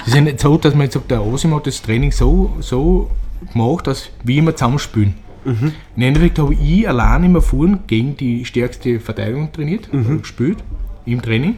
Es 0.02 0.08
ist 0.10 0.16
ja 0.16 0.22
nicht 0.22 0.42
so, 0.42 0.58
dass 0.58 0.74
man 0.74 0.84
jetzt 0.84 0.94
sagt, 0.96 1.10
der 1.10 1.26
Osim 1.26 1.56
hat 1.56 1.66
das 1.66 1.82
Training 1.82 2.12
so, 2.12 2.52
so 2.60 3.10
gemacht, 3.54 3.88
dass 3.88 4.10
wir 4.26 4.38
immer 4.38 4.54
zusammenspielen. 4.54 5.14
Mhm. 5.46 5.72
Im 5.96 6.04
Endeffekt 6.04 6.40
habe 6.40 6.54
ich 6.54 6.88
allein 6.88 7.24
immer 7.24 7.42
vorn 7.42 7.80
gegen 7.88 8.18
die 8.18 8.44
stärkste 8.44 9.00
Verteidigung 9.00 9.52
trainiert, 9.54 9.92
Mhm. 9.94 10.22
gespielt, 10.22 10.58
im 11.06 11.22
Training. 11.22 11.56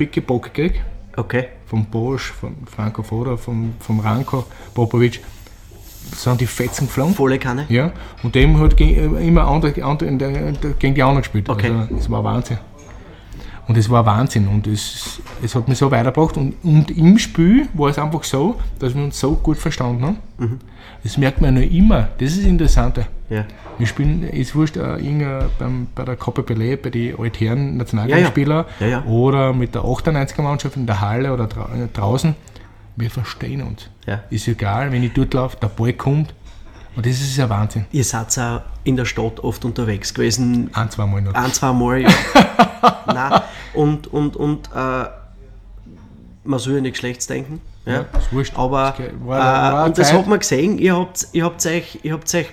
Ich 0.00 0.06
picke 0.06 0.22
Bock 0.22 0.54
gekriegt, 0.54 0.80
Okay. 1.16 1.48
vom 1.66 1.84
Bosch, 1.86 2.30
vom 2.30 2.54
Franco 2.66 3.02
Foda, 3.02 3.36
vom, 3.36 3.74
vom 3.80 3.98
Ranko 3.98 4.44
Popovic. 4.72 5.20
Sind 6.14 6.40
die 6.40 6.46
Fetzen 6.46 6.86
geflogen. 6.86 7.14
Volle 7.16 7.40
Kanne. 7.40 7.66
Ja, 7.68 7.90
und 8.22 8.32
dem 8.36 8.60
hat 8.60 8.80
immer 8.80 9.48
andere, 9.48 9.82
andere, 9.82 10.52
gegen 10.78 10.94
die 10.94 11.02
anderen 11.02 11.22
gespielt. 11.22 11.48
Okay. 11.48 11.72
Also, 11.72 11.96
das 11.96 12.08
war 12.08 12.22
Wahnsinn. 12.22 12.58
Und 13.68 13.76
es 13.76 13.90
war 13.90 14.06
Wahnsinn 14.06 14.48
und 14.48 14.66
es, 14.66 15.20
es 15.42 15.54
hat 15.54 15.68
mich 15.68 15.76
so 15.76 15.90
weitergebracht. 15.90 16.38
Und, 16.38 16.54
und 16.62 16.90
im 16.90 17.18
Spiel 17.18 17.68
war 17.74 17.90
es 17.90 17.98
einfach 17.98 18.24
so, 18.24 18.58
dass 18.78 18.94
wir 18.94 19.04
uns 19.04 19.20
so 19.20 19.34
gut 19.34 19.58
verstanden 19.58 20.04
haben. 20.04 20.18
Mhm. 20.38 20.58
Das 21.02 21.18
merkt 21.18 21.42
man 21.42 21.54
ja 21.54 21.62
noch 21.62 21.70
immer. 21.70 22.08
Das 22.18 22.30
ist 22.30 22.38
das 22.38 22.46
Interessante. 22.46 23.06
Ja. 23.28 23.44
Wir 23.76 23.86
spielen, 23.86 24.22
ist 24.22 24.54
wurscht, 24.54 24.78
äh, 24.78 25.48
beim, 25.58 25.86
bei 25.94 26.04
der 26.04 26.16
Copa 26.16 26.42
Pelé, 26.42 26.76
bei 26.76 26.88
den 26.88 27.18
altherren 27.18 27.76
Nationalteamspieler 27.76 28.66
Ja, 28.80 28.86
ja. 28.86 29.04
Oder 29.04 29.52
mit 29.52 29.74
der 29.74 29.82
98er 29.82 30.42
Mannschaft 30.42 30.76
in 30.76 30.86
der 30.86 31.00
Halle 31.02 31.32
oder 31.32 31.46
dra 31.46 31.68
draußen. 31.92 32.34
Wir 32.96 33.10
verstehen 33.10 33.62
uns. 33.62 33.90
Ist 34.30 34.48
egal, 34.48 34.90
wenn 34.90 35.04
ich 35.04 35.12
dort 35.12 35.34
laufe, 35.34 35.56
der 35.60 35.68
Ball 35.68 35.92
kommt. 35.92 36.34
Und 36.98 37.06
das 37.06 37.20
ist 37.20 37.36
ja 37.36 37.48
Wahnsinn. 37.48 37.86
Ihr 37.92 38.02
seid 38.02 38.36
auch 38.40 38.62
in 38.82 38.96
der 38.96 39.04
Stadt 39.04 39.38
oft 39.38 39.64
unterwegs 39.64 40.12
gewesen. 40.12 40.68
Ein, 40.74 40.90
zwei 40.90 41.06
Mal 41.06 41.22
noch. 41.22 41.32
Ein, 41.32 41.52
zwei 41.52 41.72
Mal, 41.72 42.00
ja. 42.02 42.10
Nein. 43.06 43.40
Und, 43.72 44.08
und, 44.08 44.34
und 44.34 44.68
äh, 44.74 45.04
man 46.44 46.58
soll 46.58 46.74
ja 46.74 46.80
nicht 46.80 46.96
schlecht 46.96 47.28
denken. 47.30 47.60
Ja, 47.86 47.92
Ja, 47.92 48.00
ist 48.18 48.32
wurscht. 48.32 48.52
Aber 48.58 48.94
Das 48.98 48.98
war- 48.98 49.06
äh, 49.08 49.26
war 49.26 49.74
eine 49.78 49.84
und 49.86 49.96
das 49.98 50.12
hat 50.12 50.26
man 50.26 50.40
gesehen, 50.40 50.76
ihr 50.78 50.96
habt, 50.96 51.28
ihr 51.32 51.44
habt 51.44 51.64
euch, 51.66 52.00
ihr 52.02 52.12
habt 52.14 52.34
euch 52.34 52.48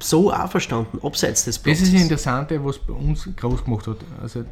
so 0.00 0.32
auch 0.32 0.50
verstanden, 0.50 0.98
abseits 1.06 1.44
des 1.44 1.54
Das 1.54 1.62
Platzes. 1.62 1.84
ist 1.84 1.94
das 1.94 2.02
Interessante, 2.02 2.64
was 2.64 2.78
bei 2.80 2.92
uns 2.92 3.28
groß 3.36 3.64
gemacht 3.64 3.86
hat. 3.86 3.98
Also 4.20 4.42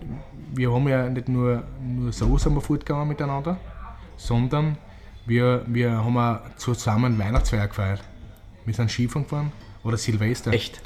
wir 0.55 0.73
haben 0.73 0.87
ja 0.89 1.09
nicht 1.09 1.29
nur, 1.29 1.65
nur 1.85 2.13
so 2.13 2.39
sind 2.39 2.55
wir 2.55 2.61
fortgegangen 2.61 3.09
miteinander, 3.09 3.57
sondern 4.17 4.79
wir, 5.27 5.63
wir 5.67 5.91
haben 6.05 6.17
auch 6.17 6.39
zusammen 6.57 7.19
Weihnachtsfeier 7.19 7.67
gefeiert. 7.67 8.01
Wir 8.65 8.75
sind 8.75 8.91
Skifahren 8.91 9.25
gefahren 9.25 9.53
oder 9.85 9.97
Silvester. 9.97 10.53
Echt. 10.53 10.81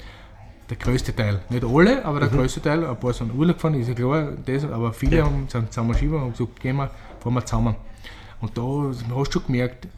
Der 0.70 0.76
größte 0.78 1.14
Teil. 1.14 1.40
Nicht 1.50 1.64
alle, 1.64 2.04
aber 2.04 2.20
der 2.20 2.28
größte 2.30 2.62
Teil. 2.62 2.84
Ein 2.86 2.98
paar 2.98 3.12
sind 3.12 3.34
Urlaub 3.34 3.56
gefahren, 3.56 3.74
ist 3.74 3.88
ja 3.88 3.94
klar, 3.94 4.32
das, 4.46 4.64
aber 4.64 4.92
viele 4.92 5.18
Ja. 5.18 5.24
haben, 5.26 5.46
sind 5.48 5.72
zusammen 5.72 5.94
Skifahren 5.94 6.22
und 6.24 6.32
gesagt, 6.36 6.60
gehen 6.60 6.76
wir, 6.76 6.90
fahren 7.20 7.34
wir 7.34 7.44
zusammen. 7.44 7.74
Und 8.40 8.56
da 8.56 8.62
hast 8.62 9.28
du 9.28 9.32
schon 9.40 9.46
gemerkt, 9.46 9.88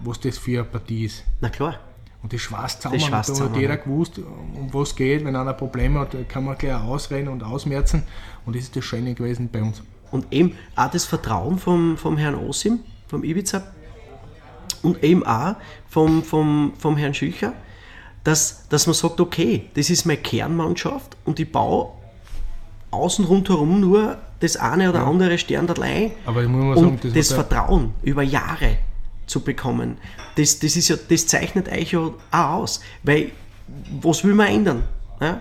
was 0.00 0.20
das 0.20 0.38
für 0.38 0.60
eine 0.60 0.64
Partie 0.64 1.04
ist. 1.06 1.24
Na 1.40 1.48
klar. 1.50 1.78
Und 2.22 2.32
das 2.32 2.40
schweißt 2.40 2.82
zusammen. 2.82 3.00
Das 3.00 3.10
da 3.10 3.22
zusammen, 3.22 3.50
hat 3.52 3.60
jeder 3.60 3.76
gewusst, 3.76 4.18
um 4.18 4.72
was 4.72 4.94
geht. 4.96 5.24
Wenn 5.24 5.36
einer 5.36 5.52
Probleme 5.52 6.00
hat, 6.00 6.16
kann 6.28 6.44
man 6.44 6.56
gleich 6.58 6.74
ausreden 6.74 7.28
und 7.28 7.42
ausmerzen. 7.44 8.02
Und 8.44 8.56
das 8.56 8.64
ist 8.64 8.76
das 8.76 8.84
Schöne 8.84 9.14
gewesen 9.14 9.48
bei 9.52 9.62
uns. 9.62 9.82
Und 10.10 10.26
eben 10.32 10.56
auch 10.74 10.90
das 10.90 11.04
Vertrauen 11.04 11.58
vom, 11.58 11.96
vom 11.96 12.16
Herrn 12.16 12.34
Osim, 12.34 12.80
vom 13.08 13.22
Ibiza 13.24 13.62
und 14.82 15.02
eben 15.04 15.24
auch 15.26 15.56
vom, 15.88 16.22
vom, 16.22 16.72
vom 16.78 16.96
Herrn 16.96 17.14
Schücher, 17.14 17.52
dass, 18.24 18.68
dass 18.68 18.86
man 18.86 18.94
sagt, 18.94 19.20
okay, 19.20 19.66
das 19.74 19.90
ist 19.90 20.04
meine 20.04 20.20
Kernmannschaft 20.20 21.16
und 21.24 21.40
ich 21.40 21.50
baue 21.50 21.88
außen 22.90 23.24
rundherum 23.24 23.80
nur 23.80 24.18
das 24.40 24.56
eine 24.56 24.88
oder 24.90 25.06
andere 25.06 25.36
Sternderlei 25.38 26.12
Aber 26.24 26.42
ich 26.42 26.48
muss 26.48 26.64
mal 26.64 26.74
sagen, 26.76 26.88
und 26.88 27.04
das, 27.04 27.12
das, 27.12 27.28
der- 27.28 27.36
Vertrauen 27.44 27.94
über 28.02 28.22
Jahre 28.22 28.78
zu 29.26 29.40
bekommen, 29.40 29.98
das, 30.36 30.58
das, 30.58 30.76
ist 30.76 30.88
ja, 30.88 30.96
das 31.08 31.26
zeichnet 31.26 31.68
euch 31.70 31.92
ja 31.92 32.00
auch 32.00 32.12
aus. 32.32 32.80
Weil, 33.02 33.32
was 34.00 34.24
will 34.24 34.34
man 34.34 34.46
ändern? 34.48 34.84
Ja? 35.20 35.40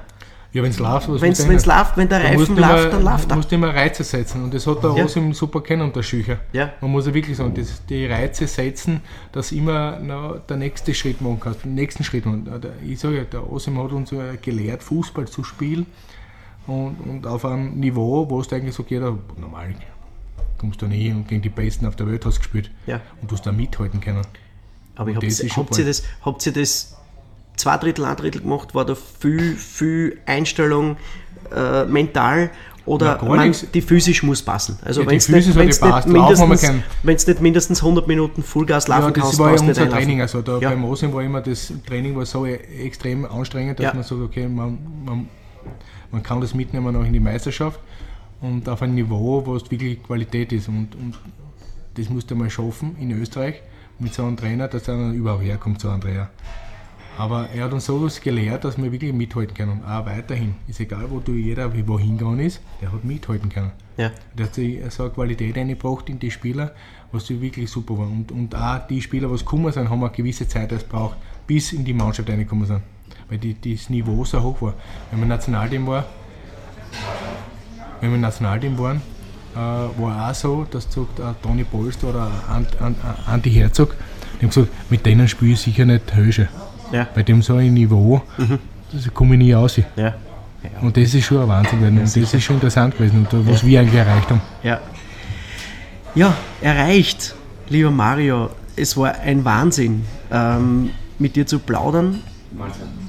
Ja, 0.58 0.64
wenn 0.64 0.72
es 0.72 0.80
läuft, 0.80 1.08
was 1.10 1.22
Wenn 1.22 1.30
willst 1.30 1.40
du 1.42 1.52
es 1.54 1.64
ändern? 1.64 1.78
läuft, 1.80 1.98
wenn 1.98 2.10
der 2.10 2.24
Reifen 2.24 2.58
läuft, 2.58 2.94
dann 2.94 3.04
läuft 3.04 3.26
Du 3.26 3.30
er. 3.30 3.36
musst 3.38 3.52
immer 3.54 3.74
Reize 3.74 4.04
setzen. 4.04 4.44
Und 4.44 4.54
das 4.54 4.68
hat 4.68 4.84
der 4.84 4.94
Ja. 4.96 5.06
Osim 5.06 5.34
super 5.34 5.62
kennen, 5.62 5.92
der 5.94 6.04
Schücher. 6.04 6.40
Ja. 6.54 6.74
Man 6.82 6.92
muss 6.92 7.06
ja 7.08 7.14
wirklich 7.14 7.38
sagen, 7.38 7.54
das, 7.54 7.86
die 7.86 8.06
Reize 8.06 8.48
setzen, 8.48 9.02
dass 9.32 9.52
immer 9.52 10.00
noch 10.00 10.40
der 10.48 10.58
nächste 10.58 10.94
Schritt 10.94 11.22
machen 11.22 11.40
kannst, 11.40 11.64
den 11.64 11.76
nächsten 11.76 12.04
Schritt 12.04 12.26
machen. 12.26 12.48
Ich 12.86 13.00
sage 13.00 13.18
ja, 13.18 13.24
der 13.24 13.50
Osim 13.52 13.78
hat 13.82 13.92
uns 13.92 14.12
gelehrt, 14.42 14.84
Fußball 14.84 15.28
zu 15.28 15.44
spielen. 15.44 15.86
Und, 16.66 16.98
und 17.08 17.26
auf 17.28 17.46
einem 17.46 17.80
Niveau, 17.80 18.30
wo 18.30 18.42
es 18.42 18.52
eigentlich 18.52 18.76
so 18.76 18.84
geht, 18.84 19.02
normal 19.02 19.74
kommst 20.58 20.82
du 20.82 20.88
nie 20.88 21.12
und 21.12 21.28
gegen 21.28 21.42
die 21.42 21.50
Besten 21.50 21.86
auf 21.86 21.96
der 21.96 22.08
Welt 22.08 22.26
hast 22.26 22.40
gespielt. 22.40 22.72
Ja. 22.88 23.00
Und 23.22 23.30
du 23.32 23.36
hast 23.36 23.46
da 23.46 23.52
mithalten 23.52 24.02
können. 24.02 24.22
Aber 24.96 25.10
Und 25.12 25.16
habt, 25.18 25.28
das 25.28 25.44
habt, 25.56 25.78
ihr 25.78 25.86
das, 25.86 26.04
habt 26.26 26.46
ihr 26.48 26.52
das 26.54 26.98
zwei 27.58 27.78
Drittel, 27.78 28.06
ein 28.06 28.16
Drittel 28.16 28.42
gemacht? 28.42 28.74
War 28.74 28.86
da 28.86 28.96
viel, 28.96 29.56
viel 29.56 30.20
Einstellung 30.26 30.96
äh, 31.56 31.84
mental? 31.86 32.50
Oder 32.86 33.22
man, 33.22 33.54
die 33.74 33.82
physisch 33.82 34.24
muss 34.24 34.42
passen? 34.42 34.80
Also 34.86 35.02
Ja, 35.02 35.08
wenn 35.10 35.18
es 35.18 35.28
nicht, 35.28 35.54
wenn's 35.56 35.82
nicht, 35.82 36.08
mindestens- 36.08 36.62
keinen. 36.62 36.84
wenn's 37.04 37.28
nicht 37.28 37.42
mindestens 37.42 37.82
100 37.82 38.08
Minuten 38.08 38.42
Vollgas 38.44 38.88
laufen 38.88 39.04
Ja, 39.04 39.12
das 39.12 39.24
kannst, 39.24 39.40
war 39.40 39.54
ja 39.54 39.60
unser. 39.60 39.90
Training. 39.90 40.22
Also 40.22 40.42
da 40.42 40.58
Ja. 40.60 40.70
beim 40.70 40.86
Osim 40.86 41.12
war 41.14 41.22
immer 41.22 41.42
das 41.42 41.74
Training 41.86 42.16
war 42.16 42.26
so 42.26 42.46
extrem 42.46 43.26
anstrengend, 43.26 43.80
dass 43.80 43.88
Ja. 43.88 43.94
man 43.94 44.04
sagt, 44.04 44.22
okay, 44.22 44.48
man, 44.48 44.78
man, 45.04 45.28
man 46.12 46.24
kann 46.24 46.40
das 46.40 46.54
mitnehmen 46.54 46.96
auch 46.96 47.04
in 47.04 47.12
die 47.12 47.20
Meisterschaft 47.20 47.78
und 48.40 48.70
auf 48.70 48.82
ein 48.82 48.96
Niveau, 48.96 49.46
wo 49.46 49.58
es 49.58 49.70
wirklich 49.70 50.02
Qualität 50.02 50.54
ist. 50.54 50.70
Und, 50.70 50.96
und 50.96 51.16
das 51.96 52.08
musst 52.10 52.32
du 52.32 52.36
mal 52.36 52.50
schaffen 52.50 52.96
in 53.02 53.12
Österreich 53.20 53.56
mit 54.00 54.14
so 54.14 54.24
einem 54.24 54.38
Trainer, 54.38 54.70
dass 54.70 54.88
er 54.88 54.96
dann 54.96 55.14
überhaupt 55.14 55.44
herkommt, 55.44 55.82
so 55.82 55.90
ein 55.90 56.00
Trainer. 56.00 56.30
Aber 57.18 57.50
er 57.50 57.66
hat 57.66 57.74
uns 57.74 57.86
sowas 57.86 58.22
gelehrt, 58.22 58.64
dass 58.64 58.78
wir 58.78 58.92
wirklich 58.92 59.12
mithalten 59.12 59.56
können. 59.56 59.84
Auch 59.84 60.06
weiterhin. 60.06 60.56
Ist 60.68 60.80
egal, 60.80 61.06
wo 61.10 61.20
du 61.20 61.34
jeder 61.34 61.74
wie 61.74 61.88
wohin 61.88 62.18
gegangen 62.18 62.40
ist, 62.40 62.62
der 62.80 62.92
hat 62.92 63.04
mithalten 63.04 63.50
können. 63.50 63.72
Ja. 63.98 64.12
Der 64.38 64.46
hat 64.46 64.54
sich 64.54 64.80
so 64.90 65.04
eine 65.04 65.12
Qualität 65.12 65.58
eingebracht 65.58 66.10
in 66.10 66.20
die 66.20 66.30
Spieler, 66.30 66.74
was 67.12 67.26
die 67.26 67.42
wirklich 67.42 67.72
super 67.72 67.98
war. 67.98 68.08
Und, 68.08 68.32
und 68.32 68.56
auch 68.56 68.86
die 68.88 69.02
Spieler, 69.02 69.32
was 69.32 69.40
gekommen 69.44 69.72
sind, 69.72 69.90
haben 69.90 70.04
eine 70.04 70.14
gewisse 70.14 70.48
Zeit 70.48 70.72
erst 70.72 70.90
braucht, 70.90 71.18
bis 71.48 71.74
in 71.74 71.84
die 71.84 71.94
Mannschaft 71.94 72.30
reingekommen 72.30 72.68
sind. 72.68 72.82
Weil 73.30 73.40
die, 73.40 73.56
das 73.60 73.90
Niveau 73.90 74.24
so 74.24 74.42
hoch 74.42 74.62
war. 74.62 74.76
Wenn 75.10 75.20
man 75.20 75.30
Nationalteam 75.30 75.88
war, 75.88 76.06
wenn 78.00 78.12
wir 78.12 78.20
Nationalteam 78.20 78.78
waren, 78.78 79.02
äh, 79.56 79.58
war 79.58 80.30
auch 80.30 80.36
so, 80.36 80.68
dass 80.70 80.84
sagt, 80.84 81.20
äh, 81.20 81.24
Toni 81.42 81.64
Polster 81.64 82.10
oder 82.10 82.30
Ant, 82.48 82.80
Ant, 82.80 82.98
Anti 83.26 83.52
Herzog, 83.52 83.96
die 84.36 84.46
haben 84.46 84.50
gesagt, 84.50 84.70
mit 84.92 85.04
denen 85.04 85.28
spiele 85.28 85.54
ich 85.54 85.60
sicher 85.60 85.86
nicht 85.86 86.16
Hösche. 86.16 86.48
Ja. 86.92 87.08
Bei 87.14 87.24
dem 87.24 87.42
so 87.42 87.56
ein 87.56 87.74
Niveau, 87.74 88.22
das 88.94 89.14
komme 89.14 89.36
ich 89.36 89.40
nie 89.40 89.56
aus. 89.56 89.78
Ja. 89.78 89.84
Ja. 89.98 90.14
Und 90.82 90.98
das 90.98 91.14
ist 91.14 91.26
schon 91.26 91.42
ein 91.42 91.48
Wahnsinn 91.48 91.80
gewesen. 91.80 91.98
und 92.00 92.24
das 92.24 92.34
ist 92.34 92.44
schon 92.44 92.56
interessant 92.56 92.98
gewesen, 92.98 93.20
und 93.20 93.32
da, 93.34 93.38
was 93.52 93.66
wir 93.66 93.80
eigentlich 93.82 94.00
erreicht 94.00 94.30
haben. 94.30 94.42
Ja. 94.64 94.80
ja, 96.16 96.34
erreicht, 96.62 97.36
lieber 97.70 97.92
Mario. 97.92 98.50
Es 98.76 98.96
war 98.98 99.16
ein 99.20 99.44
Wahnsinn, 99.46 100.04
ähm, 100.32 100.92
mit 101.20 101.36
dir 101.36 101.46
zu 101.46 101.60
plaudern. 101.60 102.22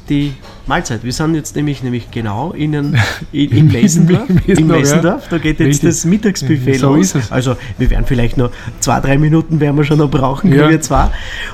Die 0.08 0.32
Mahlzeit. 0.66 1.04
Wir 1.04 1.12
sind 1.12 1.34
jetzt 1.34 1.54
nämlich, 1.54 1.82
nämlich 1.82 2.10
genau 2.10 2.52
in, 2.52 2.72
in, 2.74 2.94
in 3.32 3.68
Messendorf. 3.68 4.28
In 4.28 4.36
in 4.36 4.42
Messendorf, 4.46 4.58
ja. 4.70 4.78
Messendorf. 4.78 5.28
Da 5.28 5.38
geht 5.38 5.60
jetzt 5.60 5.68
Richtig. 5.68 5.88
das 5.90 6.04
Mittagsbuffet 6.04 6.74
So 6.78 6.94
los. 6.94 7.06
ist 7.06 7.14
es. 7.14 7.32
Also 7.32 7.56
wir 7.76 7.90
werden 7.90 8.04
vielleicht 8.06 8.36
noch 8.36 8.50
zwei, 8.80 9.00
drei 9.00 9.18
Minuten 9.18 9.60
werden 9.60 9.76
wir 9.76 9.84
schon 9.84 9.98
noch 9.98 10.10
brauchen, 10.10 10.52
Ja. 10.54 10.68
wir 10.68 10.80
zwei. 10.80 11.10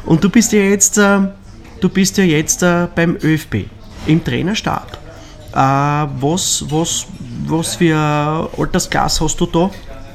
Und 0.06 0.22
du 0.24 0.30
bist 0.30 0.52
ja 0.52 0.60
jetzt, 0.60 0.98
äh, 0.98 1.18
du 1.84 1.90
bist 1.90 2.16
ja 2.16 2.24
jetzt 2.24 2.62
äh, 2.62 2.88
beim 2.94 3.16
ÖFB 3.22 3.66
im 4.06 4.24
Trainerstab. 4.24 4.98
Äh, 5.52 5.56
was, 5.56 6.64
was, 6.70 7.06
was 7.46 7.74
für 7.76 8.48
Altersklasse 8.58 9.24
hast 9.24 9.38
du 9.38 9.46
da? 9.46 9.70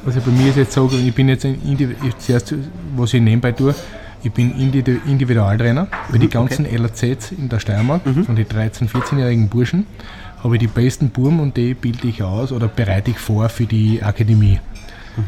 Also 0.06 0.20
bei 0.22 0.32
mir 0.32 0.50
ist 0.50 0.58
jetzt 0.58 0.74
so, 0.74 0.90
ich 0.92 1.14
bin 1.14 1.30
jetzt 1.30 1.46
ein 1.46 1.62
Indiv 1.64 1.96
zuerst, 2.18 2.56
was 2.96 3.14
ich 3.14 3.22
nebenbei 3.22 3.52
tue, 3.52 3.76
ich 4.24 4.32
bin 4.32 4.54
Indi- 4.56 5.00
Individualtrainer 5.08 5.88
bei 6.12 6.18
den 6.18 6.30
ganzen 6.30 6.66
LAZs 6.66 7.32
in 7.38 7.48
der 7.50 7.60
Steiermark, 7.60 8.02
von 8.26 8.36
den 8.36 8.46
13-, 8.46 8.90
14-jährigen 8.90 9.48
Burschen. 9.48 9.86
Habe 10.44 10.56
ich 10.56 10.62
die 10.62 10.68
besten 10.68 11.10
Burm 11.10 11.40
und 11.42 11.56
die 11.58 11.74
bilde 11.74 12.08
ich 12.08 12.24
aus 12.24 12.52
oder 12.52 12.68
bereite 12.68 13.12
ich 13.12 13.20
vor 13.20 13.48
für 13.50 13.66
die 13.66 14.02
Akademie. 14.02 14.60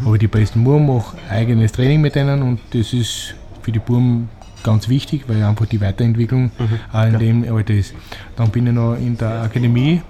Habe 0.05 0.15
ich 0.15 0.21
die 0.21 0.27
besten 0.27 0.63
Burm, 0.63 0.87
mache 0.87 1.17
eigenes 1.29 1.73
Training 1.73 2.01
mit 2.01 2.15
denen 2.15 2.41
und 2.41 2.59
das 2.73 2.93
ist 2.93 3.35
für 3.61 3.71
die 3.73 3.79
Burm 3.79 4.29
ganz 4.63 4.89
wichtig, 4.89 5.23
weil 5.27 5.43
einfach 5.43 5.65
die 5.65 5.81
Weiterentwicklung 5.81 6.51
auch 6.91 7.05
in 7.05 7.19
dem 7.19 7.55
Alter 7.55 7.73
ist. 7.73 7.93
Dann 8.35 8.49
bin 8.49 8.67
ich 8.67 8.73
noch 8.73 8.95
in 8.95 9.17
der 9.17 9.43
Akademie 9.43 10.01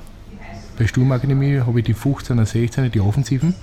bei 0.82 0.88
Sturmakademie 0.88 1.60
habe 1.60 1.80
ich 1.80 1.86
die 1.86 1.94
15er, 1.94 2.44
16er, 2.44 2.90
die 2.90 3.02
Offensiven, 3.02 3.54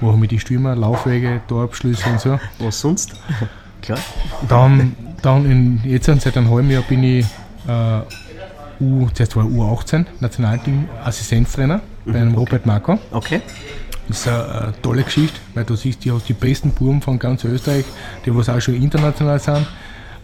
wo 0.00 0.12
haben 0.12 0.20
wir 0.20 0.28
die 0.28 0.38
Stürmer, 0.38 0.76
Laufwege, 0.76 1.40
Torabschlüsse 1.48 2.10
und 2.10 2.20
so. 2.20 2.38
Was 2.58 2.80
sonst? 2.80 3.14
Klar. 3.82 3.98
Dann, 4.46 4.94
dann 5.22 5.50
in, 5.50 5.80
jetzt 5.84 6.04
seit 6.04 6.36
einem 6.36 6.50
halben 6.50 6.70
Jahr 6.70 6.82
bin 6.82 7.02
ich 7.02 7.24
äh, 7.66 8.82
U, 8.82 9.08
zuerst 9.14 9.36
war 9.36 9.44
ich 9.44 9.50
U18, 9.50 10.04
Nationalteam 10.20 10.86
Assistenztrainer 11.02 11.80
bei 12.04 12.20
einem 12.20 12.34
Robert 12.34 12.66
Marco. 12.66 12.98
Okay. 13.10 13.40
Das 14.08 14.18
ist 14.18 14.28
eine, 14.28 14.44
eine 14.44 14.82
tolle 14.82 15.02
Geschichte, 15.02 15.38
weil 15.54 15.64
du 15.64 15.76
siehst, 15.76 16.04
die 16.04 16.12
hast 16.12 16.28
die 16.28 16.34
besten 16.34 16.72
Buben 16.72 17.00
von 17.00 17.18
ganz 17.18 17.42
Österreich, 17.44 17.86
die 18.26 18.36
was 18.36 18.50
auch 18.50 18.60
schon 18.60 18.74
international 18.74 19.38
sind 19.38 19.66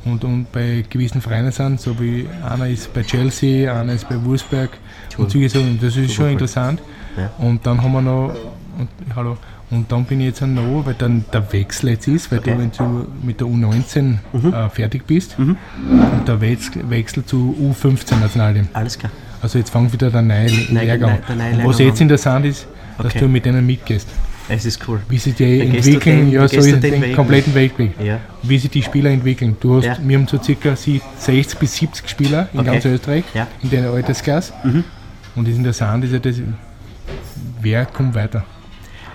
und, 0.06 0.24
und 0.24 0.50
bei 0.52 0.84
gewissen 0.88 1.20
Vereinen 1.20 1.52
sind, 1.52 1.80
so 1.80 1.98
wie 2.00 2.26
einer 2.48 2.68
ist 2.68 2.92
bei 2.94 3.02
Chelsea, 3.02 3.72
einer 3.78 3.92
ist 3.92 4.08
bei 4.08 4.22
Wolfsberg 4.24 4.70
und 5.18 5.30
Sachen. 5.30 5.70
Und 5.70 5.82
das 5.82 5.96
ist 5.96 6.14
schon 6.14 6.30
interessant. 6.30 6.80
Ja. 7.16 7.30
Und 7.38 7.66
dann 7.66 7.82
haben 7.82 7.92
wir 7.92 8.02
noch, 8.02 8.34
und, 8.78 8.88
hallo, 9.14 9.36
und 9.70 9.90
dann 9.90 10.04
bin 10.04 10.20
ich 10.20 10.26
jetzt 10.26 10.42
noch, 10.42 10.86
weil 10.86 10.94
dann 10.94 11.24
der 11.32 11.52
Wechsel 11.52 11.90
jetzt 11.90 12.06
ist, 12.08 12.30
weil 12.30 12.38
Okay. 12.38 12.52
du, 12.54 12.58
wenn 12.60 12.70
du 12.70 13.06
mit 13.22 13.40
der 13.40 13.46
U19 13.48 14.18
äh, 14.52 14.68
fertig 14.70 15.06
bist, 15.06 15.36
und 15.38 15.56
der 16.26 16.40
Wechsel, 16.40 16.88
Wechsel 16.88 17.24
zu 17.24 17.54
U15 17.60 18.20
Nationalteam. 18.20 18.68
Alles 18.74 18.98
klar. 18.98 19.10
Also 19.42 19.58
jetzt 19.58 19.70
fängt 19.70 19.92
wieder 19.92 20.10
der 20.10 20.22
neue 20.22 20.46
Lehrgang. 20.46 21.18
was 21.64 21.78
jetzt 21.78 21.96
an. 22.00 22.02
interessant 22.02 22.46
ist, 22.46 22.66
dass 22.98 23.06
Okay. 23.06 23.18
du 23.20 23.28
mit 23.28 23.44
denen 23.44 23.66
mitgehst. 23.66 24.08
Es 24.48 24.64
ist 24.64 24.86
cool. 24.88 25.00
Wie 25.08 25.18
sie 25.18 25.32
die 25.32 25.58
Da 25.58 25.64
gehst 25.64 25.86
du 25.86 25.90
entwickeln, 25.92 26.16
den- 26.26 26.30
ja, 26.32 26.46
so 26.46 26.56
du 26.56 26.62
ist 26.62 26.70
den 26.72 26.80
den, 26.80 27.02
Weg. 27.02 27.16
kompletten 27.16 27.54
Weltweg. 27.54 27.92
Ja. 28.00 28.18
Wie 28.42 28.58
sich 28.58 28.70
die 28.70 28.82
Spieler 28.82 29.10
entwickeln. 29.10 29.56
Du 29.58 29.76
hast, 29.76 29.84
Ja. 29.86 29.96
Wir 30.00 30.18
haben 30.18 30.28
so 30.28 30.40
circa 30.40 30.76
sie- 30.76 31.00
60 31.18 31.58
bis 31.58 31.74
70 31.76 32.08
Spieler 32.08 32.48
in 32.52 32.60
Okay. 32.60 32.70
ganz 32.70 32.84
Österreich, 32.84 33.24
Ja. 33.34 33.44
Mhm. 33.44 33.48
in 33.62 33.70
der 33.70 33.90
Altersklasse. 33.90 34.52
Und 35.34 35.48
das 35.48 35.56
Interessante 35.56 36.06
ist 36.06 36.12
ja, 36.12 36.18
das, 36.20 36.36
wer 37.60 37.86
kommt 37.86 38.14
weiter. 38.14 38.44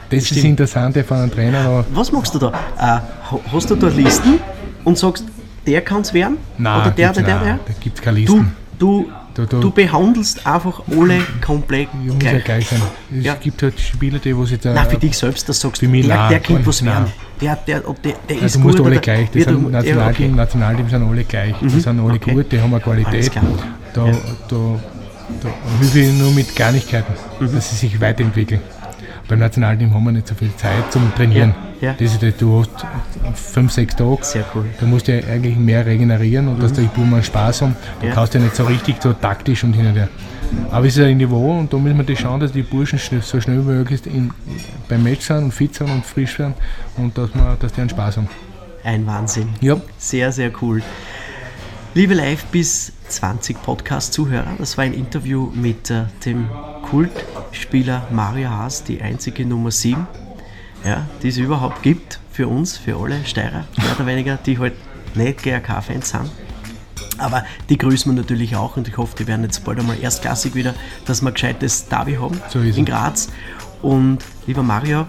Das 0.10 0.20
ist 0.24 0.28
Stimmt. 0.28 0.46
Interessante 0.46 1.04
von 1.06 1.18
einem 1.18 1.32
Trainer. 1.32 1.86
Was 1.94 2.12
machst 2.12 2.36
du 2.36 2.40
da? 2.40 2.50
Äh, 2.50 2.82
ha- 2.82 3.40
hast 3.54 3.70
du 3.72 3.76
da 3.76 3.88
Listen 3.88 4.40
und 4.84 4.98
sagst, 4.98 5.24
der 5.66 5.80
kann 5.82 6.02
es 6.02 6.14
werden? 6.14 6.38
Nein, 6.58 6.82
oder 6.82 6.92
der, 6.92 7.14
der, 7.14 7.24
nein, 7.24 7.44
der? 7.46 7.60
Da 7.66 7.74
gibt 7.80 7.98
es 7.98 8.04
keine 8.04 8.20
Du, 8.26 8.34
Listen. 8.36 8.56
du, 8.78 9.10
Da- 9.34 9.46
da- 9.46 9.60
du 9.60 9.72
behandelst 9.72 10.46
einfach 10.46 10.82
alle 10.92 11.20
komplett 11.46 11.88
Ja, 12.06 12.14
muss 12.14 12.24
ja 12.24 12.40
gleich. 12.40 12.68
sein. 12.68 12.82
Es 13.18 13.24
Ja. 13.26 13.36
gibt 13.36 13.62
halt 13.64 13.80
Spieler, 13.80 14.20
die 14.20 14.30
jetzt, 14.52 14.66
äh, 14.66 14.74
Nein, 14.74 14.90
für 14.90 14.98
dich 14.98 15.18
selbst, 15.18 15.48
das 15.48 15.60
sagst 15.60 15.82
du, 15.82 15.88
mich 15.88 16.06
der, 16.06 16.28
der 16.30 16.40
könnte 16.42 16.66
was 16.66 16.82
nein. 16.82 16.94
werden. 16.94 17.14
Der, 17.40 17.56
der, 17.56 17.80
der, 17.80 18.14
der 18.30 18.38
Ja, 18.38 18.44
ist 18.46 18.56
du 18.56 18.60
musst 18.60 18.78
gut 18.78 18.88
alle 18.88 19.00
gleich. 19.00 19.28
Das 19.28 19.36
wird 19.36 19.50
sind 19.50 19.72
Nationalteam, 19.72 20.26
ja, 20.26 20.28
okay. 20.28 20.36
Nationalteam 20.36 20.90
sind 20.90 21.04
alle 21.10 21.24
gleich. 21.24 21.56
Das 21.62 21.72
sind 21.74 21.88
alle 22.00 22.14
okay. 22.14 22.34
gut, 22.34 22.52
die 22.52 22.60
haben 22.62 22.74
eine 22.74 22.84
Qualität. 22.84 23.32
Da, 23.94 24.06
Ja. 24.06 24.12
da, 24.50 24.56
da 25.42 25.50
hilfe 25.80 26.00
ich 26.00 26.14
nur 26.14 26.32
mit 26.32 26.54
Kleinigkeiten, 26.56 27.14
Mhm. 27.40 27.54
dass 27.56 27.70
sie 27.70 27.76
sich 27.78 28.00
weiterentwickeln. 28.02 28.62
Beim 29.32 29.40
Nationalteam 29.40 29.94
haben 29.94 30.04
wir 30.04 30.12
nicht 30.12 30.28
so 30.28 30.36
viel 30.36 30.54
Zeit 30.58 30.92
zum 30.92 31.10
Trainieren. 31.16 31.56
Ja, 31.80 31.92
ja. 31.92 31.96
Das 31.98 32.12
ist, 32.12 32.22
das, 32.22 32.36
du 32.36 32.60
hast 32.60 32.86
fünf, 33.34 33.72
sechs 33.72 33.96
Tage. 33.96 34.18
Sehr 34.24 34.44
cool. 34.54 34.66
Da 34.78 34.86
musst 34.86 35.08
du 35.08 35.18
ja 35.18 35.26
eigentlich 35.26 35.56
mehr 35.56 35.86
regenerieren 35.86 36.50
und 36.50 36.62
dass 36.62 36.74
die 36.74 36.82
Buben 36.82 37.24
Spaß 37.24 37.62
haben. 37.62 37.78
Du 38.02 38.06
Mhm. 38.06 38.10
Ja. 38.10 38.16
kannst 38.16 38.34
ja 38.34 38.42
nicht 38.42 38.58
so 38.58 38.66
richtig 38.66 39.02
so 39.02 39.14
taktisch 39.14 39.64
und 39.64 39.72
hin 39.72 39.88
und 39.88 39.96
her. 39.96 40.10
Aber 40.70 40.86
es 40.86 40.98
ist 40.98 41.04
ein 41.06 41.16
Niveau 41.16 41.58
und 41.58 41.72
da 41.72 41.78
müssen 41.78 41.96
wir 41.98 42.04
das 42.04 42.20
schauen, 42.20 42.42
dass 42.42 42.52
die 42.52 42.62
Burschen 42.62 43.00
so 43.22 43.40
schnell 43.40 43.60
wie 43.60 43.72
möglich 43.72 44.02
in, 44.06 44.32
beim 44.90 45.02
Match 45.02 45.26
sind 45.26 45.38
und 45.46 45.54
fit 45.54 45.76
sind 45.76 45.90
und 45.90 46.06
frisch 46.06 46.38
werden 46.38 46.54
und 46.98 47.18
dass, 47.18 47.34
wir, 47.34 47.56
dass 47.58 47.72
die 47.72 47.80
einen 47.80 47.90
Spaß 47.90 48.18
haben. 48.18 48.28
Ein 48.84 49.08
Wahnsinn. 49.08 49.48
Ja, 49.62 49.78
Sehr, 49.98 50.34
sehr 50.34 50.52
cool. 50.62 50.82
Liebe 51.94 52.16
Live 52.16 52.44
bis 52.48 52.92
20 53.08 53.64
Podcast-Zuhörer, 53.64 54.56
das 54.58 54.78
war 54.78 54.84
ein 54.84 54.94
Interview 54.94 55.50
mit 55.56 55.90
äh, 55.90 56.04
dem 56.26 56.50
Kultspieler 56.92 58.06
Mario 58.12 58.50
Haas, 58.50 58.84
die 58.84 59.02
einzige 59.02 59.46
Nummer 59.46 59.72
7, 59.72 60.06
ja, 60.84 61.08
die 61.24 61.30
es 61.30 61.38
überhaupt 61.38 61.84
gibt 61.84 62.20
für 62.34 62.50
uns, 62.50 62.78
für 62.78 62.98
alle 62.98 63.24
Steirer, 63.24 63.64
mehr 63.78 63.96
oder 63.96 64.06
weniger, 64.06 64.36
die 64.36 64.60
halt 64.60 64.74
nicht 65.16 65.42
GRK-Fans 65.42 66.10
sind. 66.10 66.30
Aber 67.18 67.46
die 67.70 67.78
grüßen 67.78 68.12
wir 68.12 68.22
natürlich 68.22 68.58
auch 68.58 68.76
und 68.76 68.89
ich 68.89 68.98
hoffe, 68.98 69.16
die 69.18 69.26
werden 69.26 69.44
jetzt 69.44 69.64
bald 69.64 69.80
einmal 69.80 69.98
erstklassig 70.02 70.54
wieder, 70.54 70.74
dass 71.06 71.22
wir 71.22 71.30
ein 71.30 71.34
gescheites 71.34 71.88
Derby 71.88 72.16
haben 72.16 72.42
So 72.50 72.60
in. 72.60 72.84
Graz. 72.84 73.30
Und 73.82 74.18
lieber 74.46 74.62
Mario, 74.62 75.06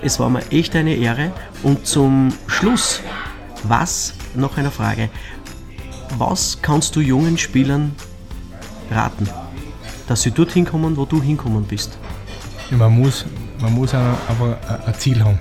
es 0.00 0.18
war 0.20 0.30
mir 0.30 0.50
echt 0.50 0.74
eine 0.74 0.94
Ehre. 0.94 1.32
Und 1.62 1.86
zum 1.86 2.32
Schluss, 2.46 3.02
was, 3.64 4.14
noch 4.34 4.56
eine 4.56 4.70
Frage, 4.70 5.10
was 6.16 6.60
kannst 6.62 6.96
du 6.96 7.00
jungen 7.00 7.36
Spielern 7.36 7.94
raten, 8.90 9.28
dass 10.10 10.22
sie 10.22 10.32
dorthin 10.32 10.64
kommen, 10.64 10.96
wo 10.96 11.04
du 11.04 11.22
hinkommen 11.22 11.62
bist? 11.62 11.96
Ja, 12.68 12.76
man 12.78 12.98
muss, 12.98 13.24
man 13.60 13.72
muss 13.72 13.94
aber 13.94 14.58
ein- 14.84 14.94
Ziel 14.94 15.22
haben. 15.24 15.38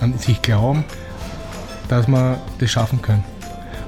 An 0.00 0.16
sich 0.18 0.40
glauben, 0.40 0.84
dass 1.88 2.08
man 2.08 2.38
das 2.58 2.70
schaffen 2.70 3.02
kann. 3.02 3.22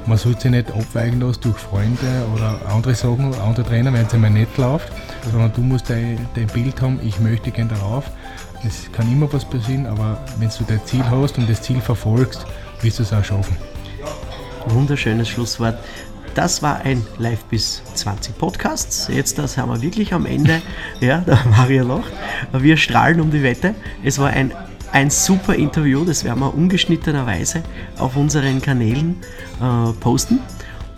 Man 0.04 0.18
sollte 0.18 0.42
sich 0.42 0.50
nicht 0.50 0.70
abweichen 0.70 1.20
lassen 1.20 1.40
durch 1.40 1.56
Freunde 1.56 2.26
oder 2.34 2.60
andere 2.70 2.94
Sachen, 2.94 3.34
andere 3.40 3.64
Trainer, 3.66 3.90
wenn 3.94 4.04
es 4.04 4.12
einmal 4.12 4.28
nicht 4.30 4.54
läuft, 4.58 4.92
sondern 5.32 5.50
du 5.54 5.62
musst 5.62 5.88
dein, 5.88 6.18
dein 6.34 6.46
Bild 6.48 6.80
haben, 6.82 7.00
ich 7.02 7.18
möchte 7.20 7.50
gern 7.50 7.70
darauf. 7.70 8.04
Es 8.66 8.92
kann 8.92 9.10
immer 9.10 9.32
was 9.32 9.46
passieren, 9.46 9.86
aber 9.86 10.18
wenn 10.38 10.50
du 10.50 10.64
dein 10.68 10.84
Ziel 10.84 11.04
hast 11.10 11.38
und 11.38 11.48
das 11.48 11.62
Ziel 11.62 11.80
verfolgst, 11.80 12.44
wirst 12.82 12.98
du 12.98 13.02
es 13.02 13.14
auch 13.14 13.24
schaffen. 13.24 13.56
Wunderschönes 14.66 15.28
Schlusswort. 15.30 15.78
Das 16.38 16.62
war 16.62 16.82
ein 16.82 17.04
Live 17.18 17.42
bis 17.46 17.82
20 17.94 18.38
Podcasts. 18.38 19.08
Jetzt 19.12 19.40
das 19.40 19.58
haben 19.58 19.72
wir 19.72 19.82
wirklich 19.82 20.14
am 20.14 20.24
Ende. 20.24 20.62
Ja, 21.00 21.18
der 21.18 21.40
Mario 21.50 21.82
lacht. 21.82 22.12
Wir 22.52 22.76
strahlen 22.76 23.20
um 23.20 23.32
die 23.32 23.42
Wette. 23.42 23.74
Es 24.04 24.20
war 24.20 24.30
ein, 24.30 24.52
ein 24.92 25.10
super 25.10 25.56
Interview. 25.56 26.04
Das 26.04 26.22
werden 26.22 26.38
wir 26.38 26.54
ungeschnittenerweise 26.54 27.64
auf 27.98 28.14
unseren 28.14 28.62
Kanälen 28.62 29.16
äh, 29.60 29.92
posten. 29.98 30.38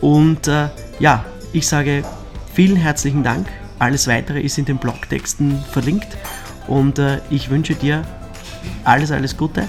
Und 0.02 0.46
äh, 0.46 0.68
ja, 0.98 1.24
ich 1.54 1.66
sage 1.66 2.04
vielen 2.52 2.76
herzlichen 2.76 3.22
Dank. 3.22 3.46
Alles 3.78 4.08
weitere 4.08 4.42
ist 4.42 4.58
in 4.58 4.66
den 4.66 4.76
Blogtexten 4.76 5.58
verlinkt. 5.72 6.18
Und 6.66 6.98
äh, 6.98 7.20
ich 7.30 7.48
wünsche 7.48 7.74
dir 7.74 8.02
alles, 8.84 9.10
alles 9.10 9.38
Gute. 9.38 9.64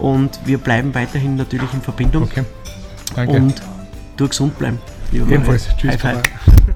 Und 0.00 0.40
wir 0.44 0.58
bleiben 0.58 0.92
weiterhin 0.92 1.36
natürlich 1.36 1.72
in 1.72 1.82
Verbindung 1.82 2.24
Okay? 2.24 2.42
Danke. 3.14 3.36
und 3.36 3.62
du 4.18 4.28
gesund 4.28 4.58
bleiben. 4.58 4.78
Lieber 5.12 5.26
Ebenfalls. 5.32 5.66
Mario. 5.68 5.78
Tschüss. 5.80 5.90
High 5.92 6.00
five. 6.00 6.22
Baba. 6.22 6.74